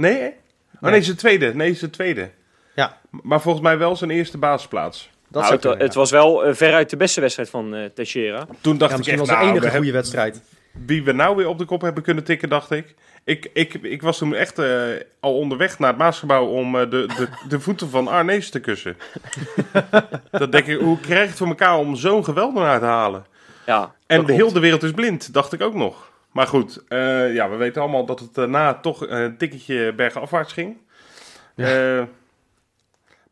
Nee? 0.02 0.28
Oh 0.76 0.82
Nee. 0.82 0.92
nee, 0.92 1.02
zijn 1.02 1.18
tweede. 1.18 1.54
Nee, 1.56 1.74
zijn 1.74 1.92
tweede. 1.92 2.30
Maar 3.10 3.42
volgens 3.42 3.64
mij 3.64 3.78
wel 3.78 3.96
zijn 3.96 4.10
eerste 4.10 4.38
basisplaats. 4.38 5.10
Dat 5.28 5.42
nou, 5.42 5.54
het, 5.54 5.62
kunnen, 5.62 5.80
het 5.80 5.94
ja. 5.94 6.00
was 6.00 6.12
wel 6.12 6.46
eh, 6.46 6.54
veruit 6.54 6.90
de 6.90 6.98
beste 6.98 7.22
wedstrijd 7.22 7.50
van 7.50 7.76
eh 7.76 7.86
Teixeira. 7.94 8.48
Toen 8.62 8.78
dacht 8.78 8.92
Ja, 8.92 8.98
ik 8.98 8.98
misschien 8.98 9.20
echt, 9.20 9.28
was 9.28 9.38
de 9.40 9.44
nou, 9.46 9.48
enige 9.58 9.72
we 9.72 9.76
goede 9.78 9.92
wedstrijd. 9.92 10.42
wie 10.86 11.04
we 11.04 11.12
nou 11.12 11.36
weer 11.36 11.48
op 11.48 11.58
de 11.58 11.66
kop 11.66 11.82
hebben 11.82 12.04
kunnen 12.04 12.24
tikken, 12.24 12.50
dacht 12.50 12.72
ik. 12.72 12.96
Ik, 13.24 13.50
ik, 13.54 13.74
ik 13.74 14.02
was 14.02 14.18
toen 14.18 14.36
echt 14.36 14.60
eh, 14.60 14.82
al 15.20 15.38
onderweg 15.38 15.80
naar 15.80 15.90
het 15.90 15.98
Maasgebouw 15.98 16.46
om 16.46 16.76
eh, 16.80 16.82
de, 16.90 17.06
de, 17.18 17.28
de 17.48 17.60
voeten 17.60 17.90
van 17.90 18.08
Arnees 18.08 18.50
te 18.50 18.60
kussen. 18.60 18.98
dat 20.32 20.52
denk 20.52 20.66
ik, 20.68 20.80
hoe 20.80 21.00
krijg 21.00 21.22
je 21.22 21.28
het 21.28 21.38
voor 21.38 21.48
elkaar 21.48 21.78
om 21.78 21.96
zo'n 21.96 22.24
geweldenaar 22.24 22.80
te 22.80 22.86
halen? 22.86 23.26
Ja, 23.66 23.92
En 24.08 24.20
de 24.20 24.26
klopt. 24.26 24.42
hele 24.48 24.60
wereld 24.60 24.84
is 24.84 24.92
blind, 24.92 25.34
dacht 25.34 25.54
ik 25.54 25.62
ook 25.62 25.74
nog. 25.74 26.12
Maar 26.32 26.48
goed, 26.48 26.84
eh, 26.88 27.34
ja, 27.34 27.50
we 27.50 27.56
weten 27.56 27.82
allemaal 27.82 28.06
dat 28.06 28.20
het 28.20 28.34
daarna 28.34 28.74
toch 28.74 29.08
een 29.08 29.38
tikketje 29.38 29.94
bergafwaarts 29.94 30.54
ging. 30.54 30.78
Ja. 31.56 32.08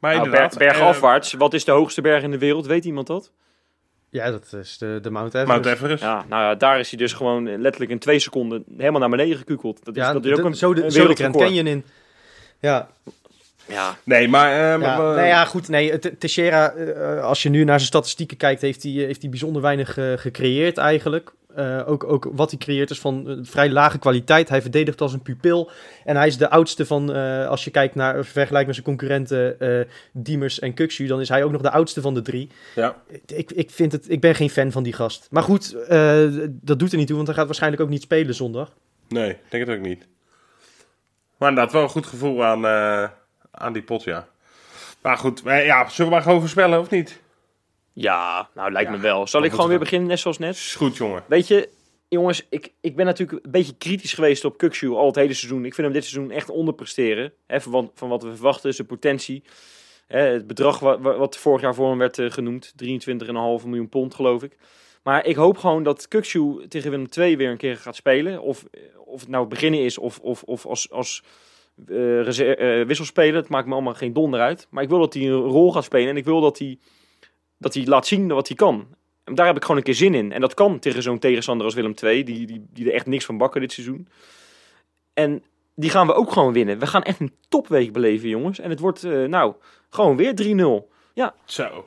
Maar 0.08 0.16
Nou, 0.16 0.26
inderdaad. 0.28 0.58
ber- 0.58 0.68
eh, 0.68 0.74
bergafwaarts, 0.74 1.34
wat 1.34 1.54
is 1.54 1.66
de 1.66 1.72
hoogste 1.72 2.02
berg 2.02 2.24
in 2.24 2.32
de 2.32 2.38
wereld? 2.38 2.66
Weet 2.66 2.86
iemand 2.86 3.08
dat? 3.08 3.32
Ja, 4.10 4.32
dat 4.32 4.54
is 4.54 4.78
de, 4.78 5.00
de 5.02 5.10
Mount 5.10 5.28
Everest. 5.34 5.48
Mount 5.48 5.66
Everest. 5.66 6.04
Ja, 6.04 6.26
nou 6.30 6.44
ja, 6.44 6.56
daar 6.56 6.80
is 6.80 6.90
hij 6.90 7.00
dus 7.00 7.14
gewoon 7.14 7.62
letterlijk 7.62 7.92
in 7.92 8.00
twee 8.00 8.20
seconden 8.20 8.64
helemaal 8.78 9.00
naar 9.00 9.10
beneden 9.10 9.38
gekukeld. 9.38 9.86
Dat 9.86 9.96
is, 9.96 10.02
Ja, 10.04 10.14
dat 10.14 10.26
is 10.26 10.32
ook 10.40 10.46
een, 10.46 10.56
zo 10.56 10.74
de, 10.74 10.84
een 10.84 10.92
zo 10.92 11.08
de 11.08 11.16
Grand 11.16 11.18
wereldrecord. 11.18 11.44
Canyon 11.44 11.68
in. 11.68 11.86
Ja, 12.60 12.88
Ja, 13.68 13.96
Nee, 14.04 14.28
maar... 14.28 14.52
eh, 14.52 14.58
Ja, 14.60 14.78
maar 14.78 14.98
we- 15.10 15.16
nou 15.16 15.28
ja, 15.28 15.46
goed. 15.46 15.68
Nee, 15.68 16.00
Te- 16.00 16.18
Teixeira, 16.18 16.72
eh, 16.72 17.24
als 17.24 17.44
je 17.44 17.50
nu 17.50 17.64
naar 17.64 17.76
zijn 17.78 17.88
statistieken 17.92 18.38
kijkt, 18.38 18.62
heeft 18.62 18.84
hij, 18.84 18.92
heeft 18.92 19.22
hij 19.22 19.30
bijzonder 19.30 19.62
weinig 19.62 19.98
gecreëerd 20.16 20.78
eigenlijk. 20.78 21.34
Eh, 21.58 21.90
ook, 21.90 22.04
ook 22.04 22.30
wat 22.32 22.50
hij 22.50 22.60
creëert 22.60 22.90
is 22.90 23.00
van 23.00 23.30
eh, 23.30 23.38
vrij 23.42 23.70
lage 23.70 24.00
kwaliteit. 24.00 24.50
Hij 24.50 24.62
verdedigt 24.62 25.02
als 25.02 25.14
een 25.14 25.22
pupil. 25.22 25.72
En 26.04 26.16
hij 26.16 26.28
is 26.28 26.38
de 26.38 26.50
oudste 26.50 26.86
van, 26.86 27.14
eh, 27.14 27.48
als 27.48 27.64
je 27.64 27.72
kijkt 27.72 27.96
naar, 27.96 28.26
vergelijk 28.26 28.66
met 28.66 28.76
zijn 28.76 28.88
concurrenten 28.88 29.58
Diemers 30.12 30.60
en 30.60 30.74
Kuxu, 30.74 31.08
dan 31.08 31.22
is 31.22 31.30
hij 31.30 31.44
ook 31.44 31.52
nog 31.52 31.62
de 31.62 31.72
oudste 31.72 32.02
van 32.02 32.14
de 32.14 32.22
drie. 32.22 32.50
Ja. 32.76 32.96
Ik, 33.26 33.52
ik, 33.52 33.72
vind 33.72 33.92
het, 33.92 34.10
ik 34.10 34.22
ben 34.22 34.36
geen 34.36 34.50
fan 34.50 34.72
van 34.72 34.84
die 34.84 34.94
gast. 34.94 35.28
Maar 35.32 35.44
goed, 35.44 35.76
dat 36.50 36.80
doet 36.80 36.92
er 36.92 36.98
niet 36.98 37.08
toe, 37.08 37.16
want 37.16 37.28
hij 37.28 37.36
gaat 37.36 37.46
waarschijnlijk 37.46 37.82
ook 37.82 37.90
niet 37.90 38.02
spelen 38.02 38.36
zondag. 38.36 38.74
Nee, 39.08 39.30
ik 39.30 39.38
denk 39.50 39.68
het 39.68 39.78
ook 39.78 39.84
niet. 39.84 40.08
Maar 41.38 41.50
inderdaad, 41.50 41.74
wel 41.74 41.84
een 41.84 41.90
goed 41.90 42.06
gevoel 42.06 42.46
aan, 42.46 42.66
aan 43.52 43.74
die 43.74 43.84
pot, 43.84 44.04
ja. 44.04 44.28
Maar 45.02 45.18
goed, 45.18 45.42
ja, 45.44 45.90
zullen 45.90 46.12
we 46.12 46.16
maar 46.16 46.26
gewoon 46.26 46.40
voorspellen, 46.40 46.80
of 46.80 46.90
niet? 46.90 47.22
Ja 48.02 48.50
nou 48.54 48.72
lijkt 48.72 48.90
Ja, 48.90 48.96
me 48.96 49.02
wel. 49.02 49.28
Zal 49.28 49.44
ik 49.44 49.52
gewoon 49.52 49.68
weer 49.68 49.78
we- 49.78 49.84
beginnen, 49.84 50.08
net 50.08 50.20
zoals 50.20 50.38
net? 50.38 50.54
Is 50.56 50.76
goed, 50.76 50.98
jongen. 50.98 51.24
Weet 51.28 51.48
je, 51.48 51.70
jongens, 52.08 52.46
ik, 52.50 52.74
ik 52.82 52.96
ben 52.96 53.06
natuurlijk 53.06 53.46
een 53.46 53.52
beetje 53.52 53.76
kritisch 53.78 54.14
geweest 54.14 54.46
op 54.46 54.58
Kukshu 54.58 54.90
al 54.90 55.06
het 55.06 55.16
hele 55.16 55.34
seizoen. 55.34 55.66
Ik 55.66 55.74
vind 55.74 55.88
hem 55.88 55.96
dit 55.96 56.06
seizoen 56.06 56.32
echt 56.32 56.50
onderpresteren. 56.50 57.34
Hè, 57.48 57.62
van, 57.62 57.72
wat- 57.72 57.92
van 57.94 58.10
wat 58.10 58.24
we 58.24 58.34
verwachten, 58.34 58.74
zijn 58.74 58.88
potentie. 58.88 59.44
Hè, 60.08 60.20
het 60.20 60.48
bedrag 60.48 60.80
wa- 60.80 61.00
wa- 61.00 61.18
wat 61.18 61.38
vorig 61.38 61.62
jaar 61.62 61.76
voor 61.76 61.90
hem 61.90 61.98
werd 61.98 62.18
eh, 62.20 62.32
genoemd. 62.32 62.74
23,5 62.76 63.66
miljoen 63.66 63.90
pond, 63.90 64.16
geloof 64.16 64.44
ik. 64.44 64.58
Maar 65.04 65.26
ik 65.26 65.36
hoop 65.36 65.58
gewoon 65.58 65.84
dat 65.84 66.08
Kukshu 66.08 66.68
tegen 66.68 66.90
Willem 66.92 67.08
II 67.18 67.38
weer 67.38 67.50
een 67.50 67.58
keer 67.58 67.78
gaat 67.78 67.96
spelen. 67.96 68.42
Of, 68.42 68.66
eh, 68.72 68.82
of 69.06 69.20
het 69.20 69.30
nou 69.30 69.48
beginnen 69.48 69.80
is 69.84 69.98
of, 69.98 70.20
of, 70.20 70.44
of 70.44 70.66
als, 70.66 70.92
als 70.92 71.24
eh, 71.88 71.96
wisselspeler. 72.86 73.36
Het 73.36 73.50
maakt 73.50 73.68
me 73.68 73.74
allemaal 73.74 73.94
geen 73.94 74.14
donder 74.14 74.40
uit. 74.40 74.68
Maar 74.70 74.84
ik 74.84 74.90
wil 74.90 75.00
dat 75.00 75.14
hij 75.14 75.24
een 75.24 75.34
rol 75.42 75.72
gaat 75.72 75.84
spelen. 75.84 76.10
En 76.10 76.18
ik 76.18 76.26
wil 76.26 76.42
dat 76.42 76.60
hij, 76.60 76.78
dat 77.58 77.74
hij 77.74 77.86
laat 77.86 78.08
zien 78.08 78.28
wat 78.28 78.48
hij 78.48 78.58
kan. 78.58 78.88
En 79.24 79.36
daar 79.36 79.46
heb 79.46 79.56
ik 79.56 79.62
gewoon 79.62 79.78
een 79.78 79.84
keer 79.84 79.94
zin 79.94 80.14
in. 80.14 80.32
En 80.32 80.42
dat 80.42 80.54
kan 80.54 80.80
tegen 80.80 81.04
zo'n 81.04 81.20
tegenstander 81.20 81.66
als 81.66 81.76
Willem 81.76 81.94
II, 82.04 82.24
die, 82.24 82.48
die, 82.48 82.66
die 82.70 82.88
er 82.88 82.94
echt 82.94 83.06
niks 83.06 83.26
van 83.26 83.38
bakken 83.38 83.62
dit 83.62 83.72
seizoen. 83.72 84.08
En 85.14 85.44
die 85.76 85.90
gaan 85.90 86.08
we 86.08 86.14
ook 86.14 86.32
gewoon 86.32 86.54
winnen. 86.54 86.80
We 86.80 86.88
gaan 86.88 87.04
echt 87.04 87.20
een 87.20 87.34
topweek 87.50 87.94
beleven, 87.94 88.30
jongens. 88.30 88.60
En 88.60 88.70
het 88.70 88.80
wordt, 88.80 89.04
eh, 89.04 89.24
nou, 89.24 89.54
gewoon 89.90 90.18
weer 90.18 90.34
3-0. 90.34 90.92
Zo. 91.46 91.64
Weet 91.64 91.84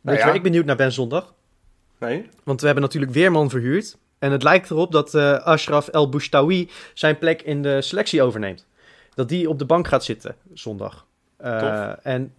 Nou 0.00 0.18
ja. 0.18 0.24
waar 0.24 0.34
ik 0.34 0.42
benieuwd 0.42 0.64
naar 0.64 0.76
ben 0.76 0.92
zondag? 0.92 1.34
Nee? 1.98 2.28
Want 2.42 2.60
we 2.60 2.66
hebben 2.66 2.84
natuurlijk 2.84 3.12
Weerman 3.12 3.50
verhuurd. 3.50 3.98
En 4.18 4.32
het 4.32 4.42
lijkt 4.42 4.70
erop 4.70 4.92
dat 4.92 5.14
eh, 5.14 5.38
Ashraf 5.38 5.88
El 5.88 6.08
Boustawi 6.08 6.70
zijn 6.94 7.18
plek 7.18 7.42
in 7.42 7.62
de 7.62 7.82
selectie 7.82 8.22
overneemt. 8.22 8.66
Dat 9.14 9.28
die 9.28 9.48
op 9.48 9.58
de 9.58 9.66
bank 9.66 9.88
gaat 9.88 10.04
zitten 10.04 10.36
zondag. 10.54 11.06
Eh, 11.44 11.90
en 12.02 12.32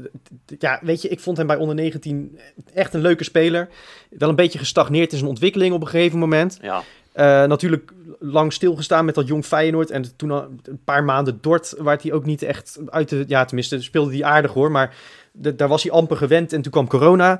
ja, 0.59 0.79
weet 0.81 1.01
je, 1.01 1.07
ik 1.07 1.19
vond 1.19 1.37
hem 1.37 1.47
bij 1.47 1.55
onder 1.55 1.75
19 1.75 2.39
echt 2.73 2.93
een 2.93 3.01
leuke 3.01 3.23
speler. 3.23 3.67
Wel 4.09 4.29
een 4.29 4.35
beetje 4.35 4.59
gestagneerd 4.59 5.11
in 5.11 5.17
zijn 5.17 5.29
ontwikkeling 5.29 5.73
op 5.73 5.81
een 5.81 5.87
gegeven 5.87 6.19
moment. 6.19 6.57
Ja, 6.61 6.83
Eh, 7.13 7.43
natuurlijk 7.43 7.91
lang 8.19 8.53
stilgestaan 8.53 9.05
met 9.05 9.15
dat 9.15 9.27
jong 9.27 9.45
Feyenoord. 9.45 9.91
En 9.91 10.15
toen 10.15 10.31
al 10.31 10.47
een 10.63 10.79
paar 10.83 11.03
maanden 11.03 11.37
Dort, 11.41 11.73
waar 11.77 11.99
hij 12.01 12.13
ook 12.13 12.25
niet 12.25 12.41
echt 12.43 12.79
uit 12.89 13.09
de... 13.09 13.23
Ja, 13.27 13.45
tenminste, 13.45 13.81
speelde 13.81 14.11
hij 14.11 14.23
aardig 14.23 14.51
hoor. 14.53 14.71
Maar 14.71 14.95
daar 15.31 15.67
was 15.67 15.83
hij 15.83 15.91
amper 15.91 16.17
gewend 16.17 16.53
en 16.53 16.61
toen 16.61 16.71
kwam 16.71 16.87
corona. 16.87 17.39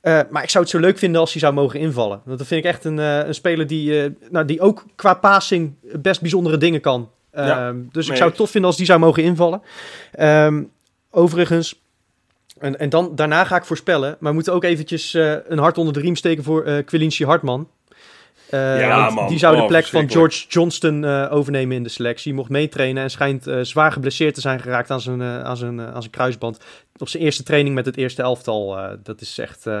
Eh, 0.00 0.20
maar 0.30 0.42
ik 0.42 0.50
zou 0.50 0.64
het 0.64 0.72
zo 0.72 0.80
leuk 0.80 0.98
vinden 0.98 1.20
als 1.20 1.32
hij 1.32 1.40
zou 1.40 1.54
mogen 1.54 1.80
invallen. 1.80 2.20
Want 2.24 2.38
dat 2.38 2.46
vind 2.46 2.64
ik 2.64 2.70
echt 2.70 2.84
een, 2.84 2.98
een 2.98 3.34
speler 3.34 3.66
die, 3.66 4.16
nou, 4.30 4.46
die 4.46 4.60
ook 4.60 4.84
qua 4.94 5.14
passing 5.14 5.74
best 5.80 6.20
bijzondere 6.20 6.56
dingen 6.56 6.80
kan. 6.80 7.10
Ja, 7.34 7.68
Ehm, 7.68 7.76
dus 7.92 8.08
ik 8.08 8.16
zou 8.16 8.28
het 8.28 8.38
tof 8.38 8.50
vinden 8.50 8.70
als 8.70 8.78
die 8.78 8.86
zou 8.86 8.98
mogen 8.98 9.22
invallen. 9.22 9.62
Ehm, 10.12 10.62
overigens... 11.14 11.82
En, 12.58 12.78
en 12.78 12.88
dan, 12.88 13.14
daarna 13.14 13.44
ga 13.44 13.56
ik 13.56 13.64
voorspellen. 13.64 14.16
Maar 14.18 14.28
we 14.28 14.34
moeten 14.34 14.52
ook 14.52 14.64
eventjes 14.64 15.14
eh, 15.14 15.34
een 15.46 15.58
hart 15.58 15.78
onder 15.78 15.92
de 15.92 16.00
riem 16.00 16.16
steken 16.16 16.44
voor 16.44 16.64
eh 16.64 16.84
Quilinci 16.84 17.24
Hartman. 17.24 17.68
Eh, 18.50 18.80
Ja, 18.80 18.98
want 18.98 19.14
man. 19.14 19.28
Die 19.28 19.38
zou 19.38 19.56
de 19.56 19.62
Oh, 19.62 19.68
plek 19.68 19.84
van. 19.86 20.10
George 20.10 20.44
Johnston 20.48 21.04
eh, 21.04 21.32
overnemen 21.32 21.76
in 21.76 21.82
de 21.82 21.88
selectie. 21.88 22.34
Mocht 22.34 22.50
meetrainen 22.50 23.02
en 23.02 23.10
schijnt 23.10 23.46
eh, 23.46 23.58
zwaar 23.62 23.92
geblesseerd 23.92 24.34
te 24.34 24.40
zijn 24.40 24.60
geraakt 24.60 24.90
aan 24.90 25.00
zijn, 25.00 25.20
eh, 25.20 25.42
aan, 25.42 25.56
zijn, 25.56 25.80
eh, 25.80 25.86
aan 25.94 26.00
zijn 26.00 26.10
kruisband. 26.12 26.58
Op 26.96 27.08
zijn 27.08 27.22
eerste 27.22 27.42
training 27.42 27.74
met 27.74 27.86
het 27.86 27.96
eerste 27.96 28.22
elftal. 28.22 28.78
eh, 28.78 28.90
dat 29.02 29.20
is 29.20 29.38
echt 29.38 29.66
eh, 29.66 29.80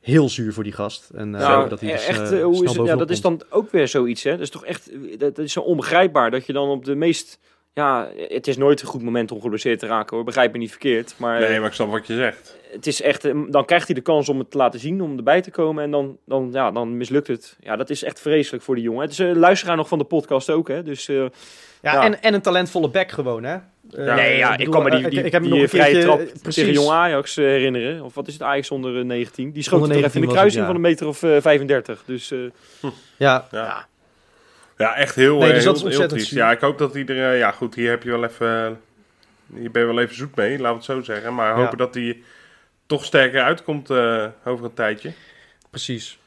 heel 0.00 0.28
zuur 0.28 0.52
voor 0.52 0.64
die 0.64 0.72
gast. 0.72 1.10
En 1.14 1.34
eh, 1.34 1.40
nou, 1.40 1.68
dat 1.68 1.80
hij 1.80 1.92
dus, 1.92 2.06
echt, 2.06 2.30
hoe 2.40 2.64
is 2.64 2.76
het? 2.76 2.86
Ja, 2.86 2.96
dat 2.96 3.10
is 3.10 3.20
dan 3.20 3.42
ook 3.50 3.70
weer 3.72 3.88
zoiets, 3.88 4.22
hè. 4.22 4.30
Dat 4.30 4.40
is 4.40 4.50
toch 4.50 4.64
echt, 4.64 4.90
dat, 5.18 5.36
dat 5.36 5.44
is 5.44 5.52
zo 5.52 5.60
onbegrijpbaar 5.60 6.30
dat 6.30 6.46
je 6.46 6.52
dan 6.52 6.68
op 6.68 6.84
de 6.84 6.94
meest... 6.94 7.38
Ja, 7.74 8.08
het 8.28 8.46
is 8.46 8.56
nooit 8.56 8.80
een 8.82 8.88
goed 8.88 9.02
moment 9.02 9.32
om 9.32 9.40
geblesseerd 9.40 9.78
te 9.78 9.86
raken, 9.86 10.16
hoor. 10.16 10.24
Begrijp 10.24 10.52
me 10.52 10.58
niet 10.58 10.70
verkeerd. 10.70 11.14
Maar 11.16 11.40
Nee, 11.40 11.58
maar 11.58 11.68
ik 11.68 11.74
snap 11.74 11.90
wat 11.90 12.06
je 12.06 12.14
zegt. 12.16 12.58
het 12.72 12.86
is 12.86 13.02
echt, 13.02 13.24
eh, 13.24 13.34
dan 13.48 13.64
krijgt 13.64 13.86
hij 13.86 13.94
de 13.94 14.00
kans 14.00 14.28
om 14.28 14.38
het 14.38 14.50
te 14.50 14.56
laten 14.56 14.80
zien, 14.80 15.00
om 15.00 15.16
erbij 15.16 15.40
te 15.40 15.50
komen. 15.50 15.84
En 15.84 15.90
dan, 15.90 16.16
dan, 16.26 16.48
ja, 16.52 16.70
dan 16.70 16.96
mislukt 16.96 17.26
het. 17.26 17.56
Ja, 17.60 17.76
dat 17.76 17.90
is 17.90 18.02
echt 18.02 18.20
vreselijk 18.20 18.62
voor 18.64 18.74
die 18.74 18.84
jongen. 18.84 19.02
Het 19.02 19.10
is 19.10 19.18
een 19.18 19.38
luisteraar 19.38 19.76
nog 19.76 19.88
van 19.88 19.98
de 19.98 20.04
podcast 20.04 20.50
ook, 20.50 20.68
hè. 20.68 20.82
Dus 20.82 21.08
eh, 21.08 21.16
Ja, 21.82 21.92
ja. 21.92 22.02
En, 22.04 22.22
en 22.22 22.34
een 22.34 22.40
talentvolle 22.42 22.88
back 22.88 23.10
gewoon, 23.10 23.44
hè? 23.44 23.54
Eh, 23.90 24.14
nee, 24.14 24.36
ja, 24.36 24.52
ik 24.52 24.58
bedoel, 24.58 24.72
kan 24.72 24.82
me 24.82 24.90
die, 24.90 25.04
eh, 25.04 25.10
die, 25.10 25.18
ik, 25.18 25.26
ik 25.26 25.32
heb 25.32 25.42
die 25.42 25.50
nog 25.50 25.60
een 25.60 25.68
vrije 25.68 25.84
keertje, 25.92 26.02
trap 26.08 26.18
eh, 26.18 26.24
tegen 26.26 26.40
precies. 26.42 26.74
Jong 26.74 26.88
Ajax 26.90 27.36
eh, 27.36 27.44
herinneren. 27.44 28.02
Of 28.04 28.14
wat 28.14 28.26
is 28.28 28.32
het, 28.32 28.42
Ajax 28.42 28.70
onder 28.70 28.98
eh, 28.98 29.04
19? 29.04 29.52
Die 29.52 29.62
schoot 29.62 29.88
er 29.88 29.90
even 29.90 29.96
in 29.96 30.02
de 30.02 30.06
19 30.08 30.24
was 30.24 30.32
kruising 30.34 30.64
het, 30.64 30.72
van 30.72 30.74
een 30.84 30.90
meter 30.90 31.06
of 31.06 31.22
eh, 31.22 31.36
35. 31.40 32.02
Dus 32.06 32.30
eh, 32.30 32.38
Ja, 33.16 33.46
Ja, 33.50 33.86
ja. 34.80 34.86
ja 34.88 34.94
echt 34.96 35.14
heel, 35.14 35.38
Nee, 35.38 35.48
eh, 35.48 35.54
dus 35.54 35.64
heel, 35.64 35.72
dat 35.72 35.86
is 35.86 35.96
heel 35.98 36.08
triest. 36.08 36.30
Ja, 36.30 36.50
ik 36.50 36.60
hoop 36.60 36.78
dat 36.78 36.94
iedereen... 36.94 37.36
Ja, 37.36 37.50
goed, 37.50 37.74
hier 37.74 37.90
heb 37.90 38.02
je 38.02 38.10
wel 38.10 38.24
even... 38.24 38.78
eh, 39.54 39.62
je 39.62 39.70
wel 39.70 39.98
even 40.00 40.14
zoet 40.16 40.34
mee, 40.36 40.50
laten 40.50 40.68
we 40.68 40.74
het 40.74 40.84
zo 40.84 41.00
zeggen. 41.12 41.34
Maar 41.34 41.48
Ja. 41.56 41.62
hopen 41.62 41.78
dat 41.78 41.94
hij 41.94 42.22
toch 42.86 43.04
sterker 43.04 43.42
uitkomt 43.42 43.90
eh, 43.90 44.26
over 44.44 44.64
een 44.64 44.74
tijdje. 44.74 45.12
precies. 45.70 46.18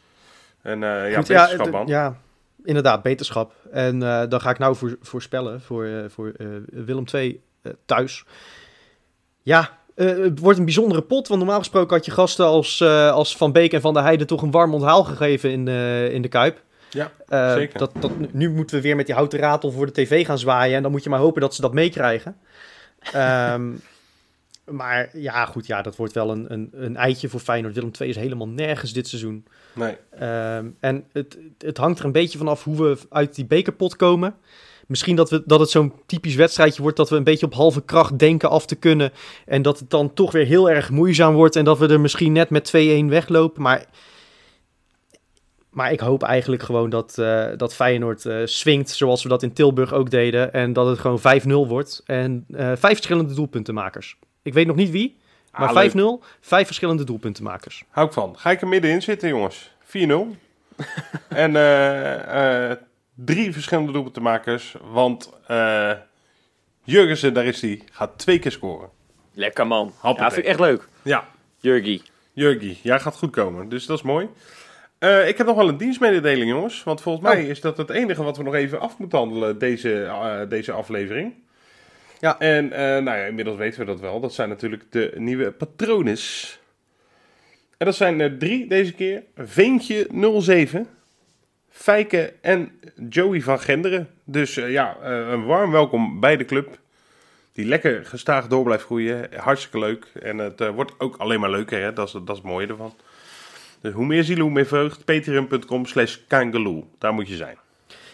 En 0.62 0.84
eh 0.84 1.12
ja, 1.12 1.18
Goed, 1.18 1.28
beterschap, 1.28 1.66
d- 1.68 1.72
man. 1.72 1.88
ja, 1.88 2.18
inderdaad, 2.64 3.02
beterschap. 3.04 3.54
En 3.72 4.04
eh, 4.04 4.24
dan 4.30 4.42
ga 4.42 4.50
ik 4.50 4.58
nou 4.60 4.76
voor, 4.76 4.98
voorspellen 5.02 5.62
voor, 5.62 5.86
eh, 5.86 6.04
voor 6.08 6.32
eh, 6.38 6.48
Willem 6.72 7.04
II 7.14 7.42
eh, 7.62 7.72
thuis. 7.86 8.24
Ja, 9.42 9.78
eh, 9.96 10.08
het 10.08 10.40
wordt 10.40 10.58
een 10.60 10.66
bijzondere 10.66 11.02
pot. 11.02 11.28
Want 11.28 11.40
normaal 11.40 11.60
gesproken 11.60 11.96
had 11.96 12.06
je 12.06 12.12
gasten 12.12 12.46
als, 12.46 12.82
eh, 12.82 13.12
als 13.12 13.38
Van 13.38 13.52
Beek 13.52 13.74
en 13.74 13.82
Van 13.82 13.94
der 13.94 14.04
Heijden 14.04 14.28
toch 14.28 14.42
een 14.42 14.52
warm 14.52 14.74
onthaal 14.74 15.04
gegeven 15.04 15.52
in, 15.52 15.68
in 16.12 16.22
de 16.22 16.28
Kuip. 16.28 16.62
Ja, 16.94 17.12
Eh, 17.28 17.54
zeker. 17.54 17.80
Dat, 17.80 17.92
dat, 18.00 18.12
nu 18.32 18.50
moeten 18.50 18.76
we 18.76 18.82
weer 18.82 18.96
met 18.96 19.06
die 19.06 19.16
houten 19.16 19.40
ratel 19.40 19.72
voor 19.72 19.86
de 19.86 19.92
tv 19.92 20.26
gaan 20.26 20.40
zwaaien. 20.40 20.76
En 20.76 20.82
dan 20.82 20.92
moet 20.92 21.04
je 21.04 21.10
maar 21.10 21.20
hopen 21.20 21.42
dat 21.42 21.56
ze 21.56 21.62
dat 21.62 21.74
meekrijgen. 21.74 22.38
Ehm, 23.14 23.72
maar 24.66 25.10
ja, 25.14 25.46
goed, 25.46 25.68
ja, 25.68 25.82
dat 25.82 25.96
wordt 25.96 26.14
wel 26.14 26.32
een, 26.32 26.54
een, 26.54 26.70
een 26.74 26.96
eitje 26.96 27.30
voor 27.30 27.40
Feyenoord. 27.40 27.74
Willem 27.76 27.92
II 28.00 28.10
is 28.10 28.16
helemaal 28.16 28.48
nergens 28.48 28.94
dit 28.94 29.08
seizoen. 29.08 29.46
Nee. 29.74 29.98
Ehm, 30.20 30.66
en 30.80 31.04
het, 31.12 31.38
het 31.58 31.78
hangt 31.78 32.00
er 32.00 32.06
een 32.06 32.12
beetje 32.12 32.38
vanaf 32.38 32.64
hoe 32.64 32.84
we 32.84 32.98
uit 33.10 33.36
die 33.36 33.46
bekerpot 33.46 33.96
komen. 33.96 34.36
misschien 34.88 35.16
dat, 35.16 35.30
we, 35.30 35.44
dat 35.46 35.60
het 35.60 35.70
zo'n 35.70 35.94
typisch 36.06 36.36
wedstrijdje 36.36 36.82
wordt 36.82 36.98
dat 36.98 37.10
we 37.10 37.16
een 37.16 37.24
beetje 37.24 37.46
op 37.46 37.54
halve 37.54 37.82
kracht 37.82 38.20
denken 38.20 38.50
af 38.50 38.66
te 38.66 38.76
kunnen. 38.76 39.12
En 39.46 39.62
dat 39.62 39.80
het 39.80 39.90
dan 39.90 40.14
toch 40.14 40.32
weer 40.32 40.46
heel 40.46 40.70
erg 40.70 40.90
moeizaam 40.90 41.34
wordt 41.34 41.56
en 41.56 41.66
dat 41.66 41.78
we 41.78 41.88
er 41.88 42.00
misschien 42.00 42.32
net 42.32 42.50
met 42.50 42.68
2-1 42.68 43.06
weglopen. 43.08 43.62
Maar, 43.62 43.86
maar 45.74 45.92
ik 45.92 46.00
hoop 46.00 46.24
eigenlijk 46.24 46.64
gewoon 46.64 46.90
dat, 46.90 47.18
eh, 47.18 47.46
dat 47.58 47.76
Feyenoord 47.76 48.26
eh 48.26 48.42
swingt 48.44 48.90
zoals 48.90 49.24
we 49.24 49.30
dat 49.30 49.44
in 49.44 49.54
Tilburg 49.54 49.94
ook 49.94 50.10
deden. 50.10 50.54
En 50.54 50.74
dat 50.74 50.88
het 50.88 51.00
gewoon 51.00 51.20
5-0 51.20 51.68
wordt. 51.68 52.02
En 52.06 52.46
eh, 52.52 52.66
vijf 52.76 52.96
verschillende 52.96 53.34
doelpuntenmakers. 53.34 54.18
Ik 54.42 54.54
weet 54.54 54.68
nog 54.68 54.76
niet 54.76 54.90
wie, 54.90 55.18
maar 55.52 55.68
Ah, 55.68 55.74
leuk. 55.74 55.92
5-0, 55.92 56.24
vijf 56.40 56.66
verschillende 56.66 57.04
doelpuntenmakers. 57.04 57.84
Hou 57.90 58.08
ik 58.08 58.14
van. 58.14 58.36
Ga 58.38 58.52
ik 58.52 58.62
er 58.62 58.68
middenin 58.68 59.02
zitten, 59.02 59.30
jongens. 59.30 59.72
4-0. 59.84 60.36
en 61.30 61.56
eh, 61.56 62.70
eh, 62.72 62.78
drie 63.16 63.54
verschillende 63.54 63.92
doelpuntenmakers. 63.92 64.76
Want 64.92 65.32
eh 65.48 65.92
Jurgensen, 66.86 67.34
daar 67.34 67.46
is 67.46 67.62
hij, 67.62 67.82
gaat 67.92 68.12
twee 68.18 68.40
keer 68.40 68.52
scoren. 68.52 68.90
Lekker 69.34 69.68
man. 69.68 69.86
Ja, 69.86 69.94
Hoppatee. 70.08 70.32
vind 70.32 70.46
ik 70.46 70.52
echt 70.52 70.60
leuk. 70.60 70.88
Ja, 71.02 71.28
Jurgie. 71.58 72.02
Jurgie, 72.34 72.80
jij 72.84 73.00
gaat 73.00 73.16
goed 73.16 73.32
komen. 73.32 73.70
Dus 73.70 73.86
dat 73.86 73.98
is 73.98 74.04
mooi. 74.04 74.30
Eh, 75.04 75.28
ik 75.28 75.38
heb 75.38 75.48
nog 75.48 75.56
wel 75.56 75.68
een 75.68 75.78
dienstmededeling, 75.78 76.50
jongens. 76.50 76.84
Want 76.84 77.02
volgens 77.02 77.26
mij 77.26 77.44
Oh. 77.44 77.50
is 77.50 77.62
dat 77.62 77.78
het 77.78 77.90
enige 77.90 78.24
wat 78.24 78.38
we 78.38 78.44
nog 78.44 78.56
even 78.56 78.80
af 78.80 78.98
moeten 78.98 79.18
handelen, 79.18 79.58
deze, 79.58 80.04
eh, 80.04 80.40
deze 80.50 80.72
aflevering. 80.72 81.34
Ja. 82.20 82.40
En 82.40 82.72
eh, 82.72 82.80
nou 82.80 83.18
ja, 83.18 83.26
inmiddels 83.26 83.58
weten 83.58 83.80
we 83.80 83.86
dat 83.86 84.00
wel. 84.00 84.20
Dat 84.20 84.34
zijn 84.34 84.50
natuurlijk 84.50 84.84
de 84.90 85.14
nieuwe 85.16 85.52
patrones. 85.52 86.60
En 87.78 87.86
dat 87.86 87.96
zijn 87.96 88.20
er 88.20 88.38
drie 88.38 88.68
deze 88.68 88.94
keer. 88.94 89.24
Veentje 89.36 90.08
07, 90.40 90.88
Fijke 91.70 92.34
en 92.42 92.80
Joey 93.10 93.42
van 93.42 93.60
Genderen. 93.60 94.10
Dus 94.24 94.56
ja, 94.56 94.98
een 95.02 95.46
warm 95.46 95.72
welkom 95.72 96.20
bij 96.20 96.38
de 96.38 96.46
club. 96.46 96.80
Die 97.54 97.66
lekker 97.66 98.06
gestaag 98.06 98.48
door 98.48 98.64
blijft 98.64 98.84
groeien. 98.84 99.30
Hartstikke 99.36 99.80
leuk. 99.80 100.06
En 100.22 100.38
het 100.38 100.68
wordt 100.68 100.92
ook 100.98 101.18
alleen 101.18 101.40
maar 101.40 101.52
leuker. 101.52 101.82
Hè? 101.82 101.94
Dat, 101.94 102.08
is, 102.08 102.14
dat 102.14 102.30
is 102.30 102.36
het 102.36 102.44
mooie 102.44 102.68
ervan. 102.68 102.94
Dus 103.84 103.94
hoe 103.94 104.06
meer 104.06 104.24
zielen, 104.24 104.44
hoe 104.44 104.54
meer 104.54 104.66
vreugd. 104.66 105.06
Patreon.com 105.06 105.86
slash 105.86 106.18
kangaloo. 106.28 106.88
Daar 107.00 107.14
moet 107.14 107.28
je 107.28 107.36
zijn. 107.36 107.58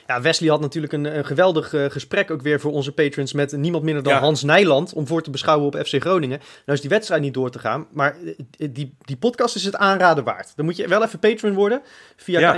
Ja, 0.07 0.21
Wesley 0.21 0.49
had 0.49 0.59
natuurlijk 0.61 0.93
een, 0.93 1.17
een 1.17 1.25
geweldig 1.25 1.73
eh, 1.73 1.85
gesprek 1.85 2.31
ook 2.31 2.41
weer 2.41 2.59
voor 2.59 2.71
onze 2.71 2.91
patrons 2.91 3.33
met 3.33 3.51
niemand 3.57 3.83
minder 3.83 4.03
dan 4.03 4.13
Ja. 4.13 4.19
Hans 4.19 4.43
Nijland 4.43 4.93
om 4.93 5.07
voor 5.07 5.21
te 5.21 5.29
beschouwen 5.29 5.67
op 5.67 5.85
FC 5.85 6.01
Groningen. 6.01 6.39
Nou 6.39 6.77
is 6.77 6.81
die 6.81 6.89
wedstrijd 6.89 7.21
niet 7.21 7.33
door 7.33 7.49
te 7.49 7.59
gaan, 7.59 7.87
maar 7.91 8.15
eh, 8.57 8.67
die, 8.71 8.95
die 9.01 9.17
podcast 9.17 9.55
is 9.55 9.65
het 9.65 9.75
aanraden 9.75 10.23
waard. 10.23 10.51
Dan 10.55 10.65
moet 10.65 10.75
je 10.75 10.87
wel 10.87 11.03
even 11.03 11.19
patron 11.19 11.53
worden 11.53 11.81
via 12.15 12.39
Ja. 12.39 12.55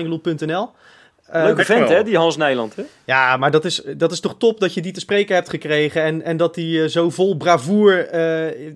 Eh, 1.32 1.44
Leuke 1.44 1.66
vent 1.66 1.90
hè, 1.90 2.04
die 2.04 2.18
Hans 2.18 2.38
Nijland 2.38 2.76
hè. 2.76 2.84
ja, 3.06 3.38
maar 3.38 3.52
dat 3.52 3.66
is, 3.66 3.82
dat 3.98 4.12
is 4.12 4.20
toch 4.20 4.36
top 4.38 4.60
dat 4.60 4.74
je 4.74 4.82
die 4.82 4.92
te 4.92 5.00
spreken 5.00 5.36
hebt 5.36 5.50
gekregen 5.50 6.02
en, 6.02 6.22
en 6.22 6.38
dat 6.38 6.56
die 6.56 6.82
eh, 6.84 6.90
zo 6.90 7.10
vol 7.10 7.38
bravoer 7.38 8.08
eh, 8.08 8.74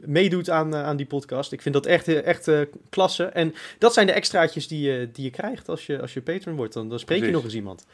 meedoet 0.00 0.50
aan, 0.50 0.74
aan 0.74 0.96
die 0.96 1.06
podcast. 1.06 1.52
Ik 1.52 1.62
vind 1.62 1.74
dat 1.74 1.86
echt, 1.86 2.08
echt 2.08 2.48
eh, 2.48 2.60
klasse. 2.90 3.24
En 3.24 3.54
dat 3.78 3.92
zijn 3.94 4.06
de 4.06 4.12
extraatjes 4.12 4.68
die, 4.68 4.90
je 4.90 5.08
die 5.12 5.24
je 5.24 5.30
krijgt 5.30 5.68
als 5.68 5.86
je, 5.86 6.00
als 6.00 6.14
je 6.14 6.22
patron 6.22 6.56
wordt. 6.56 6.72
Dan, 6.72 6.88
dan 6.88 6.98
spreek 6.98 7.24
je 7.24 7.30
nog 7.30 7.44
eens 7.44 7.54
iemand. 7.54 7.86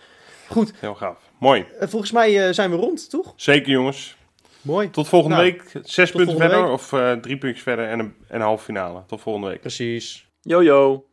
Goed, 0.49 0.73
Heel 0.79 0.95
gaaf. 0.95 1.19
Mooi. 1.39 1.65
volgens 1.81 2.13
mij 2.13 2.47
eh, 2.47 2.53
zijn 2.55 2.71
we 2.71 2.77
rond, 2.77 3.11
toch? 3.11 3.33
Zeker 3.37 3.71
jongens. 3.71 4.17
Mooi. 4.63 4.91
Tot 4.91 5.09
volgende 5.09 5.37
Nou, 5.37 5.51
week. 5.51 5.73
Zes 5.83 6.11
punten 6.11 6.37
verder. 6.37 6.63
week. 6.63 6.73
Of 6.73 6.93
eh, 6.93 7.13
drie 7.13 7.37
puntjes 7.39 7.63
verder 7.63 7.89
en 7.89 7.99
een, 7.99 8.15
en 8.29 8.35
een 8.37 8.41
halve 8.41 8.65
finale. 8.65 9.03
Tot 9.07 9.21
volgende 9.21 9.49
week. 9.49 9.61
Precies. 9.61 10.27
Yo 10.43 10.63
yo. 10.63 11.05